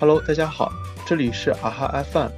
[0.00, 0.72] Hello，大家好，
[1.06, 2.28] 这里是啊哈 FM。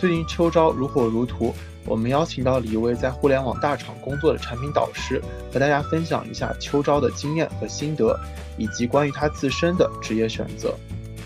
[0.00, 1.54] 最近秋招如火如荼，
[1.84, 5.20] 我们邀请到了一位在互联网大厂工作的产品导师，
[5.52, 8.18] 和大家分享一下秋招的经验和心得，
[8.56, 10.74] 以及关于他自身的职业选择。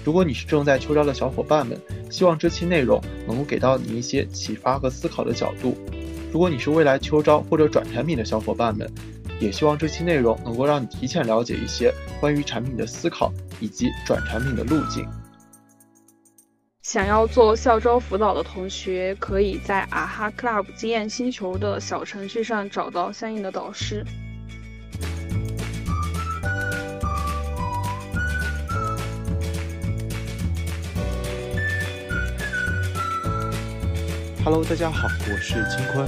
[0.05, 1.80] 如果你是正在秋招的小伙伴们，
[2.11, 5.77] 希望这期内容能够给到你一些启发和思考的角度。
[6.32, 8.91] 如果你是未来秋招或者转产品的小伙伴们，
[9.39, 15.07] 也希望这期内容能够让你提前了解一些关于产品的思考以及转产品的路径。
[16.87, 24.05] 想要做校招辅导的同学，可以在啊哈 Club 经验星球的小程序上找到相应的导师。
[34.45, 36.07] Hello，大家好，我是金坤。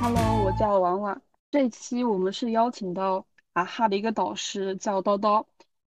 [0.00, 1.20] Hello，我叫婉婉。
[1.50, 5.44] 这期我们是邀请到啊哈的一个导师，叫叨叨。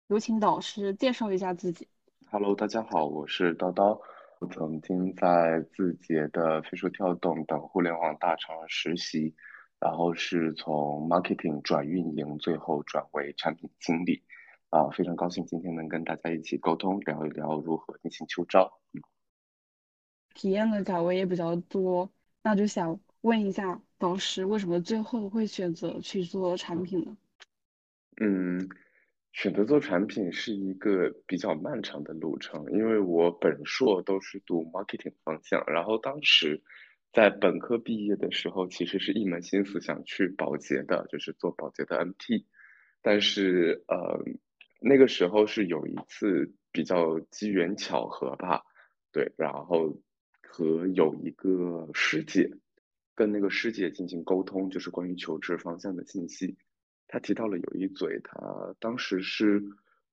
[0.08, 1.86] 有请导师介绍一下自己。
[2.32, 4.00] Hello，大家好，我是叨叨。
[4.38, 9.34] 我曾经在字节的飞书跳动等互联网大厂实习，
[9.80, 14.22] 然后是从 marketing 转运营，最后转为产品经理。
[14.68, 18.78] 啊，非常高兴今天能跟大家一起沟通，聊一聊如何进行秋招。
[20.32, 22.08] 体验的岗位也比较多，
[22.44, 27.16] 那就想问一下导师，为什么最后会选择去做产品呢？
[28.20, 28.68] 嗯，
[29.32, 36.62] 选择做产品是一个比较漫长的路程，因为我本硕都是读 marketing 方向，然后当时
[37.12, 42.44] 在本科毕业的时候，其实是一门心思想去保洁的，就是做保洁的 MT，
[43.02, 44.22] 但是呃，
[44.80, 48.62] 那个时候是有一次比较机缘巧合吧，
[49.12, 50.00] 对，然后。
[50.52, 52.50] 和有一个师姐，
[53.14, 56.56] 跟那个师姐进行沟通，就是关于求职方向的信息。
[57.12, 59.60] 他提到了有一嘴，他当时是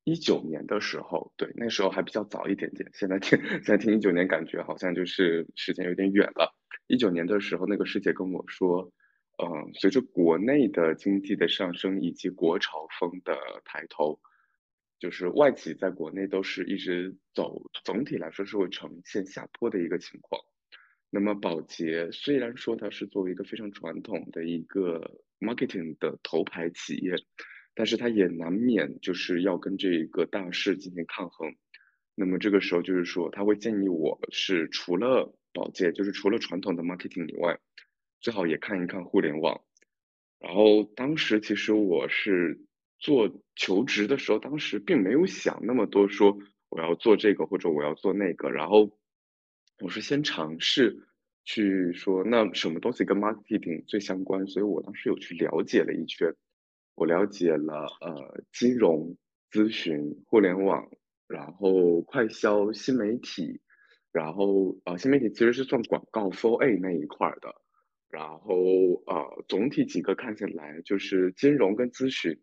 [0.04, 2.90] 一九年的时候，对，那时候还比较早一点点。
[2.94, 6.56] 现在听现在听一九年，感觉好像就是时间有点远了。
[6.88, 8.92] 一九年的时候，那个师姐跟我说，
[9.38, 14.20] 嗯，随着国内的经济的上升以及国潮风的抬头。
[15.00, 20.42] 就是外企在国内都是一直走，总体来说是会呈现下坡的一个情况。
[21.12, 27.16] 那么宝洁虽然说它是作为一个非常传统的一个 marketing 的头牌企业，
[27.76, 31.56] 但是它也难免就是要跟这个大势进行抗衡。
[32.16, 37.60] 那么这个时候就是说，他会建议我是除了宝洁，就是除了传统的 marketing 以外，
[38.22, 39.62] 最好也看一看互联网。
[40.40, 42.62] 然后当时其实我是。
[43.00, 48.50] 做求职的时候，当时并没有想那么多，说我要做这个或者我要做那个。
[48.50, 48.98] 然后
[49.78, 51.08] 我是先尝试
[51.48, 54.46] 去说，那什么东西跟 marketing 最相关？
[54.48, 56.36] 所以我当时有去了解了一圈，
[56.94, 59.16] 我了解了呃金融、
[59.50, 60.90] 咨询、互联网，
[61.26, 63.62] 然后快销、新媒体，
[64.12, 67.56] 然后呃新媒体其实是算广告 for A 那一块的。
[68.10, 68.56] 然后
[69.06, 72.38] 呃总体几个看起来就是金融跟咨询。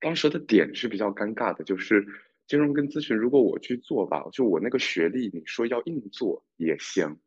[0.00, 2.06] 当时的点是比较尴尬的，就是
[2.46, 7.18] 金融跟咨询，如果我去做吧，就我那个学历，你说要硬做也行，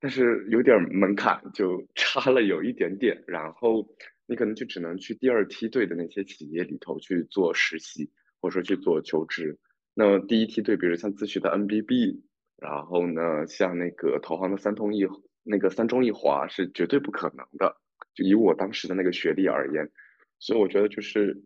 [0.00, 3.24] 但是有点门槛，就 差了有一点点。
[3.26, 3.86] 然后
[4.26, 8.10] 你可能就只能去第二梯队的那些企业里头去做实习，
[8.40, 9.58] 或者说去做求职。
[9.94, 12.20] 那么第一梯队，比如像自学的 NBB，
[12.56, 15.06] 然后呢，像那个投行的三通一
[15.42, 17.76] 那个三中一华是绝对不可能的。
[18.14, 19.90] 就以我当时的那个学历而言，
[20.38, 21.42] 所以我觉得就是。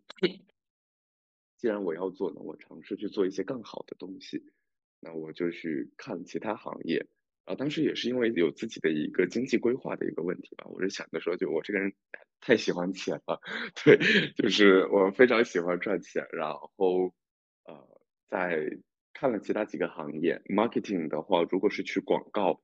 [1.57, 4.43] 既然我要做呢，我尝试去做一些更好的东西，
[4.99, 7.07] 那我就去看其他行业。
[7.45, 11.91] 啊，当时也是因为有自己的一个经济规划的一个问题吧，我是想着说，就我这个人
[12.39, 13.39] 太喜欢钱了，
[13.83, 13.97] 对，
[14.35, 16.25] 就是我非常喜欢赚钱。
[16.31, 17.13] 然后，
[17.65, 18.69] 呃，在
[19.13, 22.61] 看了其他几个行业，marketing 的话，如果是去广告，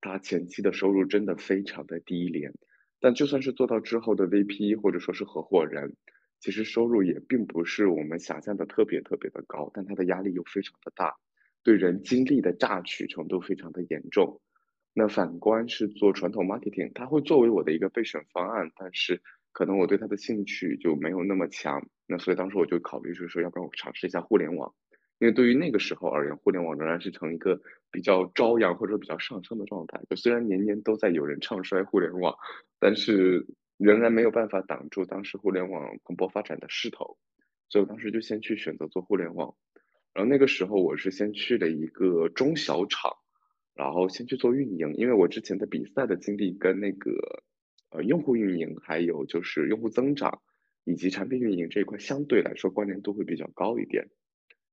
[0.00, 2.52] 它前期的收入真的非常的低廉，
[3.00, 5.96] 但就算是做到之后的 VP 或者说是合伙人。
[6.40, 11.14] 其实收入也并不是我们想象的特别特别的高，但它的压力又非常的大，
[11.62, 14.40] 对人精力的榨取程度非常的严重。
[14.94, 19.22] 那反观是做传统 marketing，它会作为我的一个备选方案，但是
[19.52, 21.88] 可能我对它的兴趣就没有那么强。
[22.06, 24.74] 那所以当时我就考虑就是说，要不然我尝试一下互联网，
[25.18, 27.60] 因为对于那个时候而言，互联网仍然是成一个
[27.90, 30.00] 比较朝阳或者比较上升的状态。
[30.10, 32.36] 就虽然年年都在有人唱衰互联网，
[32.78, 33.46] 但是。
[33.78, 37.18] 仍然没有办法挡住当时互联网蓬勃发展的势头，
[37.68, 39.56] 所以我当时就先去选择做互联网。
[40.14, 43.12] 然后那个时候我是先去了一个中小厂，
[43.74, 47.42] 然后先去做运营，因为我之前的比赛的经历跟那个
[47.90, 50.42] 呃用户运营，还有就是用户增长
[50.84, 54.10] 以及产品运营这一块相对来说关联度会比较高一点，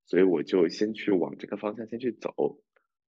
[0.06, 2.60] 所以我就先去往这个方向先去走，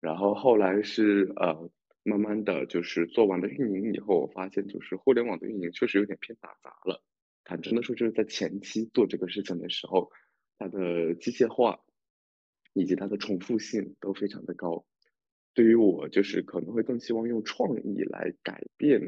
[0.01, 1.71] 然后后来是呃，
[2.03, 7.03] 慢慢的就是做完了运营以后，我发现就是互联网的运营确实有点偏打杂了。
[7.45, 10.11] 坦诚的说，就是在前期做这个事情的时候，
[10.59, 11.81] 它的机械化
[12.73, 14.85] 以及它的重复性都非常的高。
[15.55, 19.01] 对于我，就是可能会更希望用创意来改变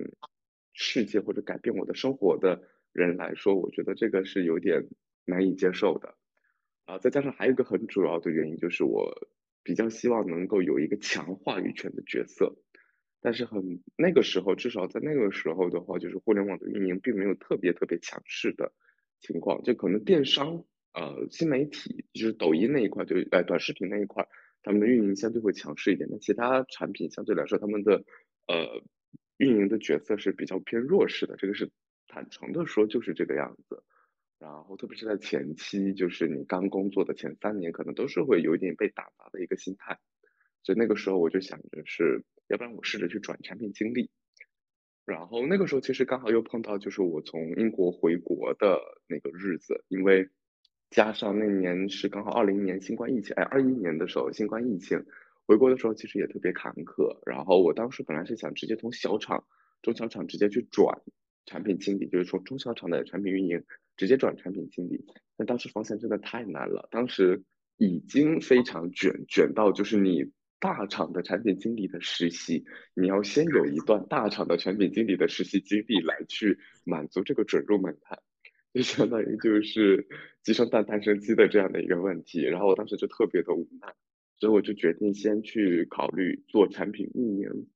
[0.73, 2.63] 世界或者改变我的生活的
[2.93, 4.89] 人来说，我觉得这个是有点
[5.25, 6.17] 难以接受的。
[6.85, 9.29] 啊，再加上还有一个很主要的原因，就是我
[9.63, 12.57] 比较希望能够有一个强话语权的角色。
[13.21, 18.73] 但是很那个时候，至少在那个时候的话，就是互联网的运营并没有特别特别强势的
[19.21, 24.27] 情况，就可能电商、呃新媒体，就是抖音那一块，就呃短视频那一块，
[24.63, 26.09] 他们的运营相对会强势一点。
[26.11, 28.05] 那其他产品相对来说，他们的
[28.49, 28.83] 呃
[29.39, 31.71] 运营的角色是比较偏弱势的，这个是
[32.09, 33.83] 坦诚的说，就是这个样子。
[34.39, 39.99] 然后特别是在前期，就是你刚工作的前三年，可能都是会有一点被打杂的一个心态。
[40.63, 42.25] 所以那个时候我就想着是。
[42.49, 44.11] 要不然我试着去转产品经理，
[45.07, 48.79] 然后那个时候其实刚好又碰到就是我从英国回国的
[49.09, 50.29] 那个日子，因为
[50.93, 55.05] 加上那年是刚好二零年新冠疫情，哎，二一年的时候新冠疫情，
[55.47, 57.19] 回国的时候其实也特别坎坷。
[57.27, 59.43] 然后我当时本来是想直接从小厂、
[59.83, 61.01] 中小厂直接去转
[61.47, 63.65] 产品经理，就是从中小厂的产品运营
[63.97, 65.05] 直接转产品经理，
[65.37, 67.43] 但当时方向真的太难了，当时
[67.79, 70.31] 已经非常卷，卷到就是你。
[70.63, 78.17] 大厂的产品经理的实习，你要先有一段大厂的产品经理的实习经历来去满足这个准入门槛，
[78.73, 80.07] 就相当于就是
[80.43, 82.43] 鸡生蛋蛋生鸡的这样的一个问题。
[82.43, 83.95] 然后我当时就特别的无奈，
[84.39, 87.69] 所以我就决定先去考虑做产品运营，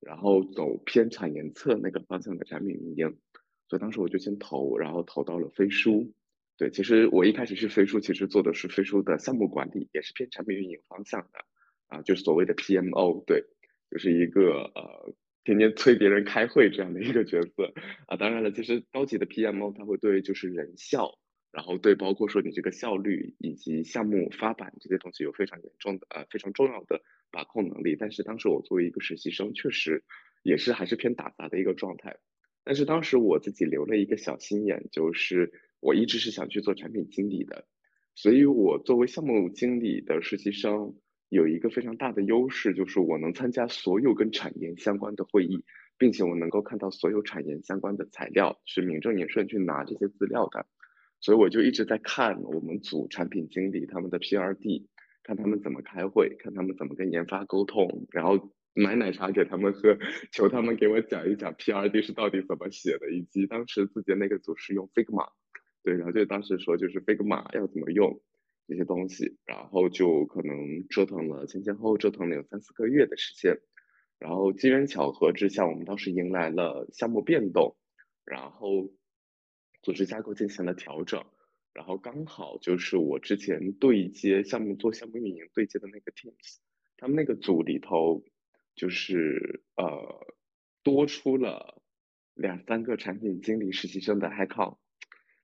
[0.00, 3.18] 然后走偏产研测那个方向的产品运营。
[3.68, 6.12] 所以当时我就先投，然后投到了飞书。
[6.56, 11.40] 对，其实我一开始是飞书，其实做的是飞书的项目管理，也是偏产品运营方向的。
[11.88, 13.44] 啊，就是所谓的 PMO，对，
[13.90, 15.12] 就是一个呃，
[15.44, 17.72] 天天催别人开会这样的一个角色
[18.06, 18.16] 啊。
[18.16, 21.18] 当然了，其实高级的 PMO 他会对就是人效，
[21.52, 27.00] 然后对包括说你这个效率以及项目发版这些东西有非常严重的呃非常重要的
[27.30, 27.94] 把控能力。
[27.98, 30.02] 但是当时我作为一个实习生，确实
[30.42, 32.16] 也是还是偏打杂的一个状态。
[32.64, 37.66] 但是当时我自己留了一个小心眼，就是我一直是想去做产品经理的，
[38.14, 40.96] 所以我作为项目经理的实习生。
[41.34, 45.64] 有一个非常大的优势，就是我能参加所有跟产研相关的会议，
[45.98, 50.64] 并且我能够看到所有产研相关的材料，是名正言顺去拿这些资料的。
[51.18, 54.86] 所以我就一直在看我们组产品经理他们的 P R D，
[55.24, 59.98] 看他们怎么开会，看他们怎么跟研发沟通，然后买奶茶给他们喝，
[60.30, 65.30] 求他们给我讲一讲 P R D 是到底怎么写的，以及当时自己那个组是用 Figma，
[65.82, 68.20] 对，然后就当时说就是 Figma 要怎么用。
[68.66, 73.60] 这些东西，然后就可能折腾了前前后后折腾了有三四个月的时间，
[74.18, 77.76] 然后机缘巧合之下，我们当时迎来了项目变动，
[78.24, 78.90] 然后
[79.82, 81.24] 组织架构进行了调整，
[81.74, 86.58] 然后刚好就是我之前对接项目做项目运营对接的那个 teams，
[86.96, 88.24] 他们那个组里头
[88.74, 90.26] 就是呃
[90.82, 91.82] 多出了
[92.34, 94.76] 两三个产品经理实习生的 h i c o n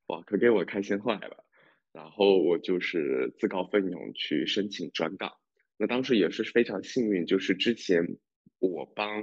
[0.06, 1.44] 哇，可给我开心坏 了。
[1.92, 5.32] 然后我就是自告奋勇去申请转岗，
[5.76, 8.16] 那当时也是非常幸运，就是之前
[8.60, 9.22] 我帮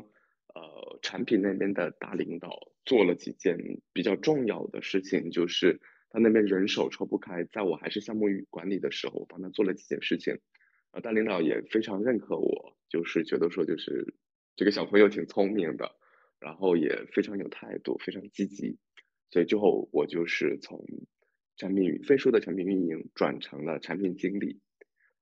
[0.54, 3.58] 呃产品那边的大领导做了几件
[3.94, 10.38] 比较重要的事情，就是他那边人手抽不开，在我还是项目管理的时候，我帮他做了几件事情，
[10.92, 14.14] 呃，大领导也非常认可我，就是觉得说就是
[14.58, 15.96] 这个小朋友挺聪明的，
[16.42, 18.78] 然后也非常有态度，非常积极，
[19.32, 20.86] 所以最后我就是从。
[21.58, 24.62] 产品飞书的产品运营转成了产品经理，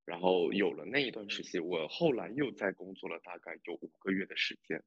[0.03, 4.83] 然后有了那一段实习，我后来又在工作了大概有五个月的时间，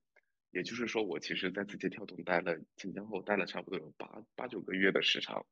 [0.50, 5.47] 也就是说，我其实在字节跳动待了前前后待了差不多有八八九个月的时长，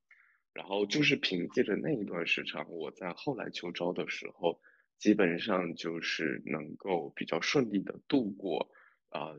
[0.52, 4.60] 然后就是凭借着那一段时长，我在后来秋招的时候，
[4.98, 8.70] 基本上就是能够比较顺利的度过，
[9.08, 9.32] 啊，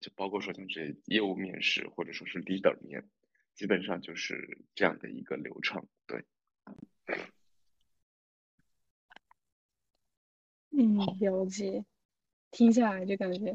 [0.00, 3.08] 就包括说像这业务面试或者说是 leader 面。
[3.54, 5.86] 基本上就是这样的一个流程，
[10.70, 11.84] 嗯，了解。
[12.50, 13.52] 听下来就感觉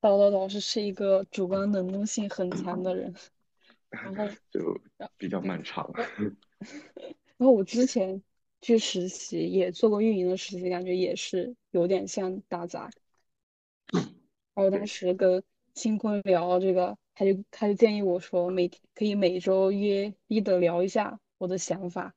[0.00, 3.14] 叨叨老师是一个主观能动性很强的人，
[3.90, 4.80] 然后 就
[5.16, 5.90] 比较漫长。
[7.36, 8.22] 然后我之前
[8.60, 12.90] 去实习也做过运营的实习，感觉也是有点像打杂。
[14.54, 15.42] 然后当时跟
[15.74, 16.96] 新坤聊这个。
[17.16, 22.12] 他就他就建议我说，每可以每周约一的聊一下我的想法，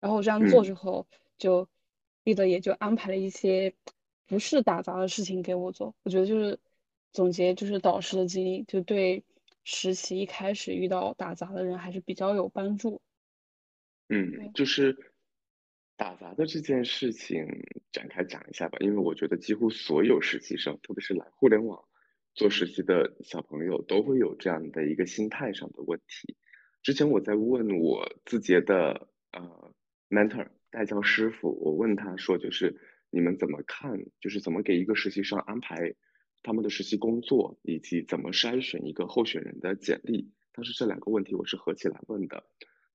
[0.00, 1.06] 然后我这样做之后，
[1.38, 1.68] 就
[2.24, 3.74] 的也就安排了一些
[4.26, 5.94] 不是打杂的事情给我做。
[6.02, 6.58] 我觉得就是
[7.12, 9.24] 总结，就是导师的经历，就对
[9.64, 13.00] 实习一开始遇到打杂的人还是比较有帮助。
[14.08, 14.96] 嗯，就是
[15.96, 17.46] 打杂的这件事情
[17.92, 21.84] 展开讲一下吧，因为我觉得几乎所有实习生，特别是来互联网
[22.34, 26.36] 做实习的小朋友，都会有这样的一个心态上的问题。
[26.82, 29.69] 之前我在问我字节的呃
[30.10, 32.76] mentor 代教师傅，我问他说，就是
[33.10, 35.94] 你们怎么看，就是怎么给一个实习生安排
[36.42, 40.30] 他们的实习工作，以及怎么筛选一个候选人的简历。
[40.52, 42.44] 但是这两个问题我是合起来问的。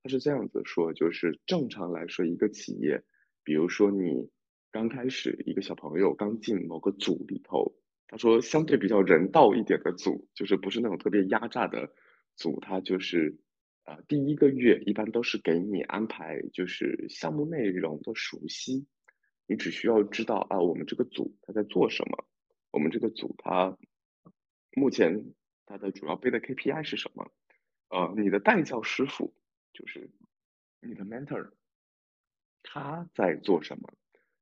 [0.03, 3.03] 他是这样子说，就是正常来说，一个企业，
[3.43, 4.29] 比如说你
[4.71, 7.75] 刚开始一个小朋友刚进某个组里头，
[8.07, 11.91] 他说相对比较人道一点的组，就是不是那种特别压榨的
[12.35, 13.39] 组，他就是
[13.85, 18.85] 啊第一个月一般都是给你安排就是项目内容的熟悉，
[19.47, 22.27] 你只需要知道啊我们这个组他在做什么，
[22.71, 23.77] 我们这个组他
[24.75, 25.33] 目前
[25.65, 27.31] 他的主要背的 KPI 是什么，
[27.89, 29.33] 呃你的代教师傅。
[29.77, 30.09] 就是
[30.79, 31.51] 你的 mentor
[32.63, 33.93] 他在做什么，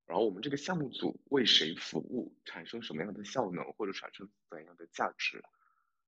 [0.05, 5.43] 然后我们这个项目组为谁服务，产生什么样的效能或者产生怎样的价值，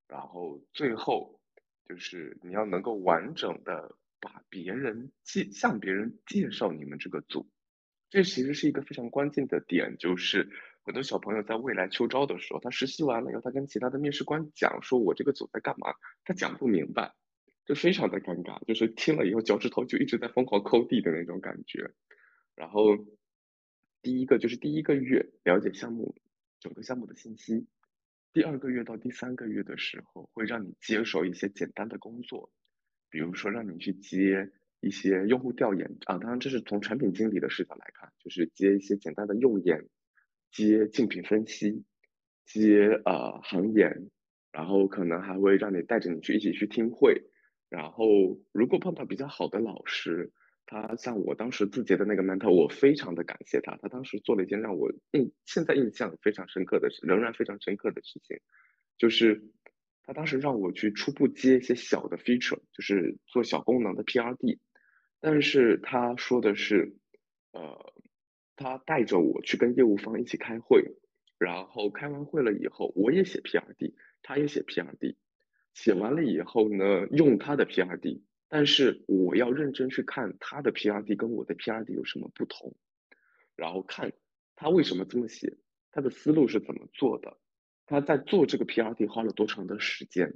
[0.07, 1.41] 然后最后
[1.87, 7.49] 就是你要能够完整的把别人介向别人介绍你们这个组，
[8.09, 10.49] 这其实是一个非常关键的点，就是
[10.83, 17.13] 很多小朋友在未来秋招的时候，他实习完了以后，他跟其他的面试官讲说我这个组在干嘛，他讲不明白。
[17.67, 21.95] 就非常的尴尬，就是听了以后脚趾头就一直在疯狂抠地的那种感觉。
[22.53, 22.95] 然后
[24.03, 26.15] 第一个就是第一个月了解项目
[26.59, 27.65] 整个项目的信息，
[28.35, 32.51] 第二个月到第三个月的时候会让你接手一些简单的工作，
[33.09, 34.51] 比如说让你去接
[34.81, 39.87] 一些用户调研啊，当然这是从产品经理的视角来看，就是接一些简单的用研，
[40.51, 41.85] 接竞品分析，
[42.45, 44.09] 接呃行研，
[44.51, 47.23] 然后可能还会让你带着你去一起去听会。
[47.69, 48.05] 然后，
[48.51, 50.33] 如果碰到比较好的老师，
[50.65, 53.77] 他像我当时字节的那个 mentor，我非常的感谢他。
[53.77, 58.37] 他当时做了一件让我印现在印象非常深刻的事，仍然非常深刻的事情，
[58.97, 59.43] 就是
[60.03, 64.59] 他当时让我去初步接一些小的 feature，就是做小功能的 PRD。
[65.21, 66.97] 但是他说的是，
[67.51, 67.93] 呃，
[68.55, 70.83] 他带着我去跟业务方一起开会，
[71.39, 75.15] 然后开完会了以后，我也写 PRD，他也写 PRD。
[75.73, 82.75] 写完了以后呢，用他的 PRD，但是我要认真去看他的 PRD 跟我的 PRD 有什么不同，
[83.55, 84.13] 然后看
[84.55, 85.57] 他为什么这么写，
[85.91, 87.37] 他的思路是怎么做的，
[87.85, 90.33] 他在做这个 PRD 花了多长的时间，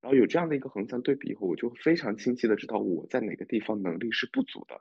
[0.00, 4.80] 然后有这样的一个横向对比以后，我就非常清晰的知道我在哪个地方能力是不足的，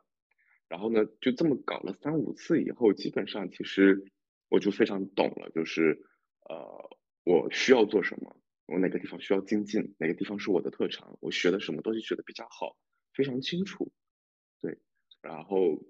[0.68, 4.06] 然后呢，就这么搞了三五次以后，基本上其实
[4.50, 6.00] 我就非常懂了，就是
[6.48, 6.90] 呃，
[7.24, 8.36] 我需要做什么。
[8.68, 12.78] 我哪个地方需要精进，哪个地方是我的特长，我学的什么东西学的比较好，
[13.14, 13.92] 非常清楚。
[14.62, 14.78] 对，
[15.22, 15.84] 然后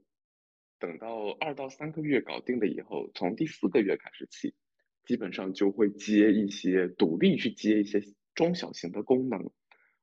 [0.80, 4.56] 等到二到三个月搞定了以后，从第四个月开始起，
[5.04, 8.02] 基本上就会接一些独立去接一些
[8.34, 9.52] 中小型的功能，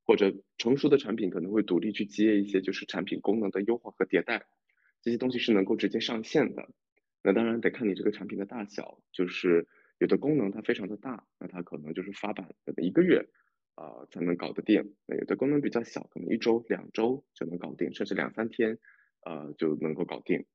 [0.05, 4.47] 或者成熟的产品可能会独立去接一些就是产品功能的优化和迭代，
[5.03, 6.69] 这些东西是能够直接上线的。
[7.25, 9.67] 那当然得看你这个产品的大小，就是。
[9.99, 13.29] 有的功能它非常的大，那它可能就是发版可能一个月
[13.75, 14.95] 啊才能搞得定。
[15.07, 18.79] 那有的功能比较小，可能一周两周就能搞定，甚至两三天
[19.25, 20.47] 呃就能够搞定。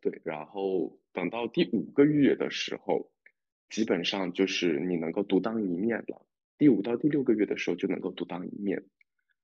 [0.00, 3.12] 对，然后等到第五个月的时候，
[3.68, 6.26] 基本上就是你能够独当一面了。
[6.56, 8.84] 第五到第六个月的时候就能够独当一面。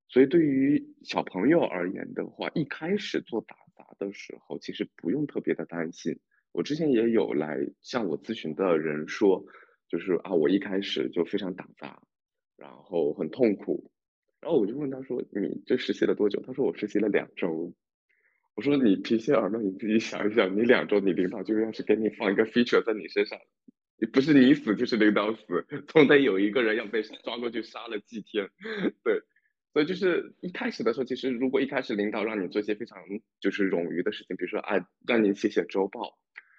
[0.09, 6.19] 所以对于小朋友而言的话，一开始做打杂的时候，其实不用特别的担心。
[6.53, 9.45] 我之前也有来向我咨询的人说，
[9.89, 12.03] 就是啊，我一开始就非常打杂，
[12.57, 13.91] 然后很痛苦，
[14.41, 17.73] 然后我就问他说：“你这实习了多久？”他说：“我实习了两周。”
[18.57, 23.39] 我说：“你平心而论，你自己想一想，你两周，你领导就要是给你放一个 feature 在你身上，
[24.13, 28.51] 不是你死就是领导死，总得有一个人要被抓过去杀了祭天。
[29.05, 29.23] ”对，
[29.73, 32.99] 所以就是一开始的时候，其实如果一开始领导让你做一些非常
[33.41, 36.17] 就是冗余的事情，比如说啊，让你写写周报。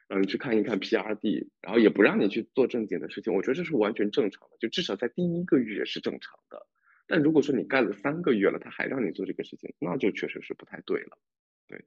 [0.08, 6.68] 让你去看一看 PRD，然后也不让你去做正经的事情，我觉得这是完全正常的，就至少在第一个月是正常的。
[7.08, 11.18] 但如果说你干了三个月了，他还让你做这个事情，那就确实是不太对了。
[11.66, 11.86] 对，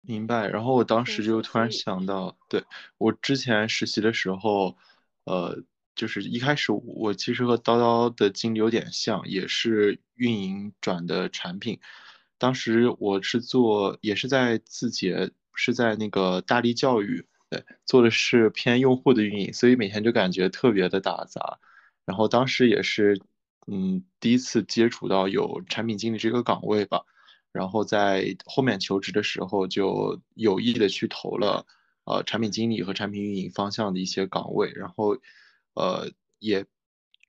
[0.00, 0.48] 明白。
[0.48, 2.64] 然后我当时就突然想到，对
[2.96, 4.78] 我之前实习的时候，
[5.24, 5.62] 呃，
[5.98, 11.78] 就是一开始我其实和叨叨的经历有点像，也是运营转的产品。
[12.38, 15.30] 当时我是做，也是在字节。
[15.60, 21.58] 是在那个大力教育，对，做的是偏用户的运营，所以每天就感觉特别的打杂。
[22.04, 23.20] 然后当时也是，
[23.66, 27.02] 嗯，第一次接触到有产品经理这个岗位吧。
[27.50, 31.66] 然后在后面求职的时候，就有意的去投了，
[32.04, 34.70] 呃，产品经理和产品运营方向的一些岗位。
[34.76, 35.18] 然后，
[35.78, 36.66] 呃，也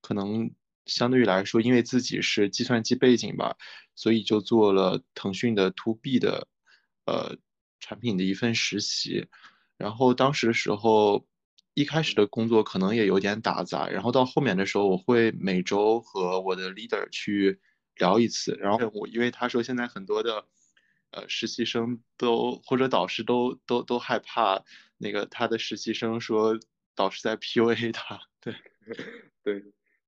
[0.02, 0.52] 可能
[0.86, 3.56] 相对于来说，因为自己是计算机背景吧，
[3.96, 6.48] 所以就做了腾讯的 To B 的，
[7.06, 7.38] 呃，
[7.80, 9.28] 产品的一份实习。
[9.78, 11.26] 然后当时的时候，
[11.74, 13.88] 一开始的工作可能也有点打杂。
[13.88, 17.60] 然后到后面的时候，我会每周和我的 leader 去。
[18.00, 20.46] 聊一次，然后我因为他说现在很多的，
[21.12, 24.64] 呃，实习生都或者导师都都都害怕
[24.98, 26.58] 那个他的实习生说
[26.96, 28.22] 导师在 PUA 他，
[29.44, 29.64] 对，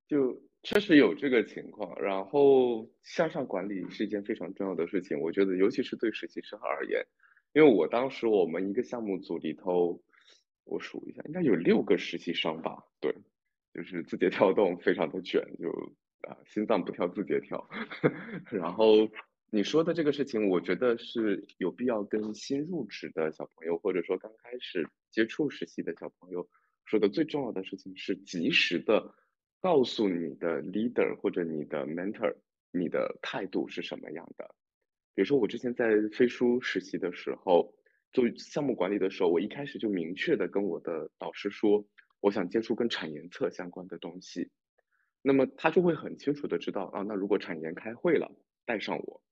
[0.06, 2.00] 就确实有这个情况。
[2.00, 7.04] 然后向上管理是一件非常重要的事情，我觉得尤其是对实习生而言，
[7.52, 10.02] 因为我当时我们一个项目组里头，
[10.64, 13.14] 我数一下，应该有六个实习生吧，对，
[13.74, 15.92] 就是字节跳动非常的卷，就。
[16.22, 17.68] 啊，心脏不跳字节跳。
[18.48, 19.10] 然后
[19.50, 26.48] 你说的这个事情，我觉得是有必要跟新入职的小朋友，或者说刚开始接触实习的小朋友
[26.84, 29.14] 说的最重要的事情是，及时的
[29.60, 32.36] 告诉你的 leader 或者你的 mentor，
[32.70, 34.54] 你的态度是什么样的。
[35.14, 37.74] 比如说我之前在飞书实习的时候，
[38.12, 41.86] 做项目管理的时候，我一开始就明确的跟我的导师说，
[42.20, 44.50] 我想接触跟产研测相关的东西。
[45.22, 48.34] 那么他就会很清楚的知道啊，那如果产研开会了，
[48.64, 49.22] 带上我；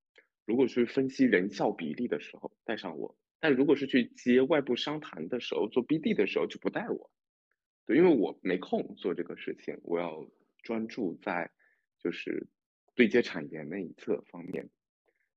[0.46, 7.10] 如果是分析人效比例的时候，带上我；但如果是去接外部商谈的时候，做 BD 的时候就不带我，
[7.94, 10.26] 因为我没空做这个事情，我要
[10.62, 11.50] 专注在
[11.98, 12.46] 就是
[12.94, 14.68] 对接产研那一侧方面。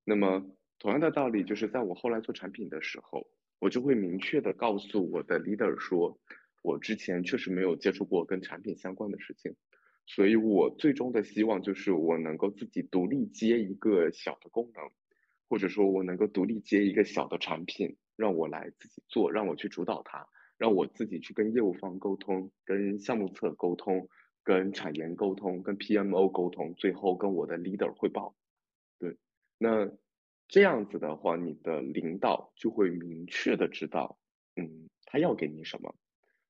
[0.04, 0.46] 那么
[0.80, 3.28] 同样的道理，就是在我后来做产品的时候，
[3.60, 6.20] 我就会明确的告诉我的 leader 说，
[6.62, 9.56] 我之前确实没有接触过跟产品相关的事情。
[10.06, 14.84] 所以我最终的希望就是我能够自己独立接一个小的功能，
[15.48, 20.28] 或者说我能够独立接一个小的产品，让我来自己做，让我去主导它，
[20.64, 24.08] 让我自己去跟业务方沟通，跟项目侧沟通，
[24.44, 28.34] 跟产研沟通，跟 PMO 沟通，最后跟我的 leader 汇报。
[28.98, 29.18] 对，
[29.58, 29.92] 那
[30.48, 34.18] 这样子的话，你的领导就会明确的知道，
[34.56, 35.94] 嗯，他要给你什么。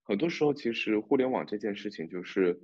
[0.04, 2.62] 很多时候，其实互联网这件事情就是。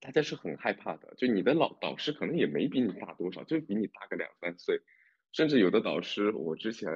[0.00, 4.80] 大家是很害怕的，就你的老导师可能也没比你大多少，就比你大个两三岁，
[5.30, 6.90] 甚至有的导师，我之前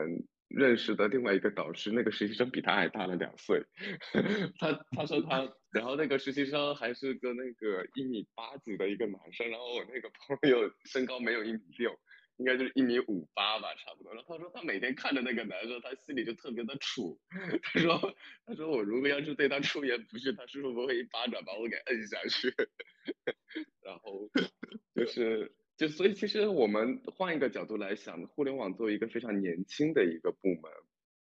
[0.48, 3.64] 认识的另外一个导师，那个实习生比他还大了两岁，
[4.58, 11.98] 他他说他，然后那个实习生还是个那个一米八几的一个男生，然后我那个朋友身高没有一米六。
[12.38, 14.12] 应该就是一米五八吧，差不多。
[14.12, 17.16] 然后他说他每天看着那个男生，他心里就特别的怵。
[17.62, 22.52] 他说他说我如果要是对他出言不逊，他是不是不会一巴掌把我给摁下去？
[23.80, 24.28] 然后
[24.94, 30.72] 就是就所以其实我们换一个角度来想，互联网作为一个非常年轻的一个部门，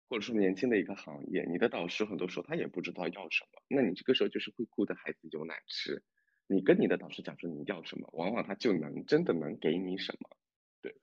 [0.09, 6.03] 或者说年轻的一个行业，你的导师很多时候他也不知道要什么，那你这个时候就是会哭的孩子有奶吃。
[6.49, 10.37] 你跟你的导师讲说你要什么，往往他就能真的能给你什么。
[10.83, 10.97] 对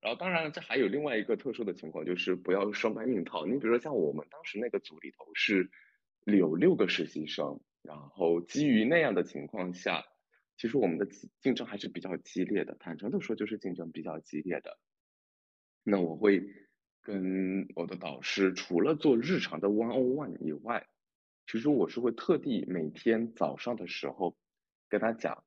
[0.00, 3.46] 然后，当然，这还有另外一个特殊的情况，就是不要双搬硬套。
[3.46, 5.70] 你比如说，像我们当时那个组里头是
[6.24, 10.04] 有六个实习生，然后基于那样的情况下，
[10.62, 11.08] 其实我们的
[11.40, 12.76] 竞争还是比较激烈的。
[12.78, 14.78] 坦诚的说，就是竞争比较激烈的。
[15.82, 16.40] 那我会
[17.00, 20.86] 跟我的导师，除了做日常的 one on one 以外，
[21.48, 24.36] 其实我是会特地每天早上的时候
[24.88, 25.42] 跟他讲，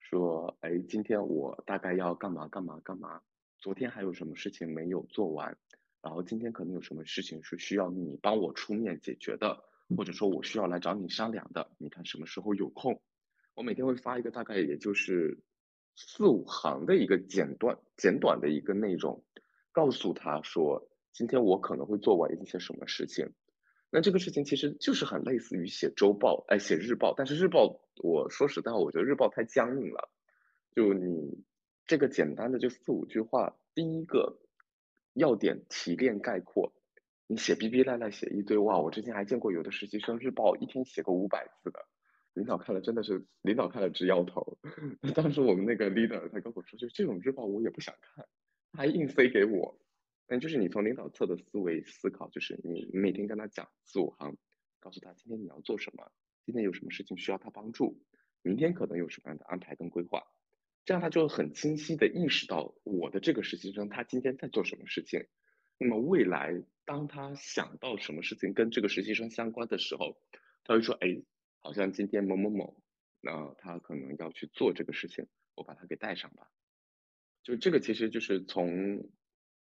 [0.00, 3.20] 说，哎，今天我大概要干嘛干嘛干嘛。
[3.58, 5.58] 昨天还有什么事情没有做完，
[6.00, 9.64] 然后今天可能有什么事情是需要你帮我出面解决的，
[9.94, 13.02] 或者说我需要来找你商量的，你看什么时候有空？
[13.56, 15.40] 我每天会发一个大概也就是
[15.96, 19.24] 四五行的一个简短简短的一个内容，
[19.72, 23.32] 告诉他说今天我可能会做完一些什么事情。
[23.90, 30.08] 那这个事情其实就是很类似于写周报，哎，写日报，但是日报我说实在话，我觉得日报太僵硬了，
[30.72, 31.44] 就你。
[31.88, 34.40] 这个简单的就四五句话，第一个
[35.12, 36.72] 要点提炼概括，
[37.28, 38.80] 你写逼逼赖赖写一堆哇！
[38.80, 41.86] 我之前还见过有的实习生日报一天写个五百字的，
[42.36, 44.58] 领导看了真的是领导看了直摇头。
[45.16, 48.26] 当时我们那个 leader 他跟我说，就这种日报我也不想看，
[48.72, 49.80] 还硬塞给我。
[50.26, 54.36] 但就是你从领导侧的思维思考，就是你每天跟他讲自我行，
[54.80, 56.12] 告诉他今天你要做什么，
[56.44, 58.02] 今天有什么事情需要他帮助，
[58.42, 60.22] 明天可能有什么样的安排跟规划。
[60.84, 65.26] 这样他就很清晰的意识到我的这个实习生他今天在做什么事情，
[65.78, 70.20] 那么未来当他想到什么事情跟这个实习生相关的时候，
[70.64, 71.22] 他会说：“哎，
[71.66, 72.76] 好像今天某某某，
[73.20, 75.26] 那他可能要去做这个事情，
[75.56, 76.46] 我把他给带上吧。”
[77.42, 79.08] 就这个其实就是从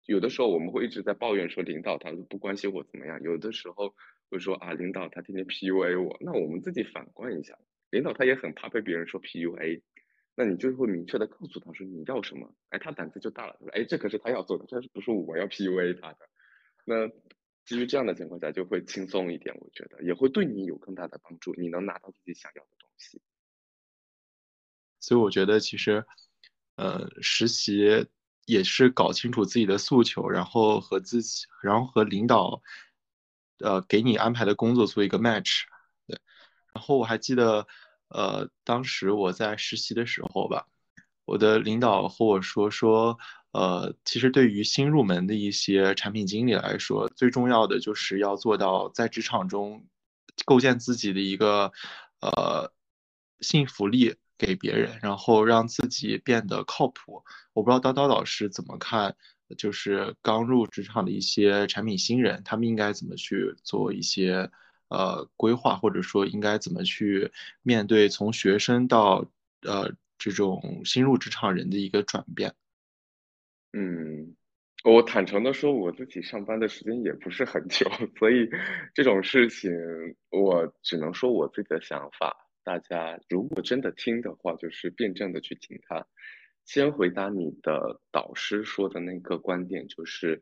[0.03, 3.95] 有的时候我们会一直在抱怨说领导他不关心我怎么样，有的时候
[4.29, 7.57] 会说啊领导他天天 PUA 我，那我们自己反观一下，
[7.91, 9.81] 领导他也很怕被别人说 PUA。
[10.35, 16.27] 那你就会明确的告诉他说你要什么，哎，他胆子就大了，说，哎，这可是他要做的，这不是我要 PUA 他的。
[16.83, 17.07] 那
[17.65, 23.21] 基于这样的情况下，就会轻松一点，我觉得也会对你有更大的帮助，你能拿到自己想要的东西。
[24.99, 26.05] 所以我觉得其实，
[26.75, 28.07] 呃，实习
[28.45, 32.61] 也是搞清楚自己的诉求，然后和自己，然后和领导，
[33.59, 35.63] 呃，给你安排的工作做一个 match。
[36.07, 36.19] 对，
[36.73, 37.67] 然后我还记得。
[38.09, 40.67] 呃，当时我在实习的时候吧，
[41.25, 43.17] 我的领导和我说说，
[43.55, 49.85] 呃，其实对于新入门的一些产品经理来说，最重要的就是要做到在职场中
[50.45, 51.71] 构建自己的一个
[52.19, 52.73] 呃
[53.39, 57.23] 信服力给别人，然后让自己变得靠谱。
[57.53, 59.15] 我不知道叨叨老师怎么看，
[59.57, 64.51] 就是刚入职场的一些产品新人，他们应该怎么去做一些。
[64.87, 67.31] 呃，规划或者说应该怎么去
[67.63, 69.25] 面对从学生到
[69.63, 72.53] 呃这种新入职场人的一个转变？
[73.77, 74.33] 嗯，
[74.85, 77.85] 我坦诚的说，我自己上班的时间也不是很久，
[78.17, 78.49] 所以
[78.93, 79.69] 这种事情
[80.31, 82.33] 我只能说我自己的想法。
[82.63, 86.07] 大家如果真的听的话，就是辩证的去听他。
[86.63, 90.41] 先回答你的导师说的那个观点，就是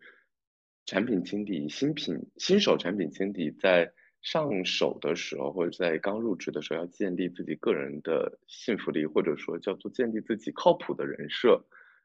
[0.85, 3.91] 产品经理、新品新手产品经理在。
[4.25, 11.61] 上手的时候，或者在刚入职的时候，要建立自己个人的信服力，或者说叫做建立自己靠谱的人设，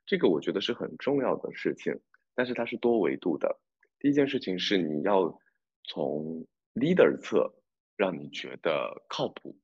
[0.08, 2.00] 这个我觉得是很重要的事情。
[2.34, 3.60] 但是它是多维度的。
[3.98, 5.38] 第一件事情是你要
[5.82, 7.52] 从 leader 侧
[7.96, 9.58] 让你觉得靠谱。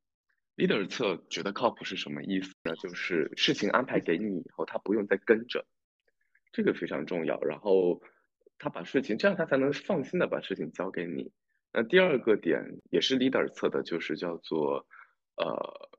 [0.57, 2.75] leader 侧觉得靠谱是什么意思呢？
[2.75, 5.65] 就是事情安排给你以后，他不用再跟着，
[6.53, 7.41] 这个非常重要。
[7.43, 8.03] 然后
[8.59, 11.31] 他把事情这样，他才能放心的把事情交给你。
[11.73, 14.87] 那第二个点也是 leader 侧的，就是叫做，
[15.37, 15.91] 呃，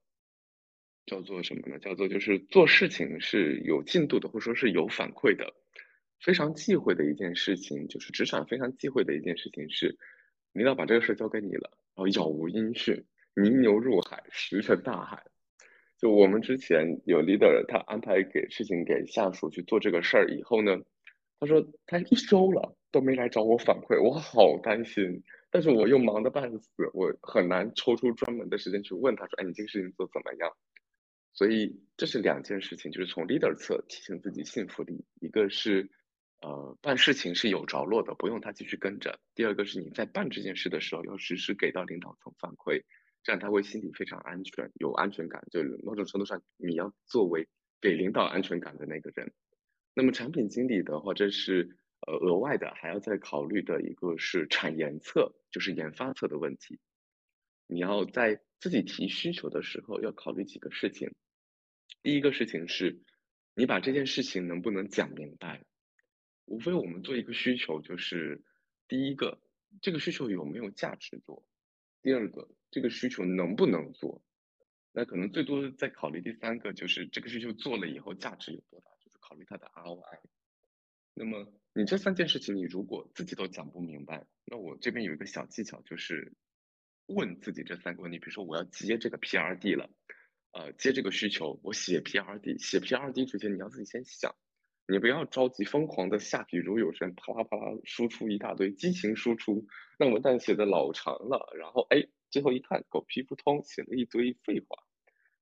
[1.05, 1.77] 叫做什么呢？
[1.79, 5.53] 叫做就是做事情是有进度的，或者说是有反馈的。
[6.19, 9.95] 非常忌讳的一件事情，就是职场非常忌讳的一件事情是，
[10.53, 15.23] 领导把这个事交给你了，然后杳无音讯，泥牛入海，石沉大海。
[15.99, 20.77] 就我们之前有 leader，他安排给事情给下属去做这个事儿以后呢，
[21.39, 25.21] 他说他一周了都没来找我反馈，我好担心。
[25.51, 30.51] 但是我又忙得半死，我很难抽出专门的时间去问他说：“哎，你这个事情做怎么样？”
[31.35, 35.91] 所以这是两件事情，就是从 leader 侧提醒自己信服力，一个是
[36.41, 42.81] 呃办事情是有着落的，不用他继续跟着；第二个是你在办这件事的时候要实时给到领导层反馈，
[43.21, 45.45] 这样他会心里非常安全，有安全感。
[45.51, 47.47] 就某种程度上，你要作为
[47.79, 49.31] 给领导安全感的那个人。
[49.93, 51.77] 那么产品经理的话，这是。
[52.05, 56.77] 呃，额外的还要再考虑的一个是产研侧，就是研发侧的问题。
[57.65, 61.15] 你要在自己提需求的时候，要考虑几个事情。
[62.01, 63.01] 第一个事情是，
[63.53, 65.63] 你把这件事情能不能讲明白？
[66.45, 68.43] 无非我们做一个需求，就是
[68.87, 69.41] 第一个，
[69.81, 71.43] 这个需求有没有价值做；
[72.01, 74.23] 第二个，这个需求能不能做。
[74.91, 80.19] 那可能最多再考虑第三个，就是这个需求做了以后价值有多大，就是考虑它的 ROI。
[81.13, 81.51] 那么。
[81.77, 86.31] 你这三件事情，你如果自己都讲不明白，那我这边有一个小技巧，就是
[87.07, 88.17] 问自己这三个问题。
[88.17, 89.89] 比如说，我要接这个 PRD 了，
[90.55, 94.33] 呃，接这个需求，我写 PRD，写 PRD 之前，你要自己先想，
[94.87, 99.67] 你不要着急疯狂的下笔如有神，啪啦啪啦输出一大堆激情输出，
[99.99, 104.77] 那文档写的老长了，然后哎，最后一看狗屁不通，写了一堆废话。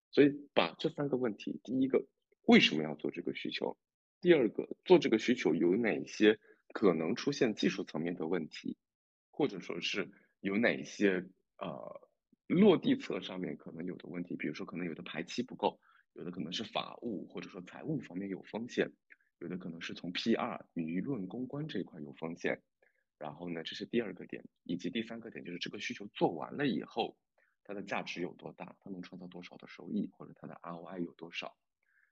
[0.10, 2.08] 所以把这三个问题，第一个
[2.48, 3.78] 为什么要做这个需求？
[4.20, 6.40] 第二个，做这个需求有哪些
[6.74, 8.78] 可能出现技术层面的问题，
[9.30, 12.02] 或者说是有哪些呃
[12.48, 15.80] 落地侧上面可能有的问题，比如说可能有的排期不够，
[16.14, 18.92] 有的可能是法务或者说财务方面有风险，
[19.40, 22.62] 有的可能是从 PR 舆论公关这一块有风险。
[23.20, 27.16] 然后呢，这是第二个点，以及第三个点就是这个需求做完了以后，
[27.64, 31.56] 它的价值有多大，它能创造多少的收益，或者它的 ROI 有多少。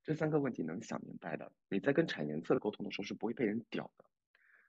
[0.04, 4.06] 这三个问题能想明白的，你在跟产研侧沟通的时候是不会被人屌的。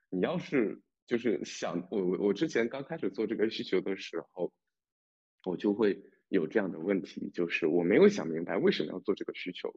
[0.09, 4.53] 你要是就是想我我我之前刚开始做这个需求的时候，
[5.45, 9.75] 我就会有这样的问题，就是我没有想明白为什么要做这个需求。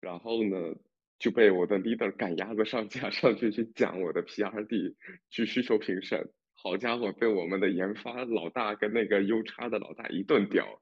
[0.00, 0.74] 然后呢，
[1.18, 4.94] 就被我的 leader 赶鸭子上架，上去去讲我的 PRD，
[5.30, 6.32] 去需求评审。
[6.54, 10.80] 好家伙，被我们的研发老大跟那个 U 叉的老大一顿屌，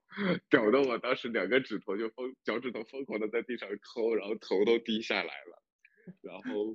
[0.50, 5.62] 屌的我当时两个指头就疯，脚趾头疯狂的在地上抠，然后头都低下来了。
[6.22, 6.74] 然后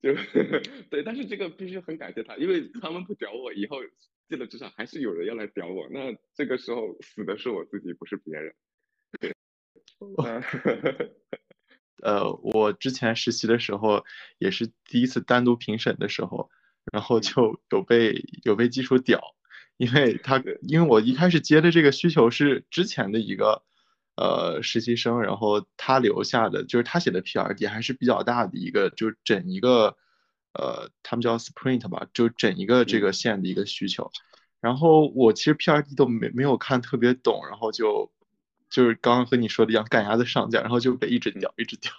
[0.00, 0.14] 就
[0.90, 3.78] 对，但是这个必须很感谢他，因为他们不屌我，以后
[4.28, 5.88] 进了职场还是有人要来屌我。
[5.90, 8.54] 那这个时候死的是我自己，不是别人。
[9.20, 9.34] 对，
[12.02, 14.04] 呃，我之前实习的时候
[14.38, 16.50] 也是第一次单独评审的时候。
[16.92, 19.34] 然后就有被有被技术屌，
[19.78, 23.62] 因为他因为我一开始接的这个需求是之前的一个
[24.16, 29.96] 呃实习生，然后他留下的就是他写的 PRD 还是比较大的一个，就整一个
[30.54, 34.10] 呃他们叫 Sprint 吧，就整一个这个线的一个需求。
[34.60, 38.10] 然后我其实 PRD 都没没有看特别懂，然后就
[38.70, 41.92] 就是刚刚和你说的一样赶鸭子上架，然后就被一直屌一直屌。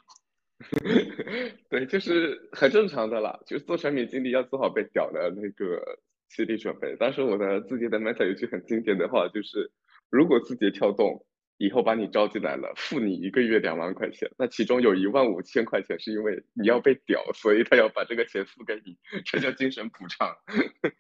[1.70, 3.40] 对，就是很正常的啦。
[3.46, 6.96] 就是做产品经理要做好被屌的那个心理准备。
[6.96, 9.72] 当时我的自己的 mentor 有句很经典的话，就是
[10.10, 11.26] 如果字节跳动
[11.58, 20.38] 以后把你招进来了，付你一个月两万块钱，那其中有一万五千块钱是因为你要被屌，所以他要把这个钱付给你，这叫精神补偿。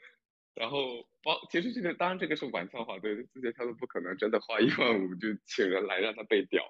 [0.55, 6.63] 然后包，其实这个当然这个是玩笑话，对，字节跳动不可能真的花一万五就请人来让他被屌。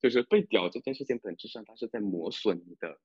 [0.00, 2.98] 就是被屌这件事情，本质上它是在磨损你的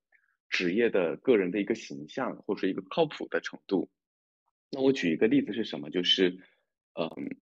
[0.50, 3.88] 职业的个人的一个形象，或者一个靠谱的程度。
[4.72, 5.90] 那我举一个例子是什么？
[5.90, 6.40] 就是，
[6.94, 7.36] 嗯，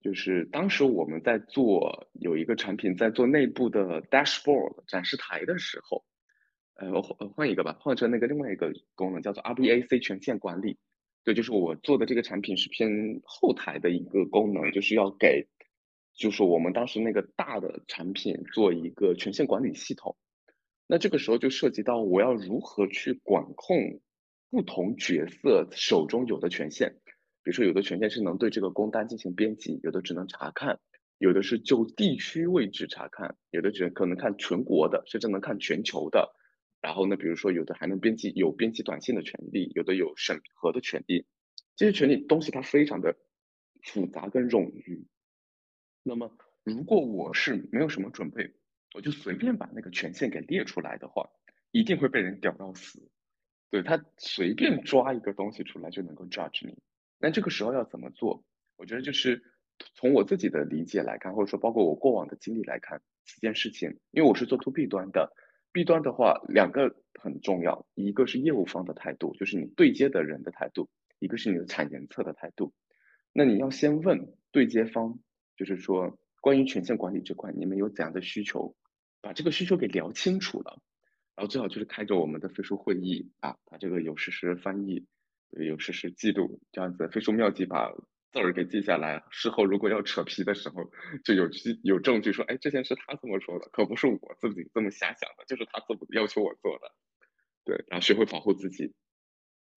[0.00, 6.04] 就是当时我们在做有一个产品在做内部的 dashboard 展示台的时候，
[6.74, 10.78] 呃，我换换一个吧，换成那个另外一个功能叫做 RBAC 权限管理。
[11.24, 15.48] 对，就是我做的这个产品是偏后台的一个功能，就是要给。
[16.14, 20.16] 就是我们当时那个大的产品做一个权限管理系统，
[20.86, 24.00] 那这个时候就涉及到我要如何去管控
[24.48, 26.96] 不同角色手中有的权限，
[27.46, 30.80] 比如说有的权限是能对这个工单进行编辑，有的只能查看，
[31.18, 36.34] 有的是就地区位置查看，有的只可能看全国的，甚至能看全球的。
[36.82, 41.24] 然后呢，比如说有的还能编辑有编辑短信的权利，有的有审核的权利，
[41.76, 43.16] 这些权利东西它非常的
[43.80, 45.06] 复杂跟冗余。
[46.02, 48.54] 那么，如果我是没有什么准备，
[48.92, 51.30] 我就随便把那个权限给列出来的话，
[51.70, 53.08] 一定会被人屌到死。
[53.70, 56.76] 对他随便抓一个东西出来就能够 judge 你。
[57.18, 58.44] 那这个时候要怎么做？
[58.76, 59.42] 我觉得就是
[59.94, 63.98] 从我自己的理解来看，或者说包括我过往的经历来看，几件事情。
[64.10, 65.32] 因为我是做 to B 端的
[65.72, 72.72] ，B 端的话两个很重要，一个是业务方的态度，就是你对接的人的态度；一个是你的产研侧的态度。
[73.32, 75.18] 那你要先问对接方。
[75.58, 78.76] 就是说，关于权限管理这块，你们有怎样的需求，
[79.22, 80.82] 把这个需求给聊清楚了，
[81.34, 85.06] 然后最好就是开着我们的飞书会议啊，把这个有实时翻译，
[85.50, 87.92] 有时是记录，这样子飞书妙记把
[88.32, 90.90] 字儿给记下来，事后如果要扯皮的时候，
[91.24, 96.92] 就有记有证据说，哎，这件事他这么说的，可不是我自己这么瞎想的，就是他这么要求我做的，
[97.64, 98.94] 对，然后学会保护自己，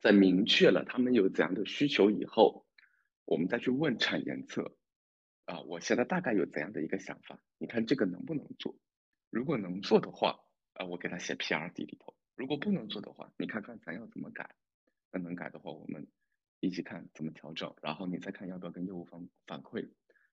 [0.01, 2.65] 在明确了他们有怎样的需求以后，
[3.25, 4.75] 我们再去问产研侧。
[5.45, 7.39] 啊，我现在大概有怎样的一个想法？
[7.58, 8.75] 你看这个能不能做？
[9.32, 10.39] 如果能做的话，
[10.73, 14.55] 啊，我给他写 PRD 里头；如果不能做的话，你看看咱要怎么改。
[15.12, 16.08] 那能改的话，我们
[16.60, 19.82] 一起看怎么调整，然后你再看要不要跟业务方反馈，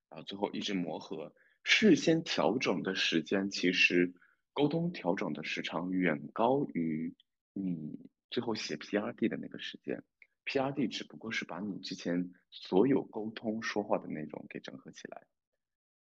[0.08, 1.34] 然后最后一直磨合。
[1.62, 4.14] 事先调整的时间，其实
[4.52, 7.14] 沟通调整的时长远高于
[7.52, 7.98] 你
[8.30, 10.02] 最后写 PRD 的那个时间。
[10.48, 10.86] P.R.D.
[10.86, 15.26] 只不过是把你之前所有沟通说话的内容给整合起来，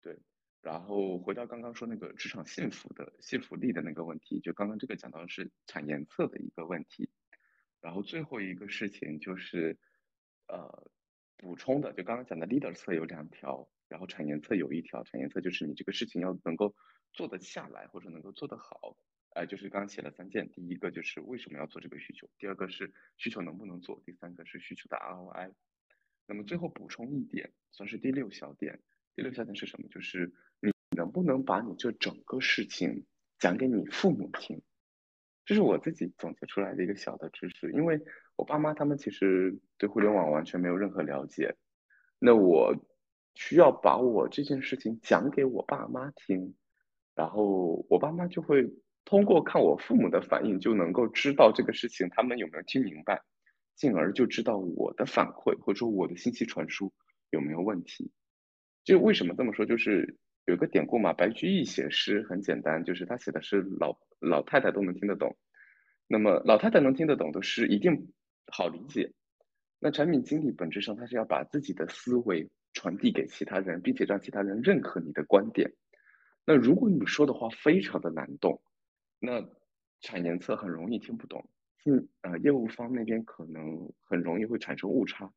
[0.02, 0.20] 对。
[0.62, 7.10] 然后回到刚刚说那个职场幸福的幸福力的那个问题，就刚刚这个讲到的是产研测的一个问题。
[7.80, 9.78] 然后最后一个事情就是，
[10.48, 10.90] 呃，
[11.36, 16.74] 补充的就刚刚讲的 leader 测有两条，然后产研测有一条，产研测就是你这个事情要能够
[17.12, 18.96] 做得下来或者能够做得好。
[19.30, 25.52] 哎，就是刚刚写了三件，第一个就是为什么要做这个需求，第二个是需求能不能做，第三个是需求的 ROI。
[26.26, 28.80] 那么最后补充一点，算是第六小点。
[29.14, 29.88] 第六小点是什么？
[29.88, 33.04] 就是你能不能把你这整个事情
[33.38, 34.62] 讲给你父母听？
[35.46, 37.98] 这是我自己总结出来的一个小的知识，因为
[38.36, 41.56] 我爸妈他们其实对互联网完全没有任何了解，
[42.18, 42.76] 那我
[43.34, 46.54] 需要把我这件事情讲给我爸妈听，
[47.14, 48.70] 然后我爸妈就会。
[49.08, 53.22] 通过看我父母的反应，就能够知道这个事情他们有没有听明白，
[53.76, 56.92] 进而就知道我的反馈或者说我的信息传输
[57.30, 58.10] 有没有问题。
[58.82, 59.64] 就为什么这么说？
[59.64, 65.36] 就是有个典故嘛，白居易写诗很简单，就是他写的是老老太太都能听得懂。
[66.06, 68.12] 那么老太太能听得懂的诗一定
[68.52, 69.12] 好理解。
[69.80, 75.72] 那产品经理本质上他是要把自己的思维传递给其他人，并且让其他人认可你的观点。
[76.44, 78.62] 那如果你说的话非常的难懂，
[79.18, 79.44] 那
[80.00, 81.48] 产研测很容易听不懂，
[81.86, 85.28] 嗯呃业务方那边可能很容易会产生误差。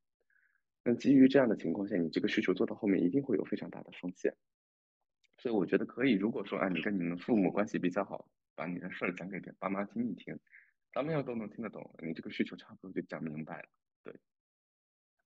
[0.84, 4.36] 那基于这样的情况下，你这个需求做到后面一定会有非常大的风险。
[5.42, 10.38] 所以我觉得可以，如果说啊你跟你们父母关系比较好，把你的事儿讲给爸妈听一听，
[10.92, 13.70] 他们要都能听得懂，你这个需求差不多就讲明白了。
[14.04, 14.14] 对。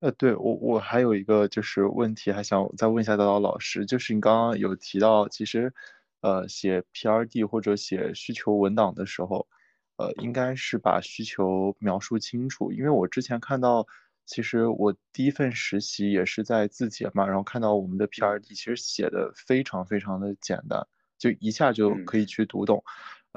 [0.01, 5.73] 呃，对我我还有一个就是问题，还想再问一下刀刀老师，就是你刚刚有提到，其实，
[6.21, 9.47] 呃，写 PRD 或者写需求文档的时候，
[9.95, 12.71] 呃，应该是把需求描述清楚。
[12.73, 13.87] 因为我之前看到，
[14.25, 22.83] 其实我第一份实习也是在字节嘛，然后看到我们的 PRD 其实写的非常非常的简单，就一下就可以去读懂，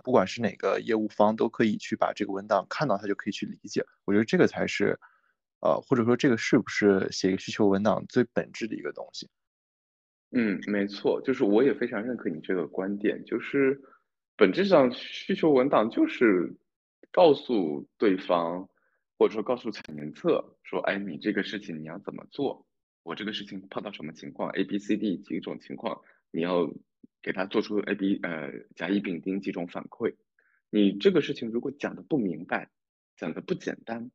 [0.05, 3.85] 不管是哪个业务方都可以去把这个文档看到，他就可以去理解。
[4.05, 4.99] 我觉得这个才是。
[5.61, 9.29] 呃，或者说这个是不是写一个需求文档最本质的一个东西？
[10.31, 13.81] 嗯，没错，就是我也非常认可你这个观点，就是
[14.37, 16.55] 本质上需求文档就是
[17.11, 18.69] 告诉对方，
[19.19, 22.67] 或者说告诉产研测说，哎，你这个事情你要怎么做？
[23.03, 26.73] 我这个事情碰到什么情况？A、B、C、D 几种情况，你要
[27.23, 30.17] 给他做出 A、B 呃甲乙丙丁几种反馈。
[30.71, 32.69] 你这个事情如果讲的不明白，
[33.17, 34.11] 讲的不简单。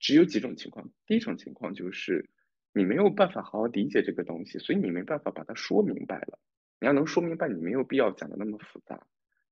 [0.00, 2.28] 只有几种情况，第一种情况就是
[2.72, 6.40] 你没有办法好好理解这个东西，所以你没办法把它说明白了。
[6.80, 9.06] 你要能说明白，你没有必要讲的那么复杂，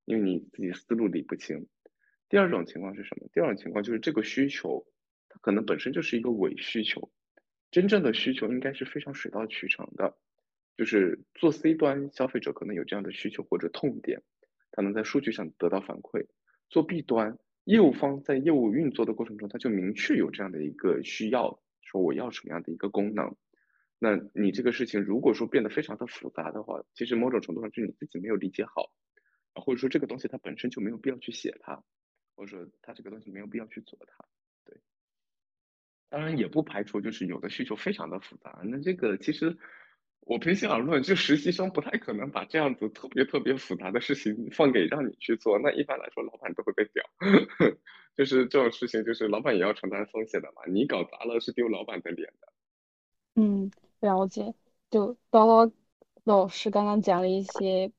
[0.07, 1.69] 因为你自己思路理不清。
[2.31, 3.29] 第二种情况是什么？
[3.35, 4.87] 第二种情况就是这个需求，
[5.29, 7.11] 它可能本身就是一个伪需求，
[7.71, 10.17] 真正的需求应该是非常水到渠成的，
[10.77, 14.23] 就是做 C 端消费者可能有这样的需求或者痛点，
[14.71, 16.27] 他能在数据上得到反馈。
[16.71, 17.37] 做 B 端。
[17.65, 23.37] 业务方在业务运作的过程中，他就明确有这样的一个需要，说我要什么样的一个功能。
[23.99, 28.91] 那你这个事情如果说变得非常的复杂的话，其实某种程度上就是你自己没有理解好，
[29.55, 31.85] 或者说这个东西它本身就没有必要去写它，
[32.41, 34.25] 或者说它这个东西没有必要去做它。
[34.65, 34.75] 对，
[36.09, 39.59] 当然也不排除就是有的需求非常的复杂，那这个其实。
[40.27, 45.59] 我平心而论，就实习生不太可能把这样子特别特别复杂的事情放给让你去做。
[45.59, 47.03] 那一般来说，老板都会被屌。
[48.17, 50.63] 就是这种事情，就是老板也要承担风险的嘛。
[50.69, 52.53] 你搞砸了是丢老板的脸的。
[53.37, 54.55] 嗯，了解。
[54.91, 55.73] 就叨叨
[56.25, 57.91] 老师刚刚讲了一些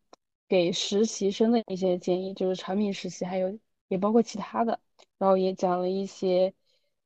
[0.48, 3.60] 给实习生的一些建议，就是产品实习，还有
[3.92, 4.80] 也包括其他的。
[5.18, 6.54] 然后也讲了一些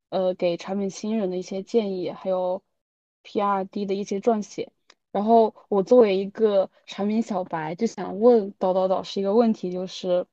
[0.10, 2.64] 呃给产品新人的一些建议，还有
[3.24, 4.72] PRD 的一些撰写。
[5.12, 10.28] 然后我作为一个产品小白，就想问叨叨导师一个问题，就是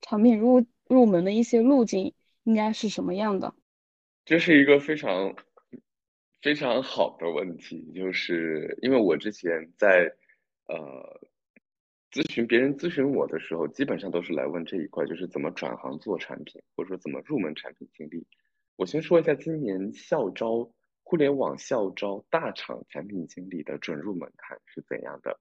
[0.00, 3.54] 产品入入门的一些路径应该是什么样的？
[4.24, 5.34] 这是一个非常
[6.40, 10.14] 非常好的问题，就是因为我之前在
[10.66, 11.20] 呃
[12.14, 18.24] 咨询别人咨询我的时候，基本上都是来问这一块，就是怎么转行做产品，或者说怎么入门产品经理。
[18.76, 20.70] 我先说一下今年校招。
[21.06, 25.38] 互联网校招大厂产品经理的准入门槛是怎样的？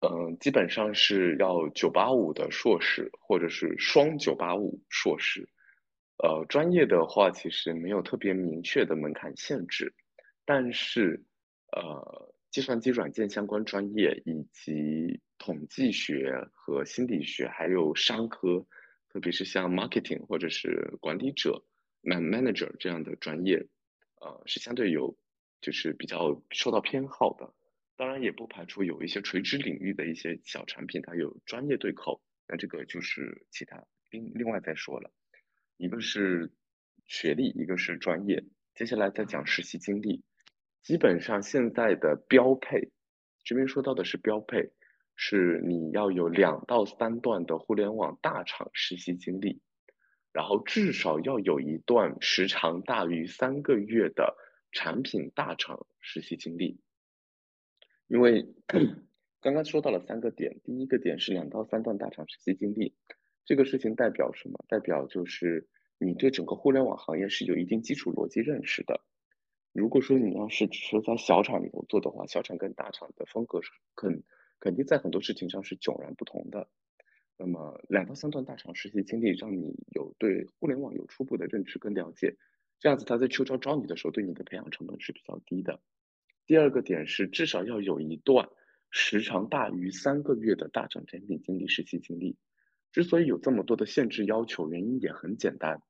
[0.00, 5.48] 嗯，基本上是要九八五的硕士，或者是双九八五硕士。
[6.18, 9.94] 呃，专业的话其实没有特别明确的门槛限制，
[10.44, 11.24] 但是
[11.74, 18.66] 呃，计算机软件相关专业以及统计学和心理学，还有商科，
[19.08, 21.64] 特别是像 marketing 或者是管理者
[22.02, 23.66] man manager 这样的专业。
[24.20, 25.16] 呃，是相对有，
[25.62, 27.54] 就是比较受到偏好的。
[27.96, 32.22] 当然，也不排除有一些垂直领域的一些小产品，它有专业对口。
[32.46, 35.10] 那这个就是其他另另外再说了。
[35.78, 36.52] 一个是
[37.06, 38.44] 学历，一个是专业。
[38.74, 40.22] 接下来再讲实习经历。
[40.82, 42.90] 基本上现在的标配，
[43.44, 44.72] 这边说到的是标配，
[45.16, 49.60] 是你要有两到三段的互联网大厂实习经历。
[50.32, 54.34] 然后至少要有一段时长大于三个月的
[54.72, 56.80] 产品大厂实习经历，
[58.06, 58.46] 因为
[59.42, 62.96] 刚刚说到了三个点，第一个点是两到三段大厂实习经历，
[63.44, 64.64] 这个事情代表什么？
[64.68, 65.68] 代表就是
[65.98, 69.02] 你对整个互联网行业是有一定基础逻辑认识的。
[69.72, 74.22] 如果说你要是只是在小厂里头做的话，小厂跟大厂的风格是肯
[74.60, 76.68] 肯定在很多事情上是迥然不同的。
[77.38, 82.36] 那么两到三段大厂实习经历，让你有对互联网有初步的认知跟了解，
[82.78, 85.80] 这样子他在秋招招你的时候，对你的培养成本是比较低的。
[86.46, 88.48] 第二个点是至少要有一段
[88.90, 92.36] 时长大于三个月的大厂产品经理实习经历。
[92.92, 95.80] 之所以有这么多的限制要求，原因也很简单。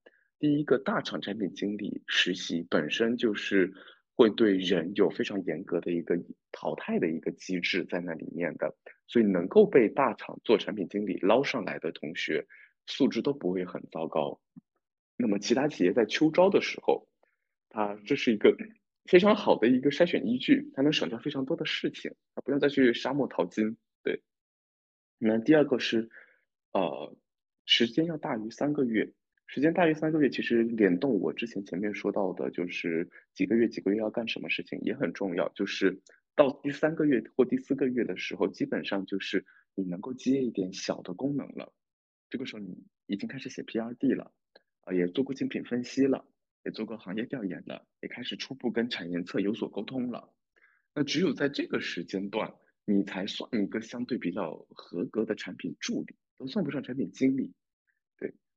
[0.43, 3.73] 第一个，大厂产品经理实习本身就是
[4.17, 6.19] 会对人有非常严格的一个
[6.51, 8.75] 淘汰的一个机制在那里面的，
[9.07, 12.45] 所以能够被大厂做产品经理捞上来的同学，
[12.89, 14.41] 素质都不会很糟糕。
[15.17, 17.07] 那么其他企业在秋招的时候，
[17.69, 18.53] 它这是一个
[19.05, 23.77] 非常好的一个筛选依据，它能省掉非常多的事情，它不用再去沙漠淘金。
[24.03, 24.21] 对。
[25.19, 26.11] 那第二个是。
[26.73, 27.15] 呃，
[27.67, 29.13] 时间要大于三个月，
[29.47, 35.49] 时间大于三个月，其实联动我之前前面说到的，就是几个月几个月要干什么事情也很重要。
[35.51, 36.01] 就是
[36.35, 41.73] 到第三个月或第四个月的时候，基本上就是你能够接一点小的功能了。
[42.31, 44.33] 这个时候你已经开始写 PRD 了，
[44.81, 46.25] 啊，也做过竞品分析了，
[46.65, 50.33] 也做过行业调研了，也开始初步跟产研测有所沟通了。
[50.95, 52.55] 那只有在这个时间段，
[52.87, 56.17] 你才算一个相对比较合格的产品助理。
[56.39, 57.53] 都算不上产品经理，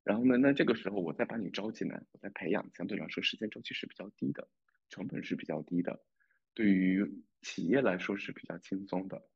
[0.05, 4.47] 然后呢，那这个时候我再把你招进来，我再培养，相对来说时间周期是比较低的，
[4.87, 5.99] 成本是比较低的，
[6.53, 9.27] 对于企业来说是比较轻松的。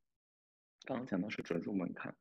[0.86, 2.16] 刚刚讲到是准入门槛，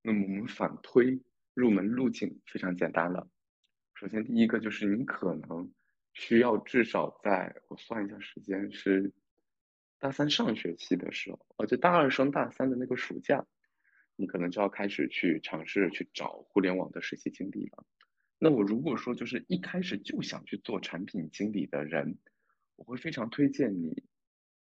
[0.00, 1.20] 那么我们反推
[1.52, 3.28] 入门路径非常简单了。
[3.94, 5.70] 首先第一个就是你可能
[6.14, 9.12] 需要至少在我算一下时间是
[9.98, 13.46] 大三上学期的时候，而且大二升大三的那个暑假。
[14.16, 17.86] 你可能就要开始去尝试去找互联网的实习经历了。
[18.38, 22.18] 那我如果说就是一开始就想去做产品经理的人，
[22.76, 24.02] 我会非常推荐你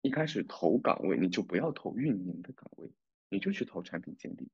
[0.02, 2.92] 一开始投岗位你就不要投运营的岗位，
[3.30, 4.50] 你就去投产品经理。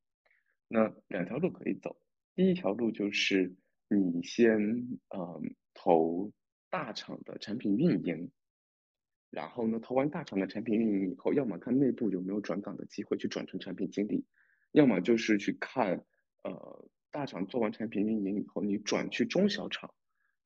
[0.68, 1.96] 那两条路可以走，
[2.36, 3.56] 第一条路就是
[3.88, 4.60] 你先
[5.10, 6.32] 嗯投
[6.70, 8.32] 大厂的产品运营，
[9.30, 14.26] 然后呢投完大厂的产品运营以后，要么看内部有没有转岗的机会去转成产品经理。
[14.74, 16.04] 要么就是去看，
[16.44, 19.94] 呃，大厂做完产品运营以后，你转去中小厂，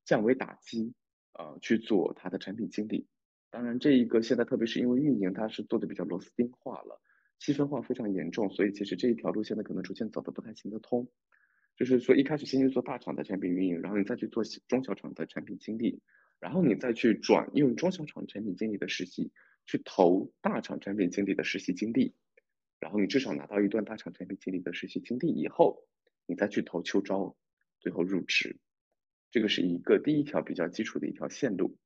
[0.04, 0.94] 降维打击，
[1.32, 3.08] 呃，去做它的产品经理。
[3.50, 7.00] 当然，这一个现在特别是因为运营它是做的比较螺丝钉化了，
[7.38, 11.10] 细分化非常严重，所以其实这一条路现在可能逐渐走的不太行得通。
[11.76, 16.02] 就是说，一开始先去做大厂的产品运营，然后你再去做中小厂的产品经理，
[16.38, 19.32] 然后你再去转用中小厂产品经理的实习
[19.64, 22.14] 去投大厂产品经理的实习经历。
[22.80, 25.82] 然后你至少拿到一段大厂产品经理的实习经历以后，
[26.26, 27.36] 你再去投秋招，
[27.80, 28.60] 最后入职，
[29.32, 31.76] 这个是一个第一条比较基础的一条线路。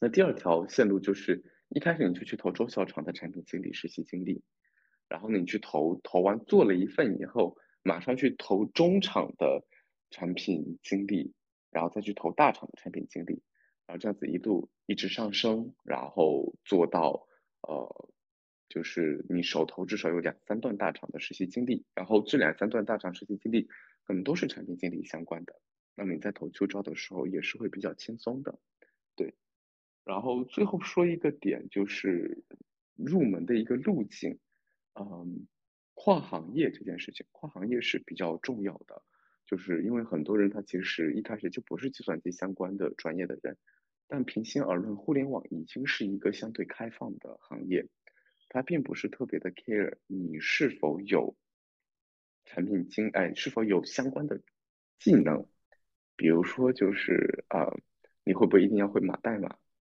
[0.00, 4.44] 那第二条线路就是一开始你就去投中小厂的产品经理实习经历，
[5.08, 9.64] 然后你去投，投完做了一份以后，马上去投中厂的
[10.10, 11.34] 产品经理，
[11.72, 13.42] 然后再去投大厂的产品经理，
[13.86, 17.26] 然后这样子一路一直上升，然后做到
[17.62, 18.10] 呃。
[18.68, 23.68] 就是你手头至少有两三段大厂的实习经历，然后这两三段大厂实习经历
[24.04, 25.60] 可能都是产品经理相关的，
[25.94, 28.58] 那么你在投秋招的时候也是会比较轻松的，
[29.14, 29.34] 对。
[30.04, 32.44] 然后最后说一个点，就是
[32.94, 34.38] 入门的一个路径，
[34.94, 35.46] 嗯，
[35.94, 39.02] 跨行业这件事情，跨行业是比较重要的，
[39.46, 43.56] 就是因为很多人他其实一开始就不是计算机相关的专业的人，
[44.06, 47.88] 但平心而论，互联网已经是一个相对开放的行业。
[48.48, 51.36] 他并不是特别的 care 你是否有
[52.44, 54.40] 产品经哎是否有相关的
[54.98, 55.46] 技能，
[56.16, 57.70] 比如说就是啊
[58.24, 59.56] 你会不会一定要会码代码，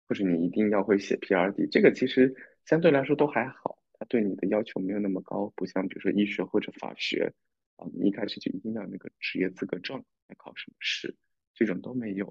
[0.07, 2.33] 或者你一定要会写 PRD，这个其实
[2.65, 7.33] 相对来说都还好，他对你的要求没有那么高，不像比如说医学或者法学
[7.75, 11.15] 啊，你一开始就一定要那个职业资格证来考什么试，
[11.53, 12.25] 这种都没有，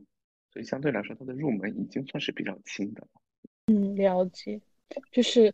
[0.51, 3.21] 所以相对来说它的入门已经算是比较轻的了。
[3.67, 4.61] 嗯，了解，
[5.13, 5.53] 就是。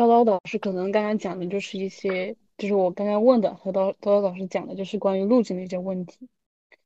[0.00, 6.26] 叨叨老师可能刚刚讲的就是一些，就是我刚刚问的和叨叨叨导师讲的，就是关于路径的一些问题。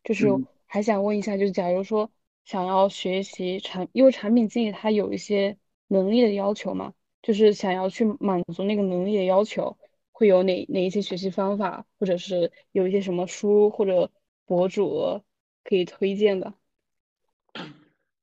[0.03, 0.27] 就是
[0.67, 2.11] 还想问一下，就是假如说
[2.45, 5.57] 想要学习产，因为产品经理他有一些
[5.87, 6.93] 能力的要求嘛，
[7.23, 9.79] 就是想要去满足那个能力的要求，
[10.11, 14.11] 会有哪哪一些学习方法，或者是有一些什么书或者
[14.45, 15.23] 博主
[15.63, 16.53] 可以推荐的？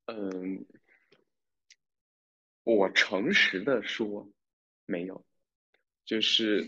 [0.08, 0.66] 嗯，
[2.66, 4.28] 我诚实的说。
[4.92, 5.24] 没有，
[6.06, 6.66] 就是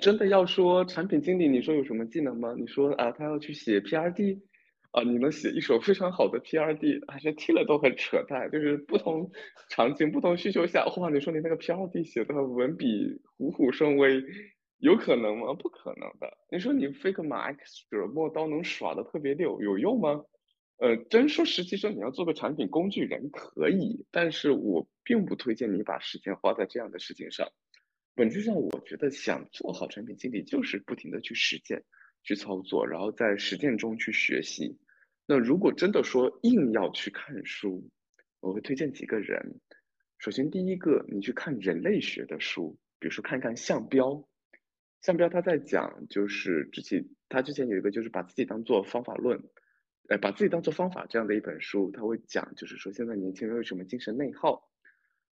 [0.00, 2.54] 真的要说产品经理，你说有什么技能吗？
[2.58, 4.40] 你说啊，他要去写 PRD，
[4.92, 8.50] 啊，你能写一首非常好的 PRD，还是听了都很扯淡。
[8.50, 9.30] 就是不同
[9.68, 14.22] 场景、不同需求下，哇，你说你那个 PRD 写的文笔虎虎生威，
[14.78, 15.52] 有可能吗？
[15.54, 16.32] 不可能的。
[16.50, 20.24] 你说你 Figma、X 者墨刀能耍的特别溜，有用吗？
[20.78, 27.48] 呃，真说实际上你要做个产品工具人可以，但是我并不推荐你把时间花在这样的事情上。
[28.16, 31.84] 本质上，我觉得想做好产品经理，就是不停的去实践、
[32.22, 34.78] 去操作，然后在实践中去学习。
[35.26, 37.90] 那如果真的说硬要去看书，
[38.40, 39.60] 我会推荐几个人。
[40.18, 44.26] 首先，第一个，你去看人类学的书，比如说看看项彪。
[45.02, 49.44] 项彪他在讲，就是之前他之前有一个就是把自己当做方法论，
[50.08, 54.70] 呃，把自己当做方法这样的一本书，他会讲，就是说现在年轻人为什么精神内耗。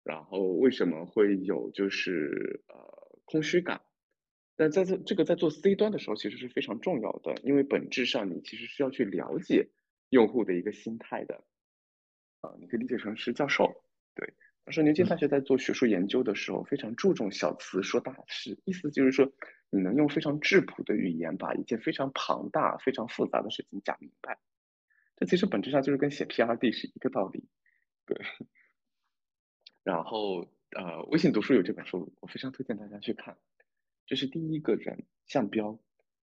[0.03, 3.81] 然后为什么会有就是呃空虚感？
[4.55, 9.69] 但在这这个在做 C 端的时候，其实是非常重要的，因为本质上你其实是要去了解
[10.09, 11.43] 用户的一个心态的。
[12.41, 13.83] 啊，你可以理解成是教授。
[14.13, 14.33] 对，
[14.65, 19.31] 当时牛津大学在做学术研究的时候，非常注重小词说大事，意思就是说
[19.71, 24.37] 你能用非常质朴的语言把一件非常庞大、非常复杂的事情讲明白。
[25.15, 27.47] 这其实本质上就是跟写 PRD 是一个道理。
[28.05, 28.17] 对。
[29.83, 33.35] 然后，呃，微信读书有这本书，我非常推荐大家去看。
[34.05, 35.77] 这是第一个人，向标。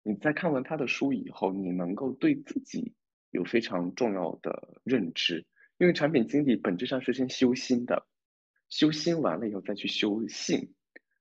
[0.02, 2.94] 你在看完他的书以后，你能够对自己
[3.30, 5.46] 有非常重要的认知。
[5.78, 8.08] 因为产品经理本质上是先修心的，
[8.70, 10.74] 修心完了以后再去修性，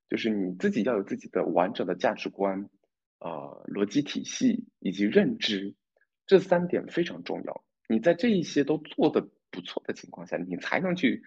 [0.08, 2.70] 就是你自己要有自己的完整的价值观、
[3.18, 5.74] 呃逻辑体系以及认知，
[6.26, 7.64] 这三点非常重要。
[7.88, 11.22] 你在这一些都做的不错的情况下，你才能去。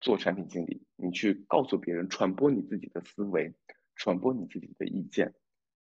[0.00, 3.54] 做产品经理，你去告诉别人，传播你自己的思维，
[3.96, 5.34] 传播你自己的意见。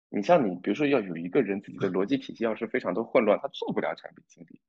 [0.10, 4.62] 你像你，比如说要有一个人自己的逻辑体系要是非常的混乱，他做不了产品经理，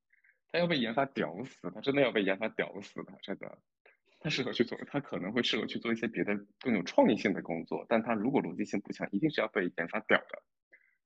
[0.51, 3.59] 他要被研发屌死，他真的要被研发屌死的，真的。
[4.19, 10.43] 他适合去做，他可能会适合去做一些别的更有创意性的工作，但他如果逻辑性不强，一定是要被研发屌的。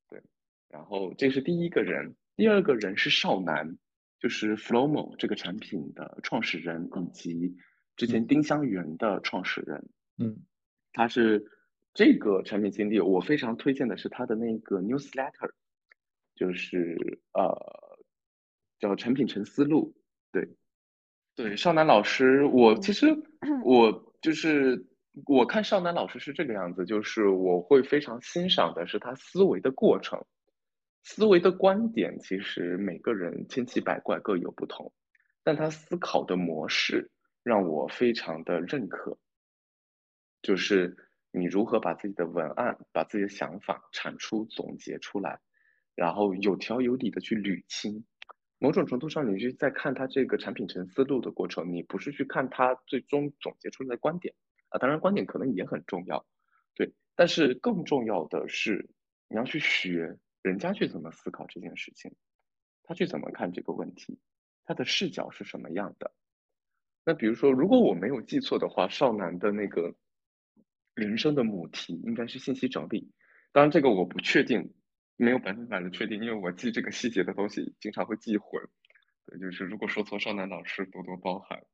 [0.09, 0.22] 对，
[0.68, 3.76] 然后这是第一个人，第二个人是少南，
[4.18, 7.57] 就是 Flowmo 这个产品的创始人以及。
[8.01, 10.38] 之前丁香园的创始人，嗯，
[10.94, 11.44] 他是
[11.92, 15.51] 这个产品经理，我非常推荐的是他的那个 newsletter，
[16.34, 18.01] 就是呃
[18.78, 19.94] 叫产品陈思路，
[20.32, 20.48] 对，
[21.36, 23.14] 对，少南老师，我其实
[23.66, 24.86] 我就是
[25.26, 30.24] 我看少南老师是这个样子，就是我会非常欣赏的是他思维的过程，
[31.03, 34.90] 思维的观点，其实每个人千奇百怪各有不同，
[35.42, 37.11] 但他思考的模式。
[37.43, 39.18] 让我非常的认可，
[40.43, 40.97] 就是
[41.30, 45.41] 你如何把自己的文案、把自己的想法产出、总结出来，
[45.95, 48.05] 然后有条有理的去捋清。
[48.59, 54.34] 某种程度上，你是在看他这个产品沉思路的过程，你不是去看他最终总结出来的观点
[54.68, 54.78] 啊。
[54.78, 56.26] 当然，观点可能也很重要，
[56.74, 56.93] 对。
[57.16, 58.91] 但是更重要的是，
[59.28, 62.14] 你要去学人家去怎么思考这件事情，
[62.82, 64.18] 他去怎么看这个问题，
[64.66, 66.12] 他的视角是什么样的。
[67.05, 69.94] 那比如说，如果我没有记错的话，少南的那个
[70.94, 73.11] 人生的母题应该是信息整理。
[73.53, 74.74] 当然，这个我不确定，
[75.16, 78.62] 没有百分百的确定，因为我记这个细节的东西经常会记混。
[79.26, 81.64] 对，就是如果说错，少南老师多多包涵。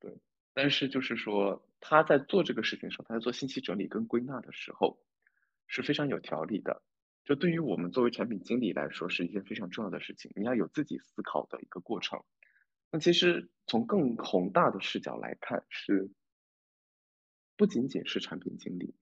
[0.00, 0.16] 对，
[0.54, 4.98] 但是就是说他在做这个事情的时候，他在做信息整理跟归纳的时候
[5.66, 6.82] 是非常有条理的。
[7.24, 12.22] 这对于我们作为产品经理来说是一件非常重要的事情，你要有自己思考的一个过程。
[12.90, 16.10] 那其实从更宏大的视角来看，是
[17.56, 18.94] 不仅仅是产品经理，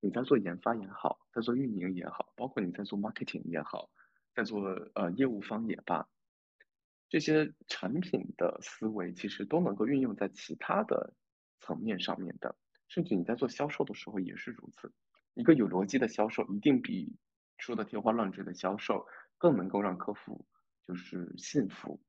[0.00, 3.90] 你在做研发也好，在做运营也好，包括你在做 marketing 也好，
[4.34, 4.60] 在做
[4.94, 6.08] 呃业务方也罢，
[7.08, 11.14] 这些产品的思维其实都能够运用在其他的
[11.58, 12.56] 层面上面的，
[12.86, 14.92] 甚至你在做销售的时候也是如此。
[15.34, 17.16] 一个有逻辑的销售，一定比
[17.58, 19.06] 说的天花乱坠的销售
[19.36, 20.46] 更能够让客户
[20.86, 22.00] 就是信服。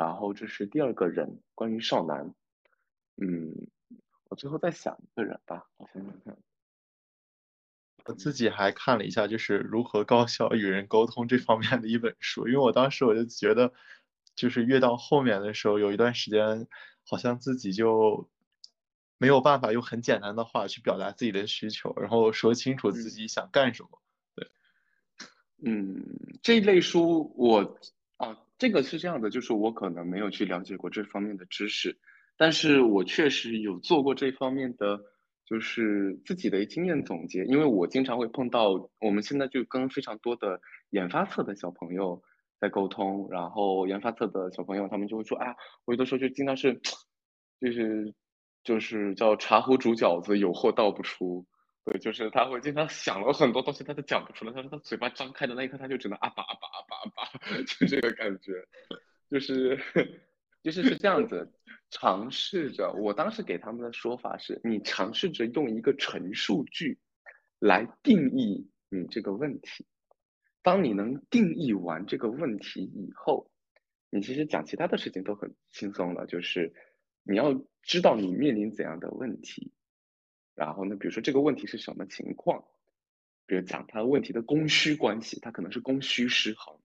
[0.00, 2.34] 然后这是第二个人，关于少男，
[3.16, 3.52] 嗯，
[4.30, 6.38] 我最后再想一个人吧，我想想看。
[8.06, 13.74] 我自己还看了一下，就是如何高效与人沟通这方面的一本书，因为我当时我就觉得，
[14.34, 16.66] 就是越到后面的时候，有一段时间
[17.04, 18.26] 好像自己就
[19.18, 24.00] 没有办法用很简单的话去表达自己的需求，然后说清楚自己想干什么。
[24.34, 24.48] 对，
[25.62, 26.02] 嗯，
[26.40, 27.78] 这一类书我。
[28.60, 31.98] 这个是这样的，就是我可能没有去了解过这方面的知识，
[32.36, 35.00] 但是我确实有做过这方面的，
[35.46, 37.42] 就是自己的经验总结。
[37.46, 42.22] 因为我经常会碰到，我们现在就跟非常多的研发侧的小朋友
[42.60, 45.56] 在沟通，然后研发侧的小朋友他们就会说，啊，
[45.86, 46.82] 我有的时候就经常是，
[47.62, 48.14] 就是
[48.62, 51.46] 就是叫茶壶煮饺子，有货倒不出。
[51.84, 54.52] 对，就是他会经常想了很多东西，他都讲不出来。
[54.52, 58.52] 他说他嘴巴张开的那一刻，他就只能啊吧啊吧啊吧啊吧， 就这个感觉。
[59.30, 59.78] 就是
[60.62, 61.50] 就是是这样子，
[61.90, 62.92] 尝试着。
[62.92, 66.98] 我当时给他们的说法是，你尝试着用一个陈述句
[67.58, 69.86] 来定义你这个问题。
[70.62, 73.50] 当你能定义完这个问题以后，
[74.10, 76.26] 你其实讲其他的事情都很轻松了。
[76.26, 76.74] 就是
[77.22, 79.72] 你要知道你面临怎样的问题，
[80.54, 82.64] 然后呢，比如说这个问题是什么情况，
[83.46, 86.78] 比如讲它问题的供需关系，它可能是供需失衡，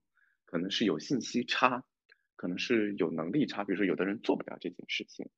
[0.45, 1.84] 可能是有信息差。
[2.38, 5.30] 可能是有能力差，比如说有的人做不了这件事情，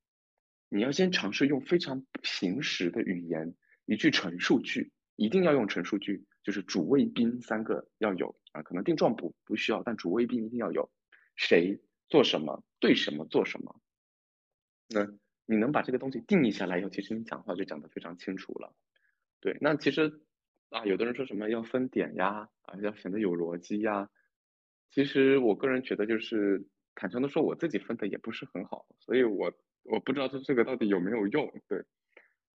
[0.68, 3.54] 你要先尝试用非常平实的语言，
[3.86, 10.90] 一句陈述句，一定要用陈述句，就是主谓宾三个要有啊，可能定状补不需要，但主谓宾一定要有，
[11.36, 13.80] 谁做什么，对什么做什么，
[14.88, 15.06] 那
[15.48, 18.72] 你能把这个东西定义下来以后，其实你讲话就讲得非常清楚了。
[19.40, 20.20] 对，那其实
[20.68, 24.10] 啊，有的人说什么要分点呀，啊要显得有逻辑呀，
[24.90, 26.68] 其实我个人觉得就是。
[27.00, 29.52] 坦诚的说，我自己分的也不是很好，所以我
[29.84, 31.48] 我不知道这这个到底有没有用。
[31.68, 31.84] 对，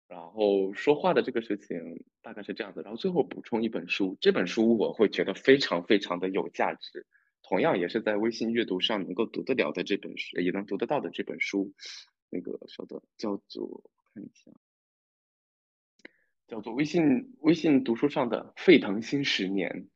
[0.09, 1.79] 然后说话的这个事情
[2.23, 2.83] 大概是这样子。
[2.83, 7.07] 然后最后补充一本书，这本书我会觉得非常非常的有价值，
[7.45, 11.73] 同样也是在微信阅读上能够读得了的这本书，也能读得到的这本书。
[12.33, 14.51] 那个稍等，叫做看一下，
[16.49, 19.89] 叫做微信微信读书上的沸腾新十年。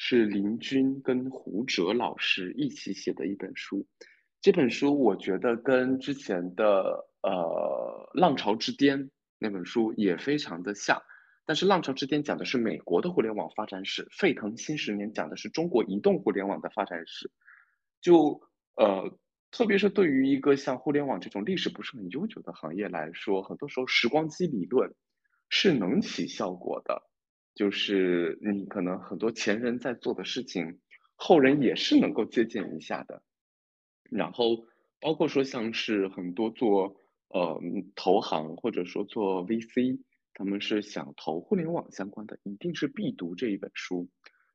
[0.00, 3.84] 是林军跟胡哲老师一起写的一本书，
[4.40, 8.96] 这本书我觉得跟之前的呃《浪潮之巅》
[9.40, 11.02] 那本书也非常的像，
[11.44, 17.32] 但是《浪潮之巅》讲的是美国的互联网发展史，《沸腾新十年》讲的是中国移动互联网的发展史。
[18.00, 18.40] 就
[18.76, 19.18] 呃，
[19.50, 24.94] 特别是对于一个像互联网这种历史不是很悠久的行业来说，很多时候时光机理论
[25.48, 27.02] 是能起效果的。
[27.54, 30.78] 就是你可能很多前人在做的事情，
[31.16, 33.22] 后人也是能够借鉴一下的。
[34.10, 34.64] 然后
[35.00, 36.94] 包括说像是很多做
[37.28, 37.60] 呃
[37.96, 40.00] 投行或者说做 VC，
[40.34, 44.08] 他们是想投互联网相关的，一定是必读这一本书。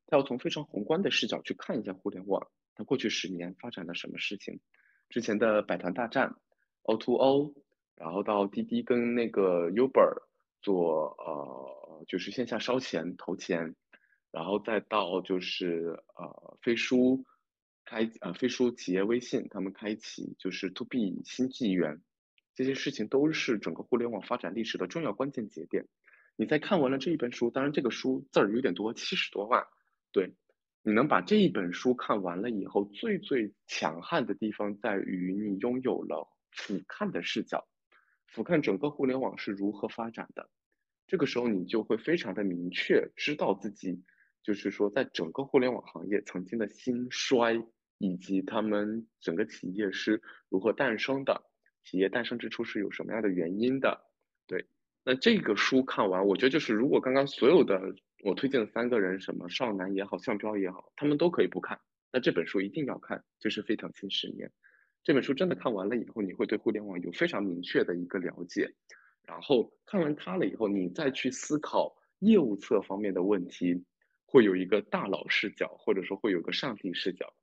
[0.07, 4.61] 他要从非常宏观的视角去看一下互联网，它过去十年发展了什么事情，
[5.09, 6.35] 之前的百团大战
[6.83, 7.53] ，O2O，
[7.95, 10.23] 然后到滴滴跟那个 Uber。
[10.63, 13.75] 做呃就是线下烧钱投钱，
[14.31, 17.25] 然后再到就是呃飞书
[17.83, 22.01] 开呃飞书企业微信他们开启就是 to B 新纪元，
[22.55, 25.85] 这些事情都是整个互联网发展历史的重要关键节点。
[26.37, 29.67] 你在看完了这一本书，当然这个书字儿有点多，七十多万，
[30.13, 30.33] 对，
[30.85, 37.65] 你能把这一本书看完了以后，最最强悍的地方在于你拥有了俯瞰的视角。
[38.27, 40.49] 俯瞰整个互联网是如何发展的，
[41.07, 44.03] 这个时候你就会非常的明确知道自己，
[44.43, 47.65] 就是说在整个互联网行业曾经的兴衰，
[47.97, 51.43] 以及他们整个企业是如何诞生的，
[51.83, 54.01] 企业诞生之初是有什么样的原因的。
[54.47, 54.65] 对，
[55.05, 61.79] 那这个书看完，我觉得就是如果刚刚所有的我推荐的三个人，什么少男也好，向彪也好，他们都可以不看，
[62.11, 64.47] 那这本书一定要看，就是《非常新十年》。
[65.03, 68.73] 这本书真的看完了以后，你会对互联网有非常明确的一个了解。
[69.23, 73.83] 然后看完它了以后，你再去思考业务侧方面的问题，
[74.25, 77.33] 会有一个大佬视角，或者说会有个上帝视角。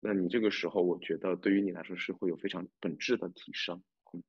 [0.00, 3.82] 那你这个时候，我觉得对于你来说是会有非常本质的提升。
[4.12, 4.22] 嗯，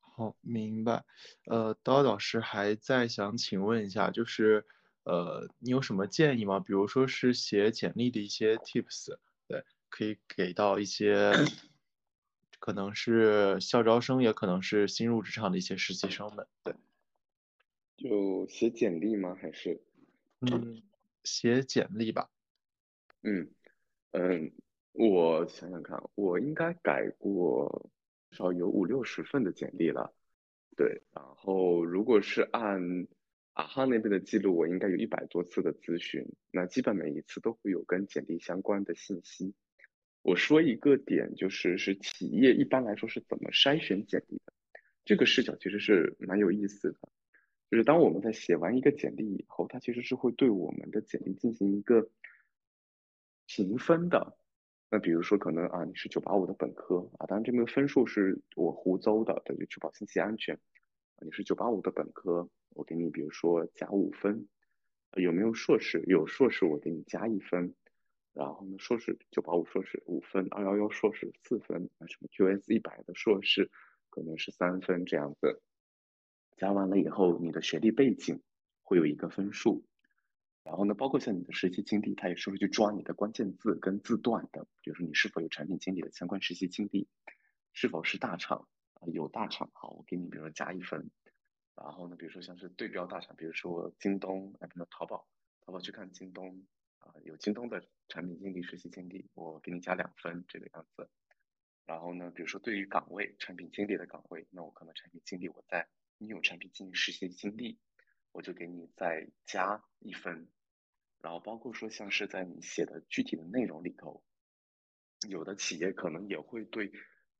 [0.00, 1.04] 好，明白。
[1.46, 4.64] 呃，刀老师还在想请问一下，就是
[5.04, 6.60] 呃，你有什么建议吗？
[6.60, 11.32] 比如说是写简历的一些 tips，对，可以给到一些。
[12.60, 16.46] 可能是校招生，也可能是新入职场的一些实习生们。
[16.62, 16.74] 对，
[17.98, 19.36] 就写简历吗？
[19.38, 19.78] 还是
[20.40, 20.82] 嗯，
[21.24, 22.30] 写简历吧。
[23.20, 23.50] 嗯
[24.12, 24.50] 嗯，
[24.92, 27.90] 我想想看，我应该改过
[28.30, 30.14] 至少有五六十份的简历了。
[30.74, 33.06] 对，然后如果是按
[33.54, 39.54] 啊哈那边的记录，我应该有一百多次的咨询，那基本每一次都会有跟简历相关的信息。
[40.22, 44.52] 我说一个点，就是是企业一般来说是怎么筛选简历的，
[45.04, 46.98] 这个视角其实是蛮有意思的。
[47.70, 52.08] 就是当我们在写完一个简历以后，它其实是会对我们的简历进行一个
[53.46, 54.36] 评分的。
[54.90, 60.58] 那比如说可能啊，你是九八五的本科啊，当然这个分数是我胡诌的，对，确保信息安全。
[61.20, 64.48] 你是九八五的本科，我给你比如说加五分。
[65.16, 66.02] 有没有硕士？
[66.06, 67.74] 有硕士，我给你加一分。
[68.32, 73.70] 然后呢，硕士九八五硕士五分，二幺幺硕士四分，啊什么 QS 一百的硕士
[74.10, 75.62] 可能是三分这样子，
[76.56, 78.42] 加完了以后，你的学历背景
[78.82, 79.84] 会有一个分数，
[80.64, 87.06] 然后呢，包括像你的实习经历，它也是会去抓你的关键字跟字段的，比如说你是否有产品经理的相关实习经历，
[87.72, 88.66] 是否是大厂
[89.12, 91.10] 有大厂，好，我给你比如说加一分。
[91.76, 95.26] 然后呢，比如说像是对标大厂，比如说京东，哎，比如说淘宝，
[95.60, 96.64] 淘宝去看京东
[96.98, 101.10] 啊，有京东的产品经理实习经历，我给你加两分这个样子。
[101.84, 107.78] 然后呢，比如说对于岗位，产品经理的岗位，那我可能产品经理我在你有产品经理实习经历，
[108.32, 110.48] 我就给你再加一分。
[111.20, 114.22] 然后包括说像是在你写的具体的内容里头，
[115.28, 116.92] 有的企业可能也会对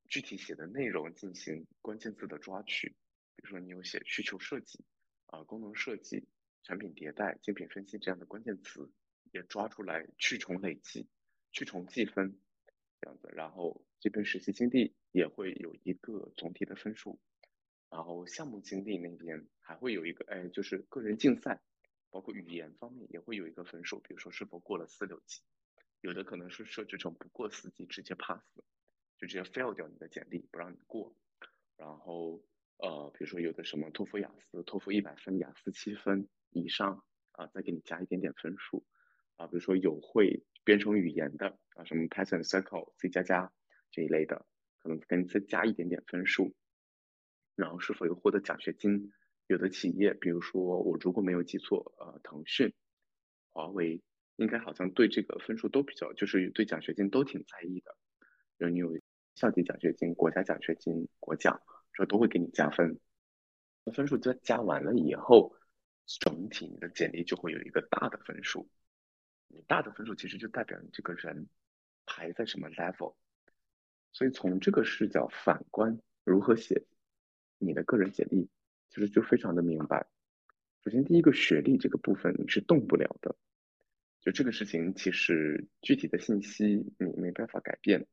[0.09, 2.89] 具体写的内容进行关键字的抓取。
[3.37, 4.85] 比如说你有写需求设计
[5.27, 6.29] 啊、功能设计、
[6.63, 8.91] 产品迭代、竞品分析这样的关键词，
[9.33, 11.09] 也抓出来去重累计、
[11.51, 12.39] 去重计分
[13.01, 13.29] 这样子。
[13.35, 17.19] 然后这边实习经历也会有一个总体的分数，
[17.91, 21.61] 然后项目经历那边还会有一个，哎，就是个人竞赛，
[22.11, 25.43] 包括语言方面也会有一个分数，比如说是否过了四六级，
[26.01, 28.41] 有的可能是设置成不过四级直接 pass，
[29.27, 31.17] 直接 fail 掉你的简历不让你过，
[31.77, 32.45] 然后。
[32.79, 38.85] 呃，比如说有的什么托福、雅思，托福一百分，雅思七分以上啊，再给你加一点点分数
[39.37, 39.47] 啊。
[39.47, 43.53] 比如说有会编程语言的啊，什么 Python、c c l C 加加
[43.93, 44.45] 这一类的，
[44.79, 46.53] 可能给你再加一点点分数。
[47.55, 49.13] 然后是否有获得奖学金？
[49.47, 52.75] 有的企业，比如说我如果没有记错，呃，腾讯、
[53.53, 54.03] 华为
[54.35, 57.97] 应该好像对这个分数都比较，就是对奖学金都挺在意的。
[58.59, 58.99] 有你有
[59.35, 61.61] 校级奖学金、国家奖学金、国奖。
[61.97, 62.99] 这都会给你加分，
[63.85, 65.55] 那分数加加完了以后，
[66.05, 68.69] 整体你的简历就会有一个大的分数。
[69.47, 71.47] 你大的分数其实就代表你这个人
[72.05, 73.15] 排在什么 level。
[74.11, 76.85] 所以从这个视角反观如何写
[77.59, 78.49] 你的个人简历，
[78.91, 80.05] 其实就非常的明白。
[80.83, 83.37] 首先第一个学历这个部分你是动不了的，
[84.21, 88.05] 就这个事情其实具体的信息你没办法改变。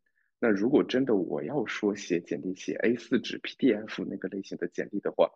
[0.44, 5.30] 那如果真的我要说写简历写 A4 纸 PDF 那个类型的简历的话，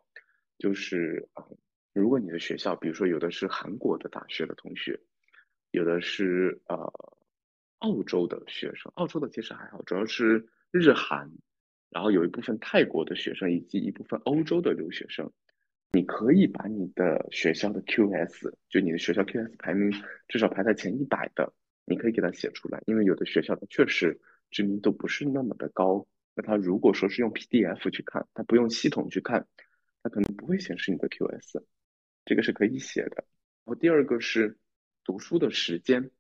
[0.58, 1.46] 就是啊，
[1.94, 5.00] 如果你的学校，比如说有的是韩国的大学的同学，
[5.70, 6.92] 有的是呃
[7.78, 11.30] 澳洲的学生，澳洲的其实还好，主要是日韩，
[11.92, 15.32] 然后有一部分泰国的学生以及一部分欧洲的留学生，
[15.92, 19.92] 你可以把你的学校的 QS，就你的学校 QS 排名
[20.28, 21.54] 至少排在前一百的，
[21.86, 24.20] 你可以给他写出来，因为有的学校它确实。
[24.52, 29.48] 知名度不是那么的高，那他如果说是用 PDF 去看，他不用系统去看，
[30.02, 31.64] 他可能不会显示你的 QS，
[32.26, 33.26] 这个是可以写的。
[33.66, 34.58] 然后第二个是
[35.04, 36.12] 读书的时间，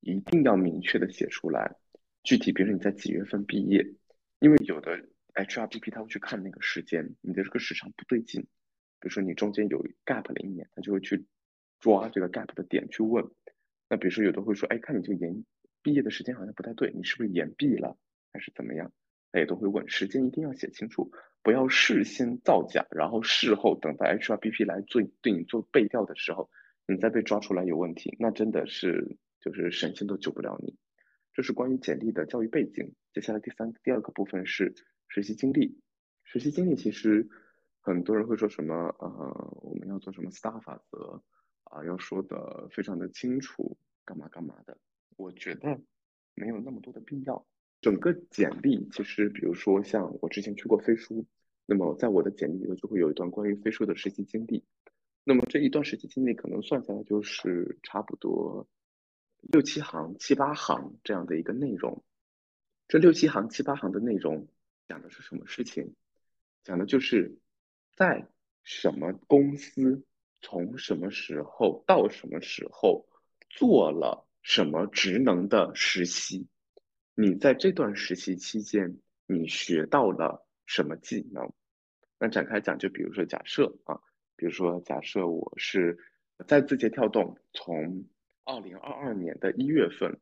[0.00, 1.76] 一定要明确的写出来，
[2.22, 3.86] 具体比如说你在几月份毕业，
[4.40, 4.98] 因为有的
[5.34, 11.24] HRBP 他会去看那个时间，你的这个时长不对劲，比如说你中间有 gap 了一年，他就会去
[11.80, 13.24] 抓这个 gap 的点去问。
[13.88, 15.44] 那比如说有的会说，哎，看你这个研。
[15.82, 17.96] 毕业的时间好像不太对，你是不是延毕了
[18.32, 18.92] 还是怎么样？
[19.30, 21.12] 他也都会问，时间一定要写清楚，
[21.42, 26.50] 不要事先造假，然后事后等到 HRBP 来做对你做背调的时候，
[26.86, 30.74] 你再被抓出来有问题，那真的是就是神仙都救不了你。
[31.34, 32.94] 这是关于简历的教育背景。
[33.12, 34.74] 接下来第三第二个部分是
[35.08, 35.78] 实习经历。
[36.24, 37.28] 实习经历其实
[37.80, 41.22] 很多人会说什么呃，我们要做什么 STAR 法则
[41.64, 44.76] 啊，要说的非常的清楚，干嘛干嘛的。
[45.18, 45.80] 我觉得
[46.34, 47.44] 没有那么多的必要。
[47.80, 51.26] 整个简历其实，比如说像我之前去过飞书，
[51.66, 54.64] 那么在我的简历里头就会有一段关于飞书的实习经历。
[55.24, 58.68] 那么这一段实习经历可能算下来就是差不多
[59.40, 62.04] 六七行、七八行这样的一个内容。
[62.86, 64.46] 这六七行、七八行的内容
[64.86, 65.94] 讲的是什么事情？
[66.62, 67.38] 讲的就是
[67.96, 68.28] 在
[68.62, 70.04] 什么公司，
[70.40, 73.08] 从什么时候到什么时候
[73.50, 74.27] 做了。
[74.42, 76.46] 什么职能的实习？
[77.14, 81.52] 你在这段实习期间，你学到了什么技能？
[82.18, 84.00] 那展开讲，就比如说假设啊，
[84.36, 85.98] 比如说假设我是
[86.46, 88.06] 在字节跳动，从
[88.44, 90.18] 二零二二年的一月份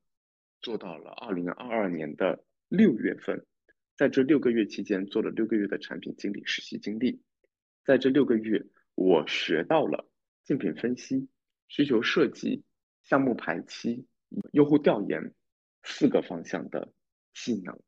[0.60, 3.46] 做到了二零二二年的六月份，
[3.96, 7.22] 在这六个月期间做了六个月的产品经理实习经历，
[7.84, 10.08] 在这六个月，我学到了
[10.44, 11.28] 竞品分析、
[11.68, 12.62] 需求设计、
[13.08, 14.06] 项目排期。
[14.52, 15.32] 用户调研
[15.84, 16.92] 四个方向的
[17.32, 17.78] 技能，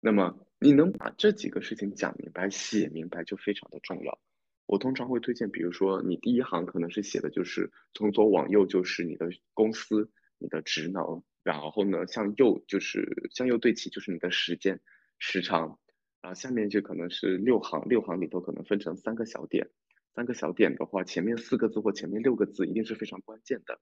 [0.00, 4.18] 那么你能把这几个事情讲明白、写明白就非常的重要。
[4.66, 14.80] 我通常会推荐，比如说你第一行可能是写的就是从左往右就是你的公司、你的职能，然后呢向右就是向右对齐就是你的时间
[15.20, 15.78] 时长，
[16.20, 19.70] 然后下面就可能是六行，六行里头可能分成三个小点，
[20.12, 23.78] 三个小点的话，前面四个字或前面六个字一定是非常关键的，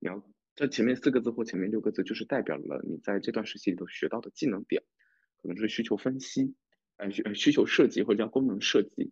[0.00, 0.24] 你要。
[0.56, 4.82] 这前面四个字或前面六个字，就是代表了你在这段时期里头学到的技能点，
[5.40, 6.54] 可能是需求分析，
[6.96, 9.10] 呃需需求设计或者叫功能设计。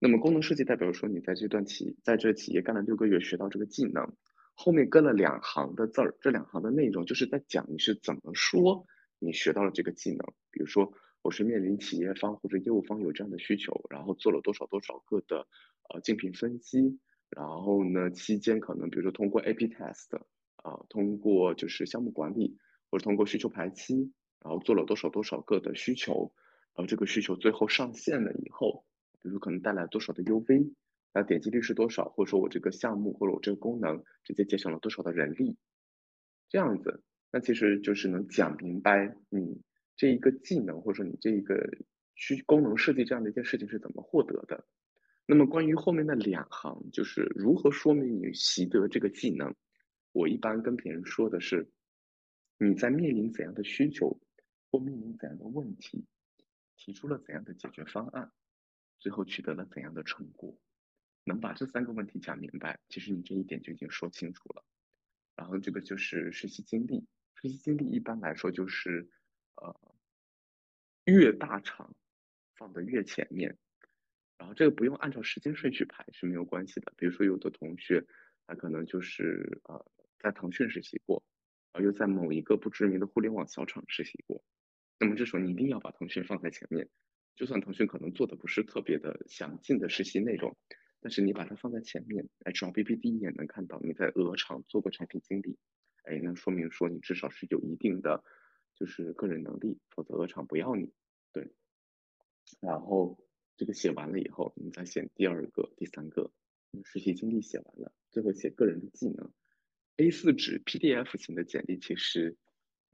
[0.00, 4.12] 那么功能设计代表说你在这段企在这企业干了六个月，学到这个技能，
[4.54, 8.84] 后面跟了两行的字儿，这两行的内容就是在讲你是怎么说
[9.20, 10.18] 你学到了这个技能。
[10.50, 15.46] 比如说我是面临企业方或者业务方有这样的需求，然后做了多少多少个的
[15.92, 16.98] 呃竞品分析，
[17.30, 20.16] 然后呢期间可能比如说通过 A P test
[20.56, 22.56] 啊，通过就是项目管理
[22.90, 26.32] 或者通过需求排期，然后做了多少多少个的需求，
[26.74, 28.84] 然后这个需求最后上线了以后。
[29.20, 30.74] 比如可能带来多少的 UV，
[31.12, 35.56] 那点击率是多少，或者说我这个项目或者我这个功能直接节省了多少的人力，
[36.48, 37.02] 这样子，
[37.32, 39.60] 那其实就是能讲明白你
[39.96, 41.68] 这一个技能或者说你这一个
[42.14, 44.64] 需功能设计这样的一件事情是怎么获得的。
[45.30, 49.54] 那么关于后面的两行，就是如何说明你习得这个技能，
[50.12, 51.70] 我一般跟别人说的是，
[52.56, 54.18] 你在面临怎样的需求
[54.70, 56.06] 或面临怎样的问题，
[56.78, 58.32] 提出了怎样的解决方案。
[58.98, 60.58] 最后取得了怎样的成果？
[61.24, 64.64] 能把这三个问题讲明白，其实你这一点就已经说清楚了。
[65.36, 69.10] 然后这个就是实习经历，实习经历一般来说就是，
[69.56, 69.94] 呃，
[71.04, 71.94] 越大厂
[72.54, 73.58] 放的越前面。
[74.38, 76.92] 然后这个不用按照时间顺序排是没有关系的。
[76.96, 78.06] 比如说有的同学
[78.46, 79.84] 他可能就是呃
[80.18, 81.22] 在腾讯实习过，
[81.72, 84.42] 然后又在某一个不知名的互联网小厂实习过，
[84.98, 86.88] 那么这时候你一定要把腾讯放在前面。
[87.36, 90.56] 就算腾讯可能做的不是特别的详尽的实习内容，
[91.00, 95.56] 但是你把它放在前面，HRBP 第一眼能看到你在鹅厂做过产品经理，
[96.02, 98.24] 哎，那说明说你至少是有一定的
[98.74, 100.92] 就是个人能力，否则鹅厂不要你。
[101.32, 101.52] 对，
[102.60, 103.16] 然后
[103.58, 106.30] 这个写完了以后，你再写第二个、第三个，
[106.84, 109.30] 实习经历写完了，最后写个人的技能。
[109.96, 112.36] A4 纸 PDF 型的简历其实，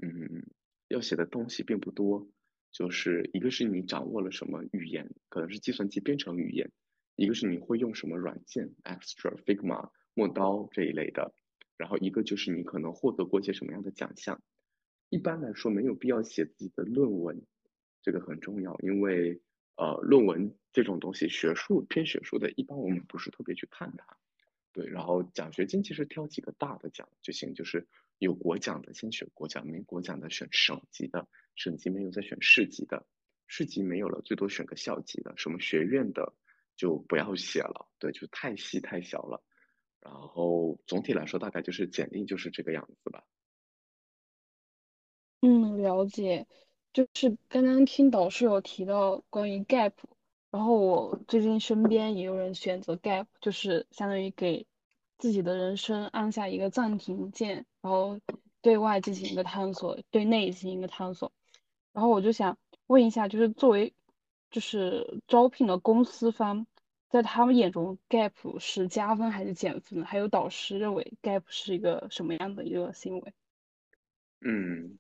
[0.03, 0.47] 嗯，
[0.89, 2.27] 要写的东西并不多。
[2.73, 6.67] 就是一个是你掌握了什么语言，可能是计算机编程语言；
[7.15, 11.35] 一个是你会用什么软件，Extra、Figma、墨刀这一类的；
[11.77, 14.43] 然后一个就是你可能获得过一些什么样的奖项。
[15.11, 17.47] 一般来说，没有必要写自己的论文，
[18.03, 19.41] 这个很重要，因为
[19.77, 24.17] 呃，论文这种东西，学术偏学术的，一般我们不是特别去看它。
[24.73, 27.87] 对，然后奖学金其实挑几个大的奖就行，就是
[28.19, 31.29] 有国奖的先选国奖，没国奖的选省级的。
[31.57, 33.07] 省级没有再选市级的，
[33.47, 35.33] 市级没有了，最多选个校级的。
[35.37, 36.33] 什么学院的
[36.77, 39.43] 就不要写了，对，就太细太小了。
[40.01, 43.25] 然后总体来说，大概就是简历就是这个样子吧。
[45.41, 46.47] 嗯，了解。
[46.95, 49.93] 就是刚刚听导师有提到关于 gap，
[50.53, 54.65] 然后我最近身边也有人选择 gap，就是相当于给
[55.19, 58.21] 自己的人生按下一个暂停键，然后
[58.63, 61.33] 对外进行一个探索，对内进行一个探索。
[61.93, 63.93] 然后我就想问一下，就是作为
[64.53, 66.65] 就是招聘的公司方，
[67.11, 70.05] 在他们眼中，gap 是加分还是减分？
[70.05, 73.35] 还有导师认为 gap 是一个什么样的一个行为？
[74.47, 74.97] 嗯，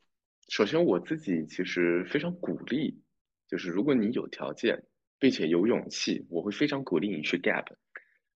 [0.49, 3.03] 首先我自己其实非常鼓励，
[3.49, 4.84] 就是如果你有条件
[5.18, 7.66] 并且有勇气，我会非常鼓励你去 gap。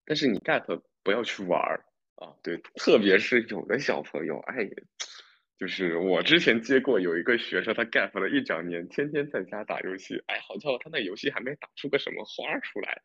[0.04, 1.84] 但是你 gap 不要去玩儿
[2.16, 4.68] 啊，对，特别是有的小朋友，哎。
[5.58, 10.14] 就是我之前接过有一个学生，他 gap 了一整年，天天在家打游戏。
[10.26, 13.02] 哎，好家伙，他那游戏还没打出个什么花出来，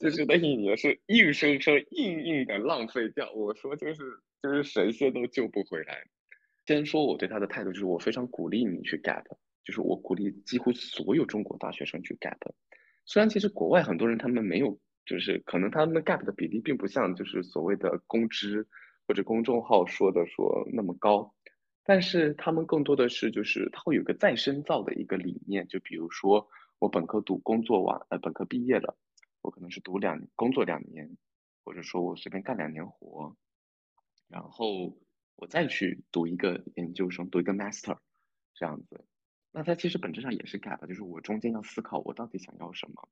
[0.00, 3.30] 就是那一年是硬生生、硬硬的浪费掉。
[3.30, 4.02] 我说就是
[4.42, 6.02] 就是神仙都救不回来。
[6.66, 9.24] 先说我对他的态度，就是我非常鼓励你去 gap，
[9.64, 12.36] 就是我鼓励几乎所有中国大学生去 gap。
[13.04, 18.66] 虽然其实国外很多人他们没有，就是可能他们 gap 的比例并不像就是所谓的公知
[19.06, 21.32] 或者公众号说的说那么高。
[21.84, 26.48] 但是他们更多的是，就是他会有个再深造的一个理念，就比如说
[26.80, 28.96] 我本科读工作完，呃，本科毕业了，
[29.40, 31.16] 我可能是读两工作两年，
[31.64, 33.36] 或者说我随便干两年活，
[34.26, 34.98] 然后
[35.36, 37.98] 我再去读一个研究生，读一个 master，
[38.54, 39.04] 这样子，
[39.52, 43.08] 那它其实本质上也是 gap，就是我中间要思考我到底想要什么，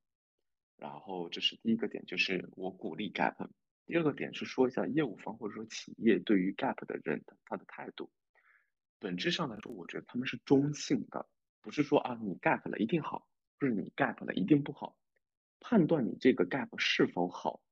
[0.77, 3.49] 然后这是第一个点，就是我鼓励 gap，
[3.87, 8.11] 第二个点是说一下业务方或者说企业对于 gap 的人他的态度。
[8.99, 11.29] 本质上来说，我觉得他们是中性的，
[11.61, 13.29] 不是说啊你 gap 了一定好，
[13.61, 14.97] 或者你 gap 了一定不好。
[15.61, 17.62] 判断你这个 gap 是否好，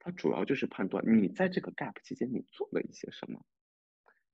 [0.00, 3.44] 它主要就是判断你在这个 gap 期间你做了一些什么，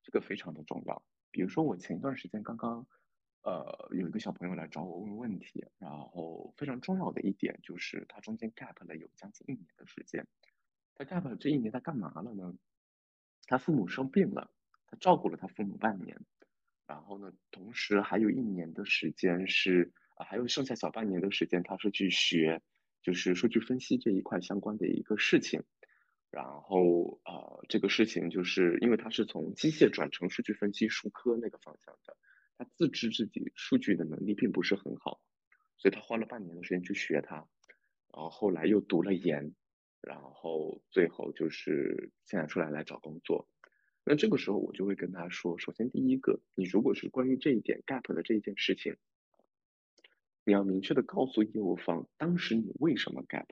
[0.07, 1.03] 这个非常的重要。
[1.33, 2.87] 比如说我前一段时间刚刚，
[3.43, 10.25] 呃，有一个小朋友来找我问问题，然后非常重要的一点就是他中间 gap 了有将近一年的时间。
[10.95, 12.55] 他 gap 了这一年他干嘛了呢？
[13.49, 14.49] 他父母生病了，
[14.87, 16.17] 他照顾了他父母半年。
[16.87, 19.93] 然后呢，同时还有一年的时间是，
[20.25, 22.63] 还有剩下小半年的时间，他是去学
[23.03, 25.65] 就是数据分析这一块相关的一个事情。
[26.37, 32.15] 然后呃，这个事情就是因为他是从机械转成数据分析数科那个方向的，
[32.59, 35.23] 他自知自己数据的能力并不是很好，
[35.79, 39.55] 所以他花了半年的时间去学它，然后后来又读了研，
[40.03, 43.49] 然后最后就是现在出来来找工作。
[44.05, 48.95] 那这个时候我就会跟他说，首先第一个，你如果是关于这一点 gap 的这一件事情，
[50.45, 53.47] 你要明确的告诉业务方，当时你为什么 gap，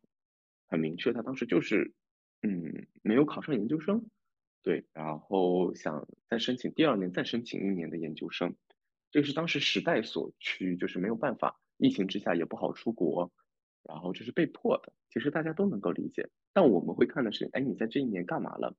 [0.69, 1.95] 很明确，他当时就是。
[2.47, 4.05] 嗯，没有考上研究生，
[4.63, 8.55] 对，然后想再申请第二年，再申请一年的研究生，
[9.11, 13.33] 这个是当时时代所趋，就是没有办法，疫情之下也不好出国，
[13.83, 16.29] 然后这是被迫的，其实大家都能够理解。
[16.53, 18.77] 但我们会看的是，哎，你在这一年干嘛了？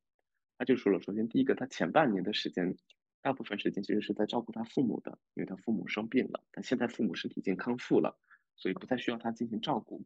[0.60, 2.78] 他就说了，首先第一个，他前半年的时间，
[3.24, 8.16] 大部分时间其实是在照顾他父母的，因为他父母生病了，但现在父母身体已经康复了，
[8.56, 10.06] 所以不再需要他进行照顾。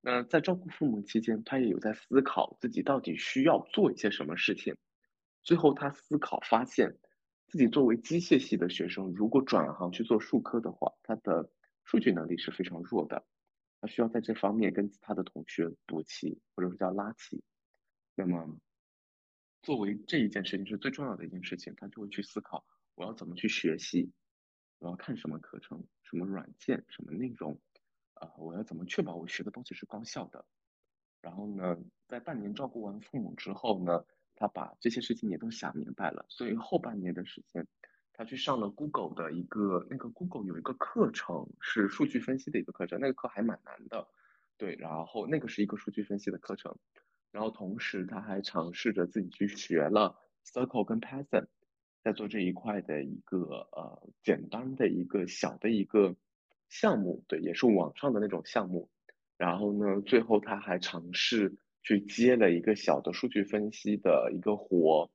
[0.00, 4.76] 那在照顾父母期间，他也有在思考自己到底需要做一些什么事情。
[5.42, 6.98] 最后，他思考发现，
[7.48, 11.50] 自己作为机械系的学生，如果转行去做数科的话，他的
[11.84, 13.26] 数据能力是非常弱的。
[13.80, 17.42] 他需要在这方面跟其他的同学补齐，或者说叫拉齐。
[18.14, 18.58] 那么，
[19.62, 24.12] 作为这一件事情是最重要的一件事情，他就会去思考我要怎么去学习，
[24.78, 27.60] 我要看什么课程、什么软件、什么内容。
[28.20, 30.44] 啊，我要怎么确保我学的东西是高效的？
[31.20, 34.04] 然后呢，在半年照顾完父母之后呢，
[34.36, 36.24] 他把这些事情也都想明白了。
[36.28, 37.66] 所以后半年的时间，
[38.12, 44.06] 他去上了 Google 的一个，那个 Google 有一个课程是数据分析的一个课程，那个课还蛮难的。
[44.56, 46.76] 对，然后那个是一个数据分析的课程。
[47.32, 51.46] 然后同时他还尝试着自己去学了 Circle 跟 Python，
[52.02, 56.16] 在做这一块的一个呃简单的一个小的一个。
[56.68, 58.88] 项目对，也是网上的那种项目，
[59.36, 65.10] 然后呢，最后他还尝试去接了一个小的数据分析的一个活，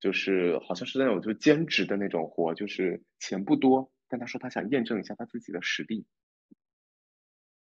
[0.00, 6.04] 就是好像是那种就兼职的那种活，就是钱不多，但他说他想验证一下他自己的实力。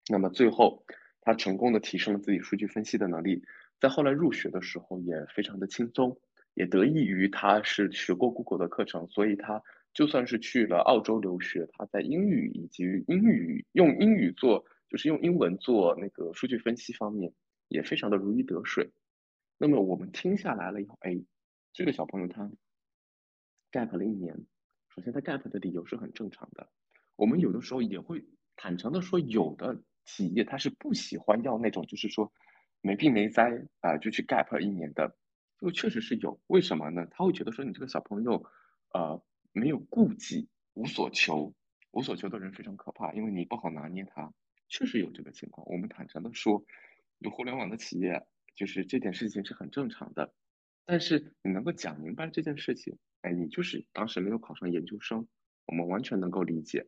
[0.10, 0.84] 那么最后
[1.22, 3.44] 他成功的提升了自己数据分析的能力，
[3.80, 6.20] 在后来入学的时候也非常的轻松，
[6.56, 9.64] 也得益于他是学过 Google 的课程，所以他。
[9.94, 17.34] 就算是去了澳洲留学，他在英语以及英语用英语做，就是用英文做那个数据分析方面，
[17.68, 18.92] 也非常的如鱼得水。
[19.58, 21.20] 那么我们听下来了以后，哎，
[21.74, 22.50] 这个小朋友他
[23.72, 24.46] gap 了一年，
[24.96, 26.70] 首先他 gap 的理由是很正常的。
[27.16, 28.24] 我们有的时候也会
[28.56, 32.32] 坦诚的说，有的企业他是不喜欢要那种就是说
[32.82, 35.18] 没病没灾啊就去 gap 一年的，
[35.60, 36.40] 就确实是有。
[36.48, 37.06] 为什么呢？
[37.12, 38.46] 他会觉得说你这个小朋友，
[38.94, 39.22] 呃。
[39.52, 41.54] 没有顾忌，无所求，
[41.92, 44.34] 无所求的人非常可怕，因为你不好拿捏他。
[44.68, 46.64] 确实有这个情况，我们坦诚的说，
[47.18, 50.34] 有互联网的企业，就是这件事情是很正常的。
[50.86, 55.28] 但是你能够讲明白这件事情，哎，你就是当时没有考上研究生，
[55.66, 56.88] 我们完全能够理解。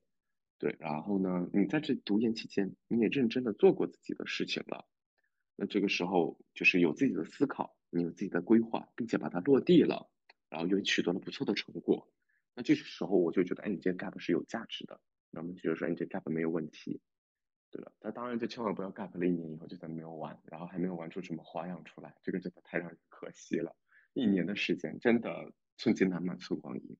[0.60, 4.88] 对，然后呢，你在这读研期间，你也认真的做过自己的事情了，
[5.56, 10.12] 那这个时候就是有自己的思考，你有自己的规划，并且把它落地了，
[10.50, 12.08] 然后又取得了不错的成果。
[12.62, 15.02] 那这时候我就觉得，哎，你这个 gap 是有价值的，
[15.32, 17.02] 那么就是说，你这 gap 没有问题，
[17.72, 17.92] 对吧？
[18.00, 23.76] 那当然就千万不要 gap 了一年以后就再没有玩，然后还没有玩出什么花样出来，这个真的太让人可惜了。
[24.14, 26.98] 一年的时间真的寸金难买寸光阴。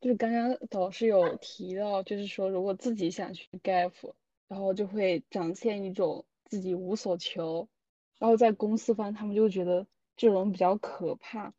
[0.00, 3.92] 就是刚刚导师有提到，就是说如果自己想去 gap，
[4.48, 7.68] 然后就会展现一种自己无所求，
[8.18, 11.54] 然后在公司方他们就觉得这种比较可怕。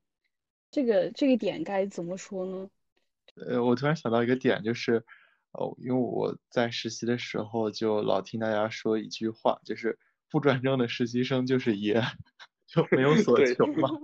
[0.70, 2.70] 这个这个点该怎么说呢？
[3.36, 5.04] 呃，我突然想到一个点，就是，
[5.52, 9.98] 哦，因为我在实习的时候就老听大家说一句话，就是
[10.30, 12.02] 不转正的实习生就是爷，
[12.68, 13.90] 就没有 所求嘛。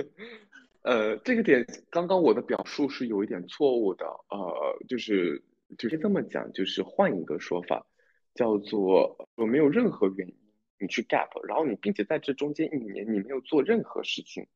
[0.82, 5.44] 呃，这个点刚刚我的表述是有一点错误的，呃，就是
[5.76, 7.86] 直接这么讲，就是换一个说法，
[8.34, 10.34] 叫做我没有任何原因
[10.78, 14.48] 你去 gap，然后你并且在这中间一年你没有做任何事情。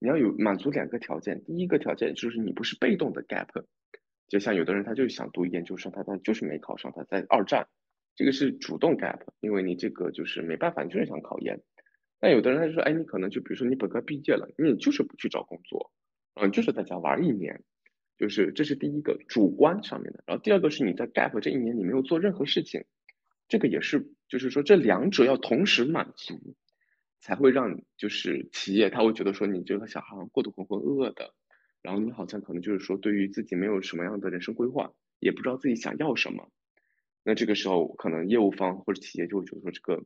[0.00, 3.64] 你要有满足两个条件，第一个条件就是你不是被动的 gap，
[4.28, 7.68] 就像有的人他就是想读研究生，他他就是没考上，他在二战，
[8.16, 11.60] 这个是主动 gap，因为你这个就是没办法，你就是想考研。
[12.18, 15.92] 那有的人他就说，哎，你可能就比如说你本科毕业了，你就是不去找工作，
[16.34, 17.62] 嗯，就是在家玩一年，
[18.16, 20.24] 就是这是第一个主观上面的。
[20.26, 22.84] 然后第二个是你在 gap 这一年你没有做任何事情，
[23.48, 26.56] 这个也是就是说这两者要同时满足。
[27.20, 31.34] 才会让就是企业他会觉得说你这个小孩过得浑浑噩噩的，
[31.82, 36.50] 然后你好像可能就是说对于自己没有什么样的人生规划，也不知道自己想要什么。
[37.22, 40.04] 那这个时候可能业务方或者企业就会觉得说这个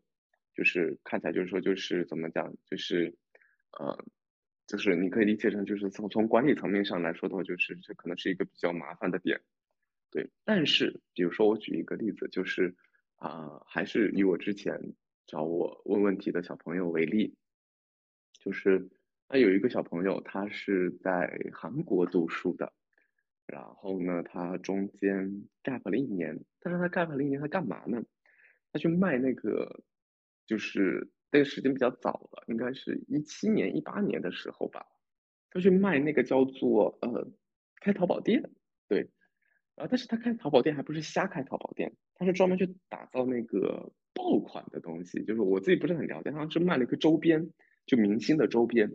[0.54, 3.16] 就是看起来就是说就是怎么讲就是
[3.78, 4.04] 呃
[4.66, 9.40] 就是你可以理解成就是从从管理层面上来说的话，就是这可能是一个比较麻烦的点。
[10.10, 12.74] 对，但是比如说我举一个例子，就是
[13.16, 14.94] 啊，还是以我之前
[15.26, 17.36] 找我问问题的小朋友为例，
[18.40, 18.90] 就是
[19.28, 22.72] 他有一个小朋友，他是在韩国读书的，
[23.46, 28.02] 然后呢，他中间 gap 了一年，但是他 gap 了一年，他干嘛呢？
[28.72, 29.82] 他去卖那个，
[30.46, 34.86] 就是那个时间比较早了，应该是一七年、一八年的时候吧，
[35.50, 37.30] 他去卖那个叫做呃，
[37.80, 38.50] 开淘宝店，
[38.88, 39.10] 对。
[39.76, 39.88] 啊！
[39.90, 45.22] 但是他开淘宝店还不是瞎开淘宝店，他是专门去打造那个爆款的东西。
[45.24, 47.50] 就是我自己不是很了解，他是卖了一个周边，
[47.84, 48.90] 就明星的周边。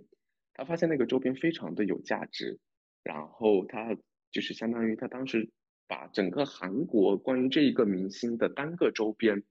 [0.54, 2.60] 他发现那个周边非常的有价值，
[3.04, 3.96] 然后他
[4.32, 5.50] 就是相当于他当时
[5.88, 9.44] 把整个韩国关于这一个明星的单个周边，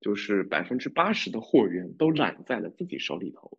[0.00, 3.58] 就是百分之八十的货源都揽在了自己手里头，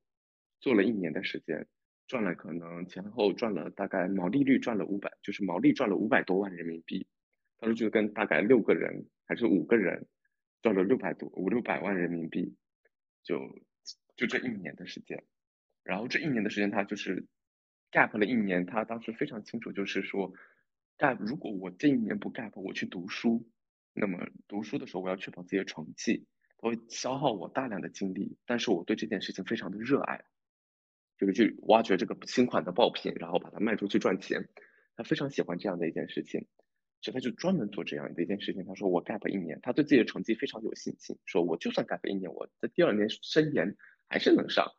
[0.60, 1.68] 做了一年的时间。
[2.08, 7.06] 赚了可能前后赚了大概毛利率赚了五百，就是毛利赚了五百多万人民币。
[7.60, 10.08] 当时就跟大概六个人还是五个人
[10.68, 12.58] 赚了六百多五六百万人民币，
[13.24, 13.40] 就
[14.18, 15.24] 就这一年的时间。
[15.82, 17.26] 然后这一年的时间他就是
[17.90, 20.34] gap 了一年，他当时非常清楚，就是说
[20.98, 23.50] gap 如果我这一年不 gap 我去读书，
[23.94, 30.26] 那么读书的时候我要确保自己的成绩，会消耗我大量的精力，但是我对这件事情非常的热爱。
[31.18, 34.50] 就是去挖掘这个新款的爆品，然后把它卖出去赚钱。
[34.98, 36.46] 他非常喜欢这样的一件事情，
[37.12, 38.64] 他就专门做这样的一件事情。
[38.66, 43.76] 他说我 gap 一年，他对自己的成绩非常有信心，说我就算 gap 一年，我在第二年升研
[44.08, 44.72] 还是能上。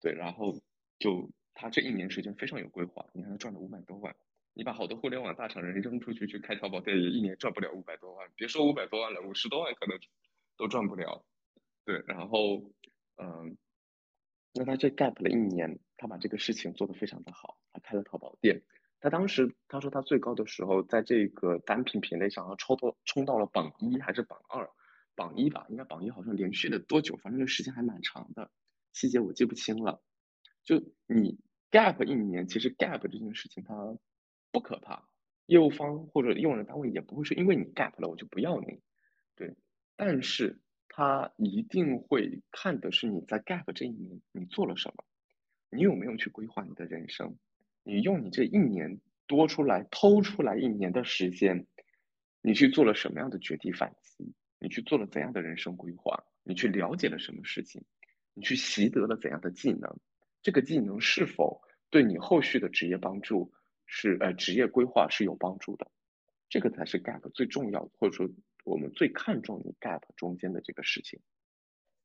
[0.00, 0.60] 对，然后
[0.98, 3.06] 就他这一年时间非常有规划。
[3.12, 4.14] 你看他赚了五百多万，
[4.54, 8.28] 你把好多互联网大厂人扔出去去开淘宝店，也一年赚不了五百多万。
[8.36, 9.98] 别说五百多万了，五十多万可能
[10.56, 11.24] 都赚不了。
[11.84, 12.72] 对，然后
[13.16, 13.56] 嗯。
[14.54, 18.60] 那他这 gap 了一年，他把这个事情做得非常的好，他开了淘宝店。
[19.02, 24.70] 他当时他说他最高的时候，在这个单品品类上，他抽到冲到了榜一还是榜二？
[25.14, 27.16] 榜一吧，应该榜一好像连续了多久？
[27.16, 28.50] 反正这时间还蛮长的，
[28.94, 30.02] 细节我记不清了。
[30.64, 31.38] 就你
[31.70, 33.98] gap 一年，其实 gap 这件事情它
[34.50, 35.06] 不可怕，
[35.46, 38.80] 业务方或者用人单位也不会说因为你 gap 了我就不要你，
[39.36, 39.54] 对，
[39.96, 40.58] 但是。
[40.94, 45.04] 他一定会看的是你在 gap 这一年你做了什么，
[45.70, 47.38] 你有没有去规划你的人生？
[47.82, 51.66] 你用你这一年多出来偷出来一年的时间，
[52.40, 54.32] 你去做了什么样的绝地反击？
[54.58, 56.24] 你去做了怎样的人生规划？
[56.42, 57.82] 你去了解了什么事情？
[58.34, 59.96] 你去习得了怎样的技能？
[60.42, 61.60] 这个技能是否
[61.90, 63.52] 对你后续的职业帮助
[63.86, 65.90] 是呃职业规划是有帮助的？
[66.48, 68.28] 这个才是 gap 最重要，或者说。
[68.64, 71.18] 我们最看重你 gap 中间的这个事情。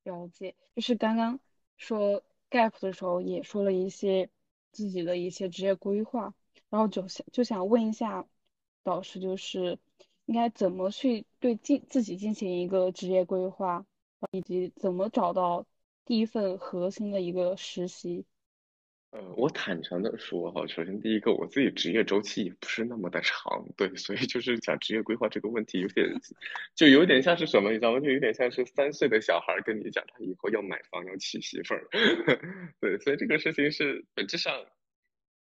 [0.02, 1.40] 了解，就是刚刚
[1.78, 4.28] 说 gap 的时候，也说了一些
[4.72, 6.34] 自己的一些职业规划，
[6.70, 8.28] 然后就想就想问一下
[8.84, 9.80] 导师，就是
[10.26, 13.86] 应该怎么去对进自己进行一个职业规划，
[14.32, 15.66] 以及怎么找到
[16.06, 18.26] 第一份核心的一个实习。
[19.12, 26.08] 呃，我坦诚的说哈，首先第一个，我自己职业周期也不是那么的长，对，所以就是讲职业规划这个问题有点，
[26.76, 28.00] 就有点像是什么，你知道吗？
[28.02, 31.88] 就有点像是三岁的小孩跟你讲他以后要买房要娶媳妇儿，
[32.82, 34.66] 对，所以这个事情是本质上，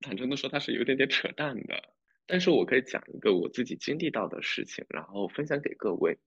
[0.01, 1.93] 坦诚的说，它是有点点扯淡的。
[2.25, 6.17] 但是我可以讲一个我自己经历到的事情，然后分享给各位。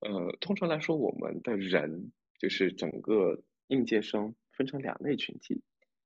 [0.00, 5.62] 呃，通常来说，我们的人就是整个应届生分成两类群体。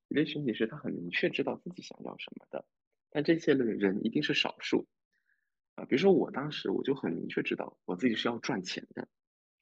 [0.09, 2.65] 一类群体是他很明确知道自己想要什么的，
[3.11, 4.87] 但这些的人一定是少数
[5.75, 5.85] 啊。
[5.85, 9.07] 比如说我当时我就很明确知道我自己是要赚钱的，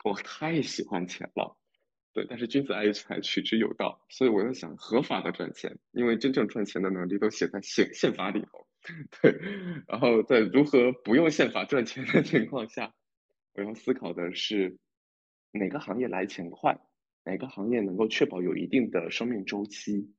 [0.04, 1.58] 我太喜欢钱了，
[2.14, 2.26] 对。
[2.30, 8.66] 但是君子爱财，取之有道，所以我要想合法的赚钱，因为真正赚钱的能力都写在宪宪法里头，
[9.22, 9.38] 对。
[9.86, 12.94] 然后在如何不用宪法赚钱的情况下，
[13.54, 14.78] 我要思考的是
[15.52, 16.80] 哪个行业来钱快，
[17.26, 20.14] 哪个行业能够确保有一定的生命周期。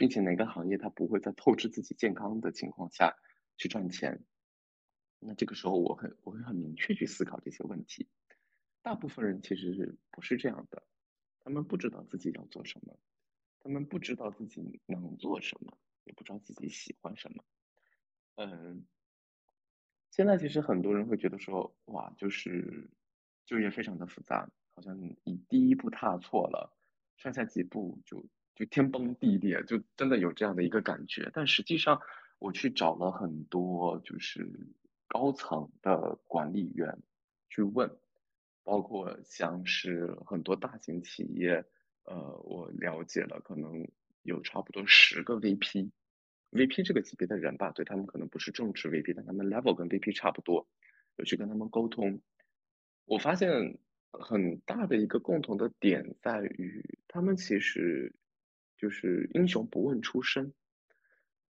[0.00, 3.14] 并且哪个行业它不会在透支自己健康的情况下
[3.58, 4.24] 去赚钱？
[5.18, 8.08] 那这个时候我很我会很明确去思考这些问题。
[8.80, 10.82] 大部分人其实是不是这样的？
[11.40, 12.98] 他们不知道自己要做什么，
[13.58, 17.44] 他们不知道自己能做什么，也不知道自己喜欢什么。
[18.36, 18.86] 嗯，
[20.10, 22.88] 现在其实很多人会觉得说，哇，就是
[23.44, 26.74] 就业非常的复杂，好像你第一步踏错了，
[27.18, 28.24] 剩下几步就。
[28.60, 31.30] 就天崩地裂，就真的有这样的一个感觉。
[31.32, 31.98] 但实际上，
[32.38, 34.46] 我去找了很多就是
[35.08, 36.98] 高层的管理员
[37.48, 37.90] 去问，
[38.62, 41.64] 包括像是很多大型企业，
[42.04, 43.88] 呃，我了解了，可能
[44.24, 50.68] 有差不多十个 VP，VP 这个级别的人吧，对他们可能不是正职 VP，但他们 level 跟 VP 差不多，
[51.16, 52.20] 有去跟他们沟通。
[53.06, 53.78] 我发现
[54.10, 58.14] 很大的一个共同的点在于，他们其实
[58.80, 60.54] 就是英雄不问出身。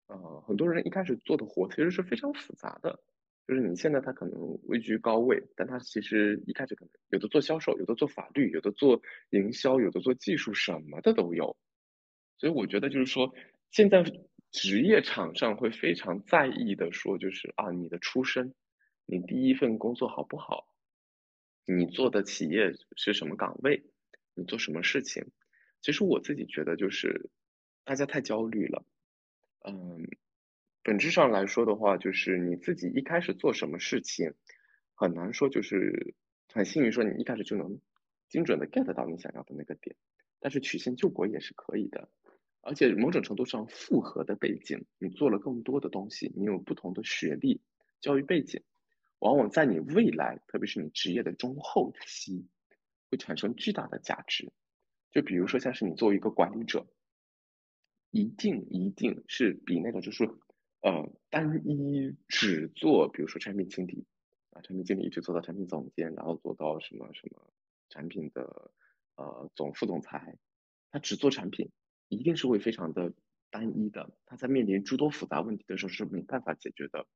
[0.06, 2.98] 呃，很多人一开始做的活其实是非常复杂的，
[3.46, 11.58] 就是你现在他可能位居高位，但他其实一开始可能有的做销售，有的做法律，有的做营销，有的做技术，什么的都有。
[12.38, 13.34] 所以我觉得就是说，
[13.70, 14.02] 现在
[14.50, 18.54] 职业场上会非常在意的说，就是啊，你的出身，
[19.04, 20.66] 你第一份工作好不好，
[21.66, 23.84] 你做的企业是什么岗位，
[24.34, 25.26] 你做什么事情。
[25.80, 27.30] 其实我自己觉得就是
[27.84, 28.84] 大家太焦虑了。
[29.64, 30.06] 嗯，
[30.82, 34.32] 本质上来说的话，就是你自己一开始做什么事情，
[34.94, 36.14] 很难说就是
[36.52, 37.80] 很幸运说你一开始就能
[38.28, 39.96] 精准的 get 到你想要的那个点，
[40.40, 42.08] 但是曲线救国也是可以的，
[42.60, 47.60] 而且某种程度上复合的背景，你做了更多的东西，你有不同的学历、
[48.00, 48.62] 教育背景，
[49.18, 52.46] 往往在你未来，特别是你职业的中后期，
[53.10, 54.52] 会产生巨大的价值。
[55.10, 56.86] 就比如说像是你作为一个管理者。
[58.10, 60.24] 一定一定是比那种就是，
[60.80, 64.06] 呃，单一只做，比如说产品经理，
[64.48, 67.52] 啊，产品经理一直做到产品总监，然后做到什么什么
[67.90, 68.72] 产品的
[69.16, 70.38] 呃总副总裁，
[70.90, 71.70] 他只做产品，
[72.08, 73.12] 一定是会非常的
[73.50, 74.10] 单一的。
[74.24, 77.06] 他在面临诸多复杂问题的时候是没办法解决的。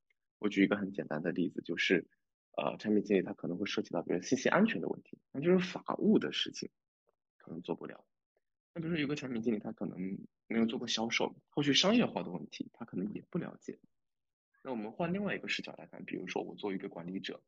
[0.40, 2.06] 我举一个很简单的例子，就是
[2.54, 6.68] 呃，产品经理他可能会涉及到比如信息安全的问题，那就是法务的事情，
[7.42, 8.04] 可能做不了。
[8.74, 9.98] 那比如说有个产品经理，他可能
[10.46, 13.78] 没有做过销售，后续商业化的问题他可能也不了解。
[14.62, 17.42] 那我们换另外一个视角来看，比如说我作为一个管理者，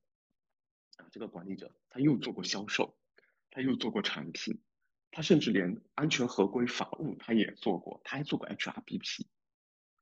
[0.97, 2.95] 啊，这个管理者他又做过销售，
[3.51, 4.61] 他又做过产品，
[5.13, 9.27] 他甚至连安全合规法务他也做过，他还做过 HRBP。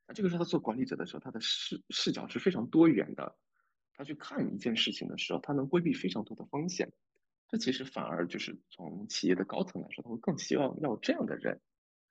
[0.09, 3.37] 那这个时候他做管理者的时候，他的视视角是非常多元的，
[3.95, 6.93] 他去看一件事情的时候，他能规避非常多的风险。
[7.53, 11.61] 这其实反而就是从企业的高层来说，他会更希望要这样的人，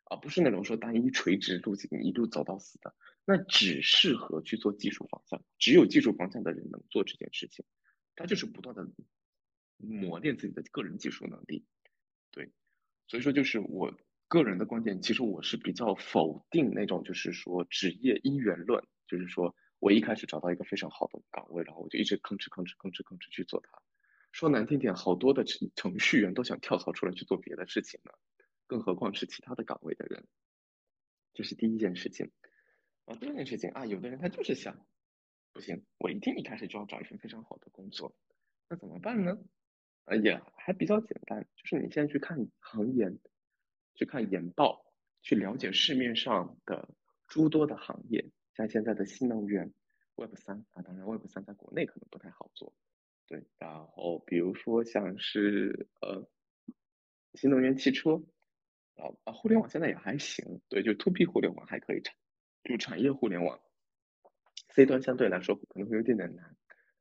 [0.03, 2.93] 而不是那种说单一垂直路径一路走到死的。
[3.25, 7.65] 那只适合去做技术方向，只有技术方向的人能做这件事情。
[8.15, 8.87] 他就是不断的
[9.77, 11.65] 磨练自己的个人技术能力。
[12.29, 12.51] 对，
[13.07, 13.97] 所以说就是我
[14.27, 23.81] 个人的观点，其实我是比较否定那种就是说职业因缘论，就是说我一开始找到一个非常好的岗位，然后我就一直吭哧吭哧吭哧吭哧去做它。
[24.31, 28.11] 说难听点，好多的程程序员都想跳槽出来去做别的事情呢，
[28.65, 30.25] 更何况是其他的岗位的人。
[31.33, 32.31] 这是第一件事情。
[33.05, 34.85] 啊，第二件事情啊，有的人他就是想，
[35.53, 38.15] 不行，我一定一开始就要找一份非常好的工作，
[38.69, 39.37] 那怎么办呢？
[40.05, 43.11] 啊，也还比较简单，就是你现在去看行业，
[43.95, 44.85] 去看研报，
[45.21, 46.89] 去了解市面上的
[47.27, 49.73] 诸多的行业，像现在的新能源
[50.15, 52.73] ，Web 三啊，当然 Web 三在国内可能不太好做。
[53.31, 56.27] 对，然后比如说像是呃
[57.35, 58.21] 新能源汽车，
[58.95, 62.13] 啊啊互联网现在也还行，对，就 to B 互联网还可以产，
[62.65, 63.61] 就产业互联网
[64.73, 66.57] ，C 端相对来说可能会有点点难。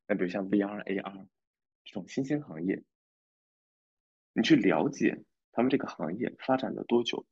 [0.07, 1.27] 那比如像 VR、AR
[1.83, 2.85] 这种新兴行业，
[4.33, 7.27] 你去了解他们这个行业发展了多久，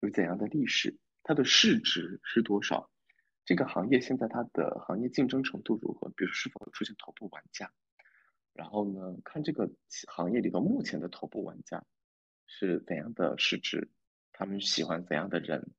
[0.00, 2.90] 有怎样的历史，它的市值是多少，
[3.46, 7.72] 这个行业现在它的行业竞争程度如何，比如是否出现头部玩家。
[8.54, 9.68] 然后呢，看这个
[10.08, 11.84] 行业里头目前的头部玩家
[12.46, 13.90] 是怎样的市值，
[14.32, 15.72] 他们喜欢怎样的人，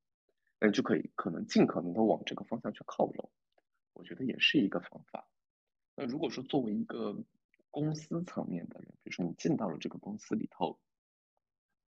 [0.59, 3.31] 那就可以可能尽可能的往这个方向去靠拢，
[3.93, 5.25] 我觉得也是一个方法。
[5.95, 7.17] 那如果说作为一个
[7.71, 10.77] 公司层面的人，比如说你进到了这个公司里头，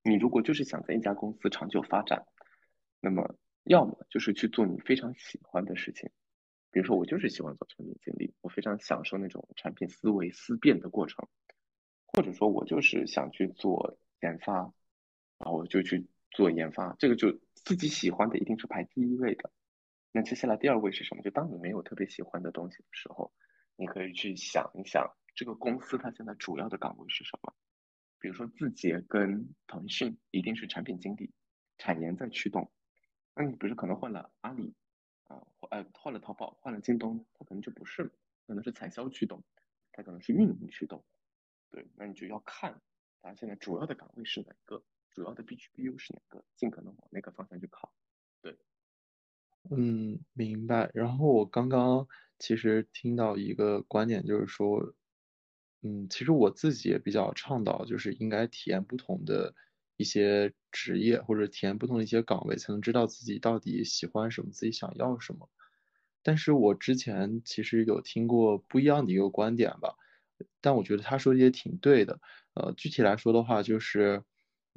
[0.04, 2.24] 你如果就是想在一家公司长久发展，
[3.00, 6.08] 那么要么就是去做你非常喜欢的事情。
[6.76, 11.26] 比如说，我就是喜欢做产品经理，我非常享受那种产品思维思辨的过程，
[12.04, 14.56] 或者说，我就是想去做研发，
[15.38, 19.50] 然后我就去做研发，这个就自己喜欢的一定是排第一位的。
[20.12, 21.22] 那接下来第二位是什么？
[21.22, 23.32] 就当你没有特别喜欢的东西的时候，
[23.76, 25.02] 你可以去想一想，
[25.34, 27.54] 这个公司它现在主要的岗位是什么？
[28.18, 31.32] 比如说，字节跟腾讯一定是产品经理，
[31.78, 32.70] 产研在驱动。
[33.34, 34.74] 那你比如说，可能换了阿里。
[35.70, 38.10] 啊，换呃换了淘宝，换了京东，它可能就不是了，
[38.46, 39.42] 可能是采销驱动，
[39.92, 41.04] 它可能是运营驱动，
[41.70, 42.80] 对，那你就要看
[43.22, 47.92] 它现在主要的岗位是哪个，主要的 B G B U 是哪个，尽可能往那个方向去靠，
[48.42, 48.56] 对。
[49.70, 50.90] 嗯，明白。
[50.94, 52.06] 然后我刚刚
[52.38, 54.94] 其实听到一个观点，就是说，
[55.82, 59.52] 嗯，其实我自己也比较倡导，就是应该体验不同的
[59.96, 65.50] 一些职业，或者体验不同的一些岗位，才能知道自己到底喜欢什么，自己想要什么。
[66.26, 69.94] 但是我之前其实有听过不一样的一个观点吧，
[70.60, 72.18] 但我觉得他说的也挺对的。
[72.54, 74.24] 呃，具体来说的话，就是，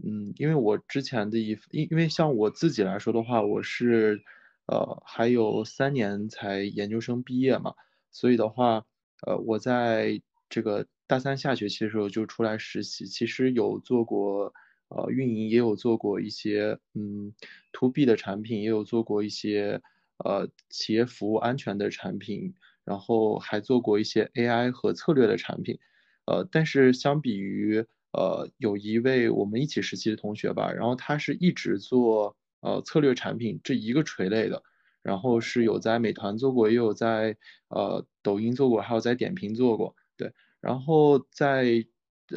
[0.03, 4.21] 嗯，因为我之前的一，因因为像我自己来说的话，我是，
[4.67, 7.73] 呃，还有三年才研究生毕业嘛，
[8.11, 8.85] 所以的话，
[9.26, 14.53] 呃，我在这个大三下学期的时候就出来实习，其实有做过，
[14.89, 17.34] 呃，运营，也有做过一些，嗯
[17.71, 19.81] ，to B 的产品，也有做过一些。
[20.24, 25.80] 呃，企业服务安全的产品，然后还做过一些 AI 和策略的产品，
[26.26, 34.62] 呃，但是相比于呃，有一位我们一起实习的同学吧，然后他是一直做呃策略产品这一个垂类的，
[35.04, 37.38] 然后是有在美团做过，也有在
[37.70, 41.86] 呃抖音做过，还有在点评做过，对，然后在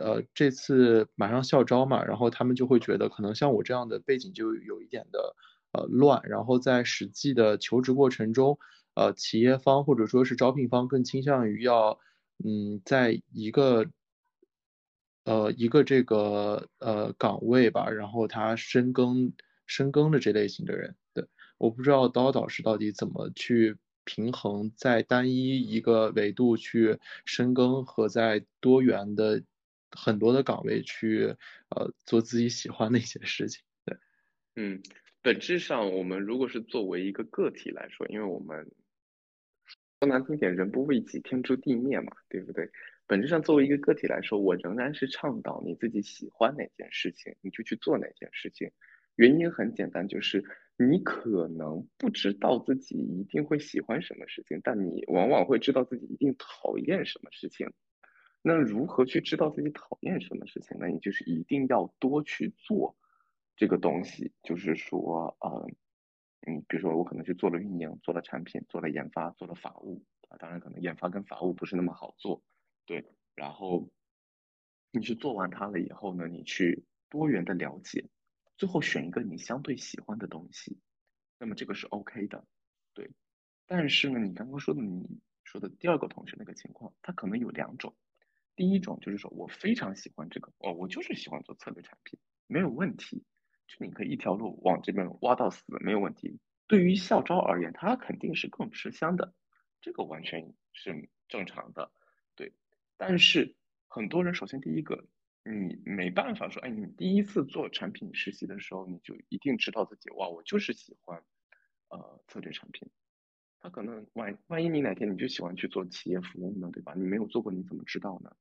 [0.01, 5.35] 呃这次马上校招嘛，然后他们就会觉得可能像我这样的背景就有一点的。
[5.73, 8.59] 呃，乱，然后在实际的求职过程中，
[8.95, 11.99] 呃，企业方或者说是招聘方更倾向于要，
[12.45, 13.87] 嗯，在一个，
[15.25, 19.33] 呃，一个这个呃岗位吧，然后他深耕
[19.67, 21.27] 深耕的这类型的人，对，
[21.57, 29.43] 我不知道刀导师到底怎么去平衡在单一一个维度去深耕和在多元的
[29.91, 31.37] 很多的岗位去
[31.71, 33.97] 呃做自己喜欢的一些事情，对，
[34.57, 34.83] 嗯。
[35.23, 38.69] 本质上，我们如果是作为一个个体来说，因为我们
[40.01, 42.69] 说难听点，人不为己，天诛地灭嘛，对不对？
[43.07, 48.69] 本质上，作为一个个体来说，我仍然是倡导你自己喜欢哪件事情，你就去做哪件事情。
[49.15, 50.43] 原因很简单，就是
[50.77, 57.71] 你可能不知道自己一定会喜欢什么事情，但你往往会知道自己一定讨厌什么事情。
[58.43, 60.89] 那如何去知道自己讨厌什么事情呢？
[60.89, 62.97] 你就是一定要多去做。
[63.63, 65.65] 这个东西就是说，呃，
[66.49, 72.43] 嗯，比如说我可能去做了运营，做了产品，做了研发，做了法务啊，当然可能研发跟法务不是那么好做，
[72.87, 73.05] 对。
[73.37, 73.89] 然后
[74.91, 78.05] 你去做完它了以后呢，你去多元的了解，
[78.57, 80.81] 最后选一个你相对喜欢的东西，
[81.39, 82.45] 那么这个是 OK 的，
[82.93, 83.13] 对。
[83.69, 87.95] 但是呢，你刚刚说的你说的第二个同学那个情况，他可能有两种，
[88.57, 92.19] 第一种就是说我非常喜欢这个，哦，我就是喜欢做策略产品，
[92.49, 93.23] 没有问题。
[93.79, 96.39] 你可以一条路往这边挖到死没有问题。
[96.67, 99.35] 对于校招而言，它肯定是更吃香的，
[99.81, 101.91] 这个完全是正常的。
[102.35, 102.53] 对，
[102.97, 103.55] 但是
[103.89, 105.07] 很多人首先第一个，
[105.45, 111.23] 你没办法说，哎，你第一次做产品实习的时候，你就一定知道自己哇，我就是喜欢
[111.89, 112.89] 呃策略产品。
[113.61, 116.95] 他可能万万一你哪天你就喜欢去做企业服务呢，对吧？
[116.97, 118.35] 你没有做过，你怎么知道呢？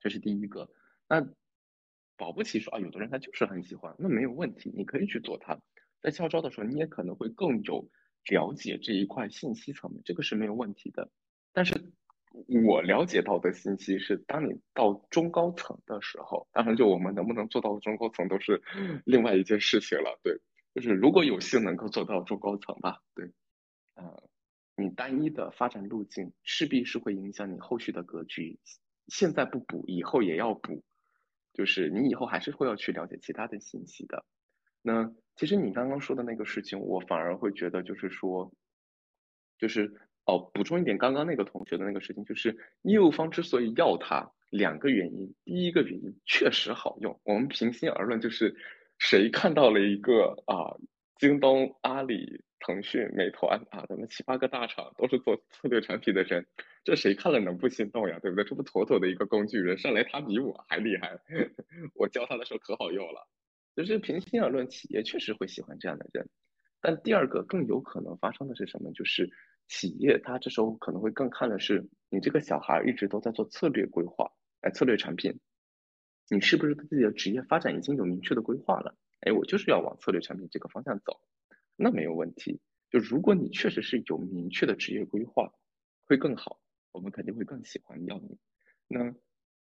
[0.00, 0.70] 这是第一个。
[1.08, 1.28] 那。
[2.18, 5.58] 保不齐说啊，有的人他就是很喜欢，那没有问题，你可以去做它。
[6.02, 7.88] 在校招的时候，你也可能会更有
[8.30, 11.10] 了解这一块信息层面，这个是没有问题的。
[11.52, 11.92] 但是
[12.66, 18.60] 我了解到的信息是，当你到中高层的时候，当然就我们能不能做到中高层都是
[19.06, 20.20] 另外一件事情了。
[20.22, 20.38] 对，
[20.74, 23.32] 就是如果有幸能够做到中高层吧，对，
[23.94, 24.28] 呃，
[24.76, 28.58] 你单一的发展路径势必是会影响你后续的格局，
[29.06, 30.84] 现在不补，以后也要补。
[31.52, 34.24] 就是你以后还是会要去了解其他的信息的。
[34.82, 38.52] 那其实你刚刚说的那个事情，我反而会觉得就是说，
[39.58, 39.92] 就是
[40.24, 45.34] 哦，补充一点，刚刚那个同学的那个事情，就是业务方之所以要它，两个原因。
[45.44, 48.54] 第一个原因确实好用，我们平心而论，就是
[48.98, 50.76] 谁看到了一个啊，
[51.18, 52.44] 京东、阿里。
[52.60, 56.44] 腾讯、美团啊，咱们七八个大厂都是做策略产品的人，
[56.88, 58.18] 这谁看了能不心动呀？
[58.18, 58.42] 对不对？
[58.44, 61.20] 这不妥妥的一个工具人，上来他比我还厉害，
[61.94, 63.28] 我教他的时候可好用了。
[63.76, 66.26] 就是平心而论，企业确实会喜欢这样的人。
[66.80, 68.90] 但第二个更有可能发生的是什么？
[68.92, 69.28] 就是
[69.68, 74.32] 企业他这时候可能会更看的是你这个小孩一直都在做策略规划，
[74.62, 75.38] 哎，策略产品，
[76.30, 78.96] 你是不是对自己的职业发展已经有明确的规划了？
[79.20, 81.20] 哎，我就是要往策略产品这个方向走。
[81.76, 82.58] 那没有问题，
[82.90, 85.52] 就如果你确实是有明确的职业规划，
[86.06, 86.58] 会更好，
[86.92, 88.38] 我们肯定会更喜欢要你。
[88.86, 89.14] 那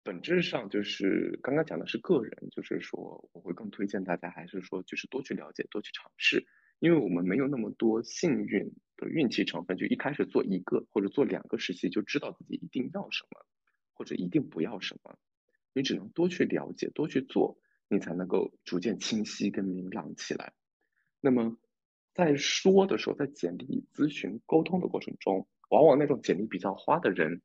[0.03, 6.45] 本质上就是刚刚讲的是个人，就是说我会更推荐大家还是说就是多去了解，多去尝试，
[6.79, 13.45] 因为我们没有那么多幸运的运气成分，就一开始做一个或者做两个实习就知道自己一定要什么，
[13.93, 15.17] 或者一定不要什么，
[15.73, 20.53] 你只能多去了解，多去做，你才能够逐渐清晰跟明朗起来。
[21.21, 21.57] 那么。
[22.11, 27.41] 在说的时候，在简历咨询沟通的过程中，往往那种简历比较花的人，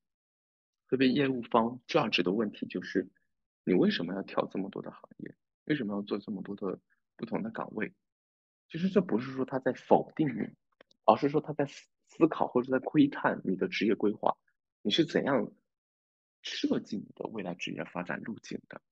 [0.88, 3.09] 会被业务方 judge 的问题就是，
[3.64, 5.34] 你为什么要挑这么多的行业？
[5.64, 6.78] 为什么要做这么多的
[7.16, 7.94] 不同的岗位？
[8.68, 10.48] 其实这不是说他在否定你，
[11.05, 14.36] 而是说他在思考或者在窥探你的职业规划，
[14.82, 15.52] 你是怎样
[16.42, 18.82] 设计你的未来职业发展路径的？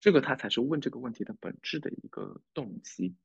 [0.00, 3.16] 这个他才是问这个问题的本质的一个动机。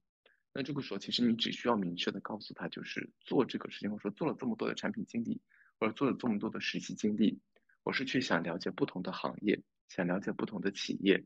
[0.54, 5.42] 那这个时候，其实你只需要明确的告诉他，就是做这个事情，或者说做了这么多的产品经理，
[5.80, 7.40] 或者做了这么多的实习经历，
[7.84, 11.24] 我是去想了解不同的行业，想了解不同的企业，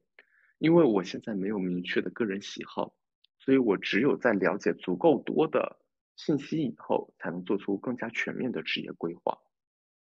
[0.60, 2.96] 因为我现在没有明确的个人喜好，
[3.40, 5.80] 所以我只有在了解足够多的
[6.16, 9.40] 信息以后，才能做出更加全面的职业规划。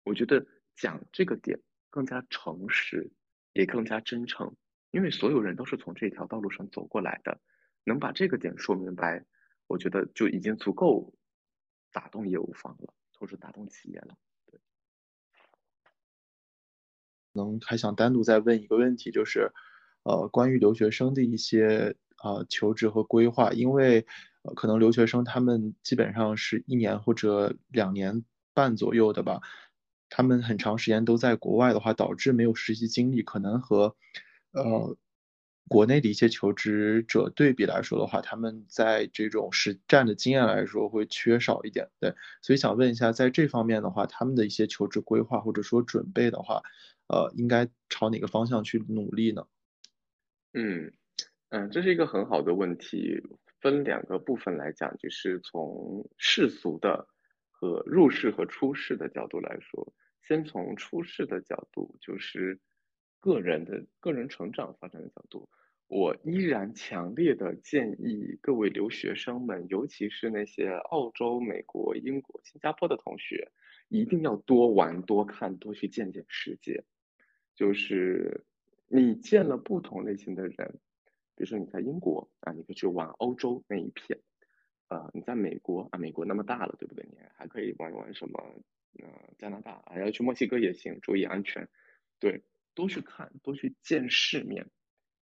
[0.04, 1.60] 我觉得讲这个点
[1.90, 3.12] 更加诚实，
[3.52, 4.56] 也更加真诚，
[4.90, 7.38] 因为所有人都是从这条道路上走过来的。
[7.84, 9.24] 能把这个点说明白，
[9.66, 11.12] 我觉得就已经足够
[11.90, 14.16] 打动业务方了，或者打动企业了。
[14.46, 14.60] 对，
[17.32, 19.52] 能还想单独再问一个问题，就是
[20.04, 24.06] 呃，关于留学生的一些啊求职和规划，因为
[24.42, 29.40] 呃可能留学生他们基本上是一年或者两年半左右的吧，
[30.08, 33.96] 他们很长时间都在国外的话，导致没有实习经历，可能和
[34.52, 34.96] 呃。
[35.68, 46.60] 国内的一些求职者对比来说的话，他们在这种实战的经验来说会缺少一点，对，所以想问一下，在这方面的话，他们的一些求职规划或者说准备的话，
[47.08, 49.46] 呃，应该朝哪个方向去努力呢？
[50.52, 50.92] 嗯
[51.50, 53.22] 嗯，这是一个很好的问题，
[53.60, 57.06] 分两个部分来讲，就是从世俗的
[57.50, 59.94] 和入世和出世的角度来说，
[60.26, 62.60] 先从出世的角度，就是。
[63.22, 65.48] 个人的个人成长发展的角度，
[65.86, 73.52] 我依然强烈的建议各位留学生们，尤其是那些澳洲、美国、英国、新加坡的同学，
[73.88, 76.82] 一定要多玩、多看、多去见见世界。
[77.54, 78.44] 就是
[78.88, 80.80] 你见了不同类型的人，
[81.36, 84.18] 比如说你在英国啊，你可以去玩欧洲那一片，
[84.88, 87.06] 呃，你在美国啊，美国那么大了，对不对？
[87.08, 88.42] 你还可以玩一玩什么，
[88.98, 89.08] 呃，
[89.38, 91.68] 加拿大啊，要去墨西哥也行，注意安全，
[92.18, 92.42] 对。
[92.74, 94.70] 多去看，多去见世面。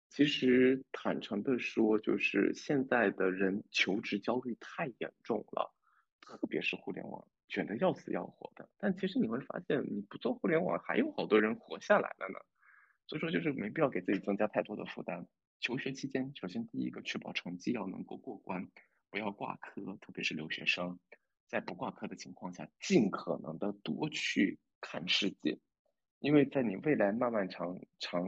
[0.09, 5.73] 其实坦诚的说，就是现在的人求职焦虑太严重了，
[6.19, 8.69] 特别是互联网卷得要死要活的。
[8.77, 12.39] 但其实你会发现，你不做互联网，还有好多人活下来了呢。
[13.07, 15.25] 所以说，就是没必要给自己增加太多的负担。
[15.59, 18.69] 求学期间，首先第一个，确保成绩要能够过关，
[19.09, 20.99] 不要挂科，特别是留学生，
[21.47, 25.59] 在不挂科的情况下，尽可能的多去看世界。
[26.21, 28.23] 因为在你未来漫漫长长，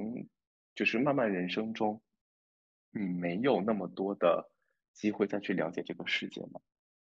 [0.73, 2.01] 就是漫漫人生中，
[2.91, 4.49] 你没有那么多的
[4.93, 6.59] 机会再去了解这个世界嘛。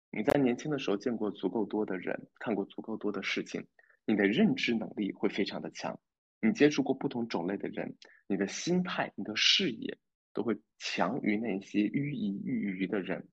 [0.09, 3.65] 你在年轻的时候见过足够多的人，看过足够多的事情，
[4.05, 5.97] 你的认知能力会非常的强。
[6.41, 7.95] 你接触过不同种类的人，
[8.27, 9.97] 你的心态、你的视野
[10.33, 13.25] 都会强于那些寓意寓于的人。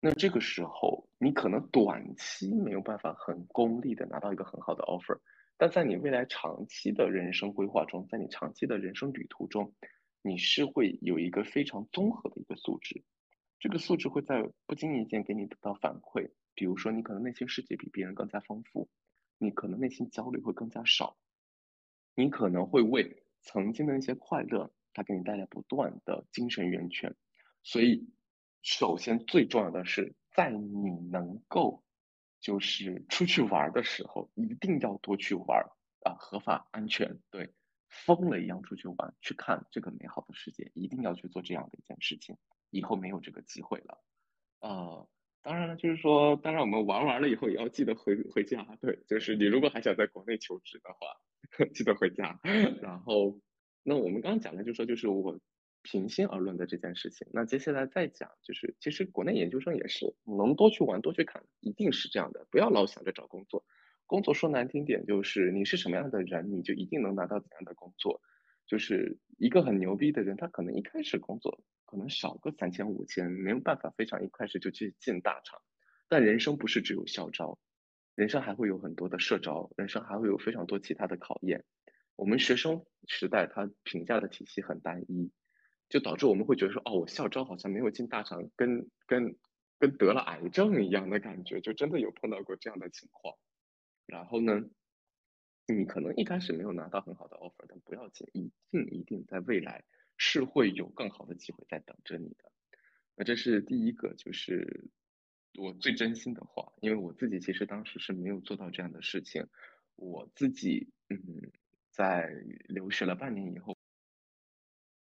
[0.00, 5.18] 那这个时候，你可能短期没有办法很功利的拿到一个很好的 offer。
[5.60, 9.74] 但在你未来长期的人生规划中，在你长期的人生旅途中，
[10.22, 13.02] 你是会有一个非常综合的一个素质，
[13.58, 16.30] 这个素质会在不经意间给你得到反馈。
[16.54, 18.88] 比如说，你可能内心世界比别人更加丰富，
[19.36, 21.16] 你可能内心焦虑会更加少，
[22.14, 27.16] 你可能会为曾经的那些快乐，它给你带来不断的精神源泉。
[27.64, 28.08] 所以，
[28.62, 31.82] 首先最重要的是，在你能够。
[32.40, 35.64] 就是出去玩的时候，一定要多去玩
[36.04, 37.52] 啊，合法、安全，对，
[37.88, 42.36] 疯了一样出去玩，去看这个美好的世界，一定要去做这样的一件事情。
[42.70, 43.98] 以后没有这个机会了，
[44.60, 45.08] 呃，
[45.42, 52.38] 当然了，就是说，当然我们玩完了以后也要记得回回家，对，就是你如果还想在国内求职的话， 记得回家。
[52.82, 53.40] 然后，
[53.82, 55.38] 那我们刚刚讲的就说，就是我。
[55.82, 62.46] 平心而论的这件事情，那接下来再讲，就是其实国内研究生也是能多去玩多去看，一定是这样的。
[62.50, 63.64] 不要老想着找工作，
[64.06, 68.20] 工作说难听点就是你是什么样的人，你就一定能拿到怎样的工作。
[68.66, 75.58] 就是一个很牛逼的人，他可能一开始工作可能少个三千五千，没有办法非常一开始就去进大厂。
[76.06, 77.58] 但人生不是只有校招，
[78.14, 81.64] 人生还会有很多的社招，人生还会有非常多其他的考验。
[82.14, 85.30] 我们学生时代他评价的体系很单一。
[85.88, 89.36] 就导致我们会觉得说，哦，我校招好像没有进大厂，跟跟
[89.78, 93.34] 跟得了癌症一样的感觉，就真的有碰到过这样的情况。
[94.06, 94.60] 然后呢，
[95.66, 99.84] 你可能一开始没有拿到很好的 offer，但不要紧，一定一定在未来
[100.16, 102.52] 是会有更好的机会在等着你的。
[103.16, 104.90] 那这是第一个，就是
[105.58, 109.46] 我最真心的话，因为我自己其实当时是没有做到这样的事情，
[109.96, 111.50] 我自己嗯。
[111.90, 112.30] 在
[112.68, 113.76] 留学了半年以后，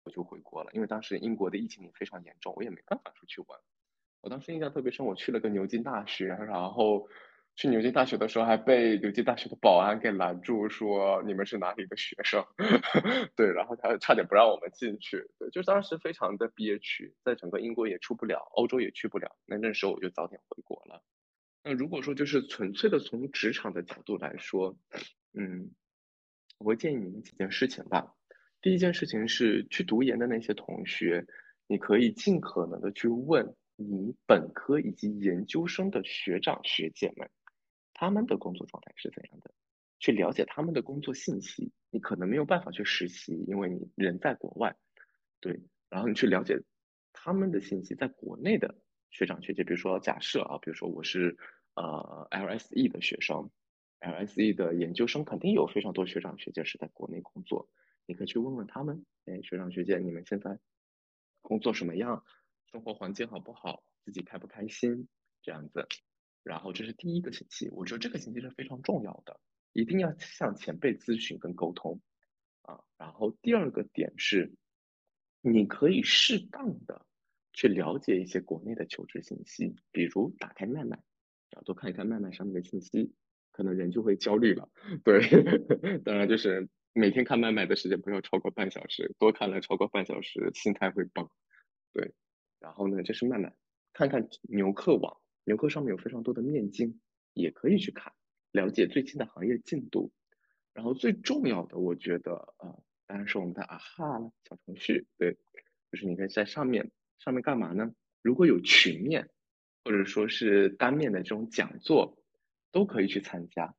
[0.04, 3.58] 我就回国了，因为当时英国的疫情也非常严重，我也没办法出去玩。
[4.20, 7.08] 我当时印象特别深，我去了个牛津大学，然后
[7.56, 12.44] 去牛津大学的时候还被牛津大学的保安给拦住，说你们是哪里的学生？
[13.36, 15.30] 对，然后他差点不让我们进去。
[15.38, 19.36] 对，就当时非常的憋屈，在整个英国也出不了，欧洲也去不了。
[19.46, 21.02] 那那时候我就早点回国了。
[21.62, 24.76] 那如果说就是纯粹的从职场的角度来说，
[25.32, 25.70] 嗯，
[26.58, 28.14] 我会建议你们几件事情吧。
[28.64, 31.26] 第一件事情是去读研的那些同学，
[31.66, 33.54] 你可以尽可能的去问。
[33.76, 37.28] 你本科以及研究生的学长学姐们，
[37.92, 39.50] 他们的工作状态是怎样的？
[39.98, 41.72] 去了解他们的工作信息。
[41.90, 44.74] 你可能没有办法去实习，因为你人在国外，
[45.40, 45.60] 对。
[45.90, 46.58] 然后你去了解
[47.12, 48.74] 他们的信息，在国内的
[49.10, 51.36] 学长学姐，比如说假设啊，比如说我是
[51.74, 53.50] 呃 LSE 的学生
[54.00, 57.68] ，LSE 的研究生肯定有非常多学长学姐是在国内工作，
[58.06, 60.58] 你可以去问问他们，哎，学长学姐，你们现在
[61.42, 62.24] 工作什么样？
[62.70, 65.08] 生活环境好不好，自己开不开心，
[65.42, 65.86] 这样子，
[66.42, 69.38] 然后这是第一个信息，我觉得这个信息是非常重要的，
[69.72, 72.00] 一定要向前辈咨询跟沟通
[72.62, 72.80] 啊。
[72.98, 74.52] 然后第二个点是，
[75.40, 77.06] 你可以适当的
[77.52, 80.96] 去了解一些国内的求职信息，比如打开麦麦，
[81.50, 83.14] 然后多看一看麦麦上面的信息，
[83.52, 84.68] 可能人就会焦虑了。
[85.04, 85.20] 对，
[86.04, 91.28] 当然就是每天看麦麦的时间不要超过半小时，多看了超过半小时，心态会崩。
[91.92, 92.14] 对。
[92.60, 93.54] 然后呢，就是慢慢
[93.92, 96.98] 看看牛客网，牛客上面有非常多的面经，
[97.34, 98.12] 也可以去看，
[98.52, 100.12] 了解最新的行业进度。
[100.72, 104.18] 然后最重要的，我觉得啊，当然是我们的啊哈
[104.48, 105.36] 小程序，对，
[105.92, 107.92] 就是你可以在上面上面干嘛呢？
[108.22, 109.28] 如果有群面
[109.84, 112.16] 或者说是单面的这种讲座，
[112.72, 113.74] 都可以去参加。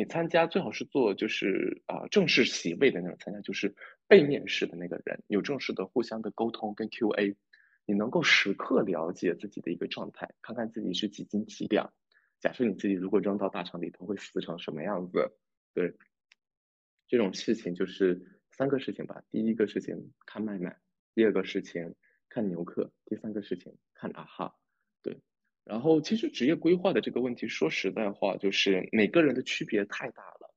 [0.00, 3.74] 你参加最好是做就是啊正式席位的那种参加，就是
[4.08, 7.36] 背面式的那个人，有正式的互相的沟通跟 Q&A。
[7.84, 11.92] 你能够时刻了解自己的一个状态，看看自己是几斤几两。
[12.38, 15.36] 假设你自己如果扔到大厂里头会死成什么样子？
[15.74, 15.92] 对，
[17.06, 19.22] 这种事情就是三个事情吧。
[19.30, 20.78] 第一个事情看麦麦，
[21.14, 21.94] 第二个事情
[22.30, 24.54] 看牛客，第三个事情看啊哈。
[25.02, 25.20] 对，
[25.64, 30.54] 然后其实职业规划的这个问题，说实在话，就是每个人的区别太大了。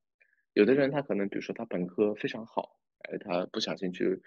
[0.53, 4.21] 有的人他可能比如说他本科非常好，哎，他不小心去。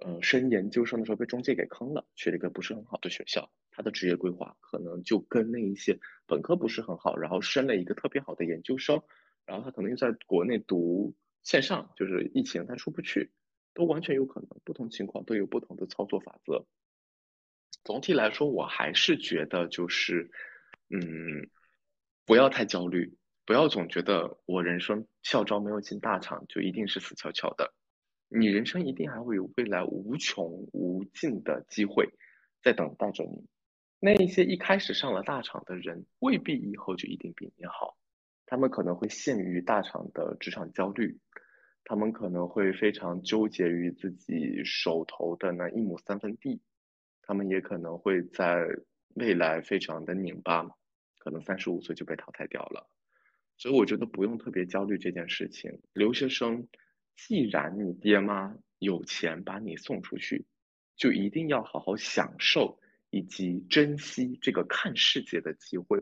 [0.00, 9.02] 呃，升研究生的时候被中介给坑了，去了一个不是很好的学校，他的职业规划可能就跟那一些本科不是很好，然后升了一个特别好的研究生，
[9.44, 13.32] 然后他可能又在国内读线上，就是疫情他出不去，
[13.74, 16.64] 都完全有可能，不同情况都有不同的操作法则。
[17.84, 20.30] 总体来说，我还是觉得就是，
[20.90, 21.48] 嗯，
[22.26, 23.16] 不要太焦虑，
[23.46, 27.72] 不要总觉得我人生校招没有进大厂就一定是死翘翘的。
[28.28, 32.10] 你人生一定还会有未来无穷无尽的机会
[32.62, 33.46] 在等待着你。
[34.00, 37.96] 那一些一开始上了大厂的人，未必以后就一定比你好。
[38.44, 41.18] 他们可能会陷于大厂的职场焦虑，
[41.84, 46.60] 他们可能会非常纠结于自己手头的那一亩三分地，
[47.28, 48.66] 他们也可能会在
[49.14, 50.66] 未来非常的拧巴，
[51.18, 52.90] 可能三十五岁就被淘汰掉了。
[53.56, 55.80] 所以我觉得不用特别焦虑这件事情。
[55.92, 56.66] 留学生。
[57.20, 60.46] 既然你爹妈有钱把你送出去，
[60.94, 62.78] 就一定要好好享受
[63.10, 66.00] 以及珍惜这个看世界的机会。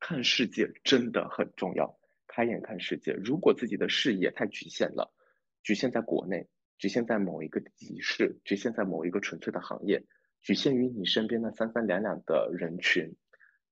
[0.00, 1.96] 看世界真的很重要，
[2.26, 3.12] 开眼看世界。
[3.12, 5.14] 如果自己的视野太局限了，
[5.62, 6.48] 局限在国内，
[6.78, 10.02] 局限在某一个集市，局限在某一个纯粹的行业，
[10.46, 13.16] 局限于你身边的三三两两的人群，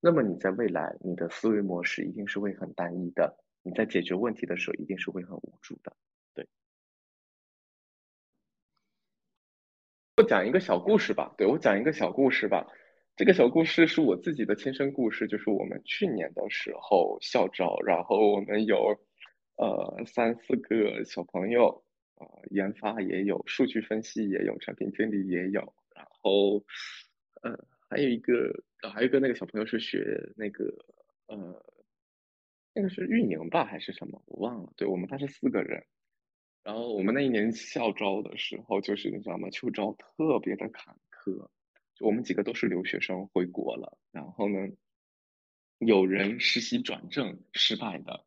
[0.01, 5.95] 那么你在未来你的思维模式一定是会很单一的，你在解决问题的时候一定是会很无助的。
[6.33, 6.45] 对
[10.17, 12.67] 我讲一个小故事吧，对我讲一个小故事吧。
[13.15, 18.99] 这个小故事是我自己的亲身故事，就是我们去年的时候校招，然后我们有
[19.55, 21.85] 呃三四个小朋友，
[22.15, 25.73] 呃研发也有，数据分析也有，产品经理也有，
[26.25, 26.65] 后
[27.43, 27.55] 呃
[27.87, 30.65] 还有一个还有一个那个小朋友是学那个
[31.27, 31.63] 呃
[32.73, 34.73] 那个是运营吧还是什么，我忘了。
[34.75, 35.85] 对我们他是四个人。
[36.63, 39.51] 然后我们那一年校招的时候，就是你知道吗？
[39.51, 41.47] 秋招特别的坎坷，
[41.93, 43.99] 就我们几个都是留学生回国了。
[44.11, 44.67] 然后呢，
[45.77, 48.25] 有人实习转正失败的。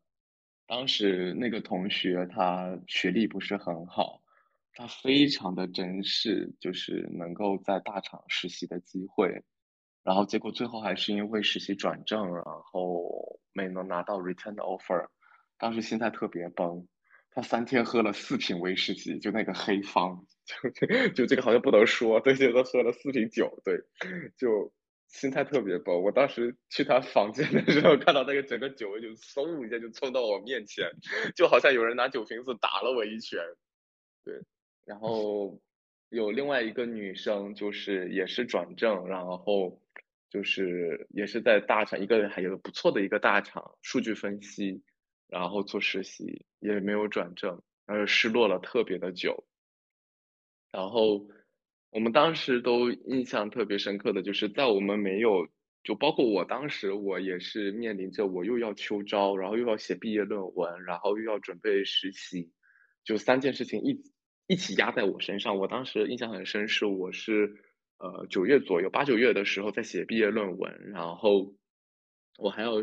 [0.67, 4.23] 当时那个同学他学历不是很好，
[4.79, 9.43] 他非常的珍视就是能够在大厂实习的机会。
[10.05, 15.05] 然后结果最后还是因为实习转正，然后没能拿到 return offer，
[15.57, 16.87] 当时心态特别崩。
[17.31, 20.69] 他三天喝了四瓶威士忌，就那个黑方，就
[21.11, 23.77] 就这个好像不能说，对，就都喝了四瓶酒，对，
[24.37, 24.71] 就
[25.09, 26.01] 心态特别崩。
[26.01, 30.89] 我当时去他房间的时候，看到那个整个酒就嗖一下就冲到我面前，
[31.35, 33.37] 就好像有人拿酒瓶子打了我一拳，
[34.23, 34.41] 对。
[34.89, 35.61] 然后
[36.09, 39.79] 有另外一个女生，就是也是转正，然后
[40.31, 44.81] 就是也是在大厂，一个还有不错的一个大厂，数据分析。
[45.31, 49.45] 然后做实习也没有转正，然后失落了特别的久。
[50.71, 51.27] 然后
[51.91, 55.47] 我们当时都印象特别深刻的就是，在我们没有
[55.83, 62.49] 就包括我当时我也是面临着我又要秋招，然后又要写毕业论文，然后又要准备实习，
[63.03, 64.01] 就三件事情一
[64.49, 65.59] 一起压在我身上。
[65.59, 67.55] 我当时印象很深，是我是
[67.99, 71.55] 呃九月左右八九月的时候在写毕业论文，然后
[72.39, 72.73] 我还要。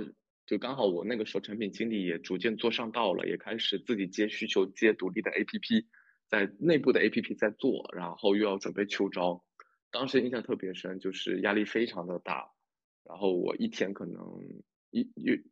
[0.46, 5.86] 就刚好我那个时候产品经理也逐渐做上道了，也开始自己接需求、接独立的 APP，
[6.28, 9.42] 在内部的 APP 在做，然后又要准备秋招，
[9.90, 12.52] 当时印象特别深，就是压力非常的大，
[13.02, 14.22] 然后我一天可能
[14.92, 15.42] 一一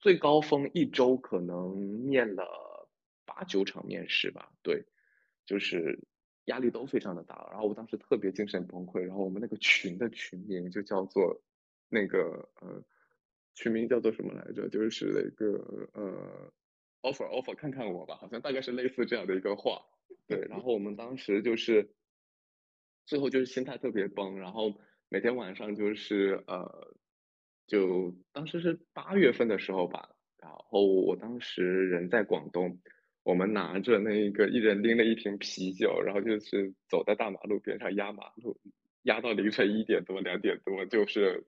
[0.00, 2.88] 最高峰一周可能面了
[3.26, 4.86] 八九场面试吧，对，
[5.48, 5.98] 就是
[6.44, 11.42] 压力都非常的大，然后我当时特别精神崩溃，然后我们那个群的群名就叫做
[11.88, 12.84] 那个呃。
[13.60, 14.68] 群名叫做什么来着？
[14.68, 16.52] 就是那个呃
[17.02, 19.82] ，offer offer，看看我吧，好像大概是类似这样的一个话。
[20.28, 21.90] 对，然后我们当时就是
[23.04, 26.94] 最后就是心态特别崩，然后每天晚上就是呃，
[27.66, 32.78] 就当时是八月份的时候吧，然后我当时人在广东，
[33.28, 38.58] 我们拿着那个一人拎了一瓶啤酒，然后就是走在大马路边上压马路，
[39.02, 41.46] 压到凌晨一点多两点多，就是。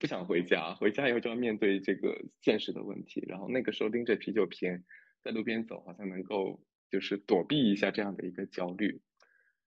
[0.00, 3.22] 不想回家，回家以后就要面对这个现实的问题。
[3.28, 4.82] 然后那个时候拎着啤酒瓶
[5.22, 6.58] 在路边走，好像能够
[6.90, 9.02] 就是躲避一下这样的一个焦虑。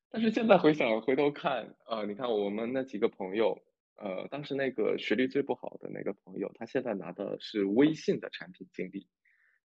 [0.09, 3.61] 但是现在回想回头看，呃，你看我们那几个朋友，
[3.95, 9.05] 呃，当时那个学历最不好的那个朋友，他现在拿的是微信的产品经理，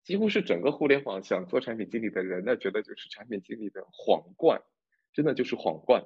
[0.08, 4.62] 几乎是整个互联网想做产品经理的人，那觉得就是产品经理的皇冠，
[5.12, 6.02] 真的就是皇冠。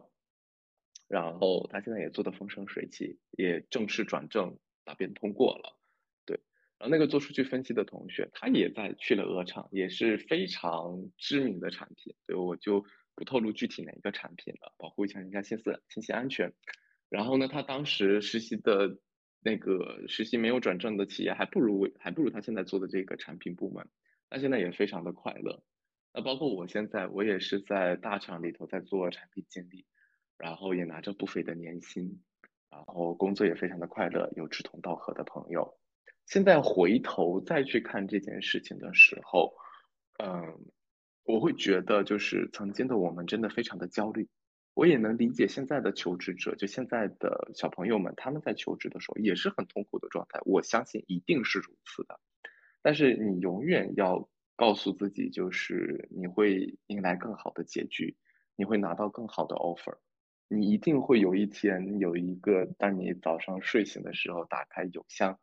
[1.06, 5.78] 然后他现在也做的风生水起，也正式转正，答辩通过了。
[6.26, 6.40] 对，
[6.80, 12.84] 然后那个做数据分析的同学，他也在去了鹅厂，也是非常知名的产品，所以我就
[13.14, 16.52] 不透露具体哪一个产品了，保护一下人家信息信息安全。
[17.08, 18.98] 然后呢，他当时实习的
[19.42, 23.86] 那个实习没有转正的企业，还不如还不如他现在做的这个产品部门，
[24.30, 25.62] 他现在也非常的快乐。
[26.14, 29.84] 那包括我现在，我也是在大厂里头在做产品经理。
[30.38, 32.20] 然后也拿着不菲的年薪，
[32.68, 35.78] 然后工作也非常的快乐，有志同道合的朋友。
[36.26, 39.54] 现在回头再去看这件事情的时候，
[40.18, 40.58] 嗯，
[41.22, 44.28] 我会觉得就是曾经的我们真的非常的焦虑。
[44.74, 50.40] 我也能理解现在的求职者，就现在的小朋友们，他们在求职的时候也是很痛苦的状态。
[50.44, 52.18] 我相信一定是如此的。
[52.80, 58.16] 但是你永远要告诉自己，就是你会迎来更好的结局，
[58.56, 59.98] 你会拿到更好的 offer。
[60.48, 65.38] 你一定会有一天有一个，当你早上睡醒的时候打开邮箱，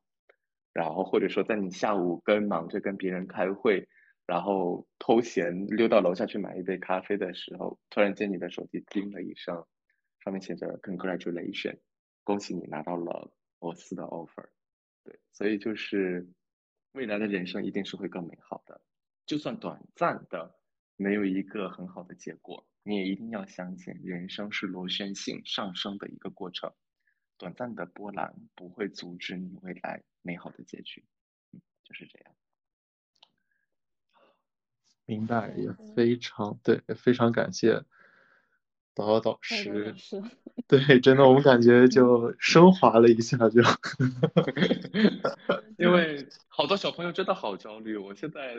[0.73, 3.87] 然后或者说在你下午跟忙着跟别人开会，
[4.29, 9.65] 然后偷闲溜到楼下去买一杯咖啡的时候，突然间你的手机叮了一声，
[10.23, 11.79] 上面写着 Congratulation，
[12.23, 14.49] 恭喜你拿到了我司的 offer。
[15.03, 16.29] 对，所以就是
[16.91, 18.79] 未来的人生一定是会更美好的，
[19.25, 20.59] 就算短暂的
[20.95, 22.67] 没有一个很好的结果。
[22.83, 26.71] 你也一定要相信，人生是螺旋性上升的一个过程，
[27.39, 31.03] 短暂的波澜不会阻止你未来美好的结局。
[31.51, 32.35] 嗯，就是这样。
[35.09, 37.81] 明白，也非常对，非常感谢
[38.93, 39.95] 导导导师。
[39.97, 40.21] 是。
[40.67, 43.61] 对，真的，我们感觉就 升华了一下，就。
[45.79, 48.55] 因为 好多小朋友真的好焦虑，我现在。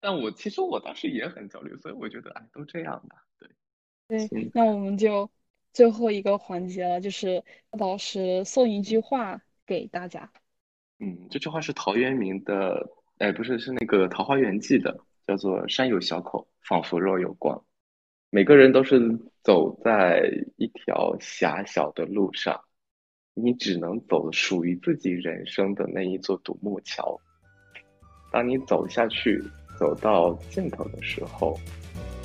[0.00, 3.48] 但我其实我当时也很焦虑，所以我觉得哎，都这样吧，对。
[4.28, 5.30] 对，那我们就
[5.72, 10.30] 最后一个环节了，就是老师送一句话给大家。
[10.98, 12.88] 嗯，这句话是陶渊明的，
[13.18, 17.62] 哎，不是，是那个《桃花源记》的，叫做“山有小口，仿佛若有光”。
[18.30, 19.00] 每个人都是
[19.42, 20.22] 走在
[20.56, 22.60] 一条狭小的路上，
[23.34, 27.20] 你只能走属于自己人生的那一座独木桥。
[28.32, 29.42] 当你走下去。
[29.78, 31.58] 走到尽头的时候，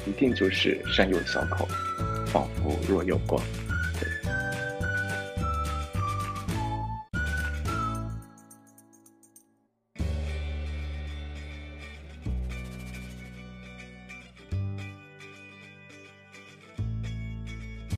[0.06, 1.66] 一定就是山有小口，
[2.28, 3.42] 仿佛若有光。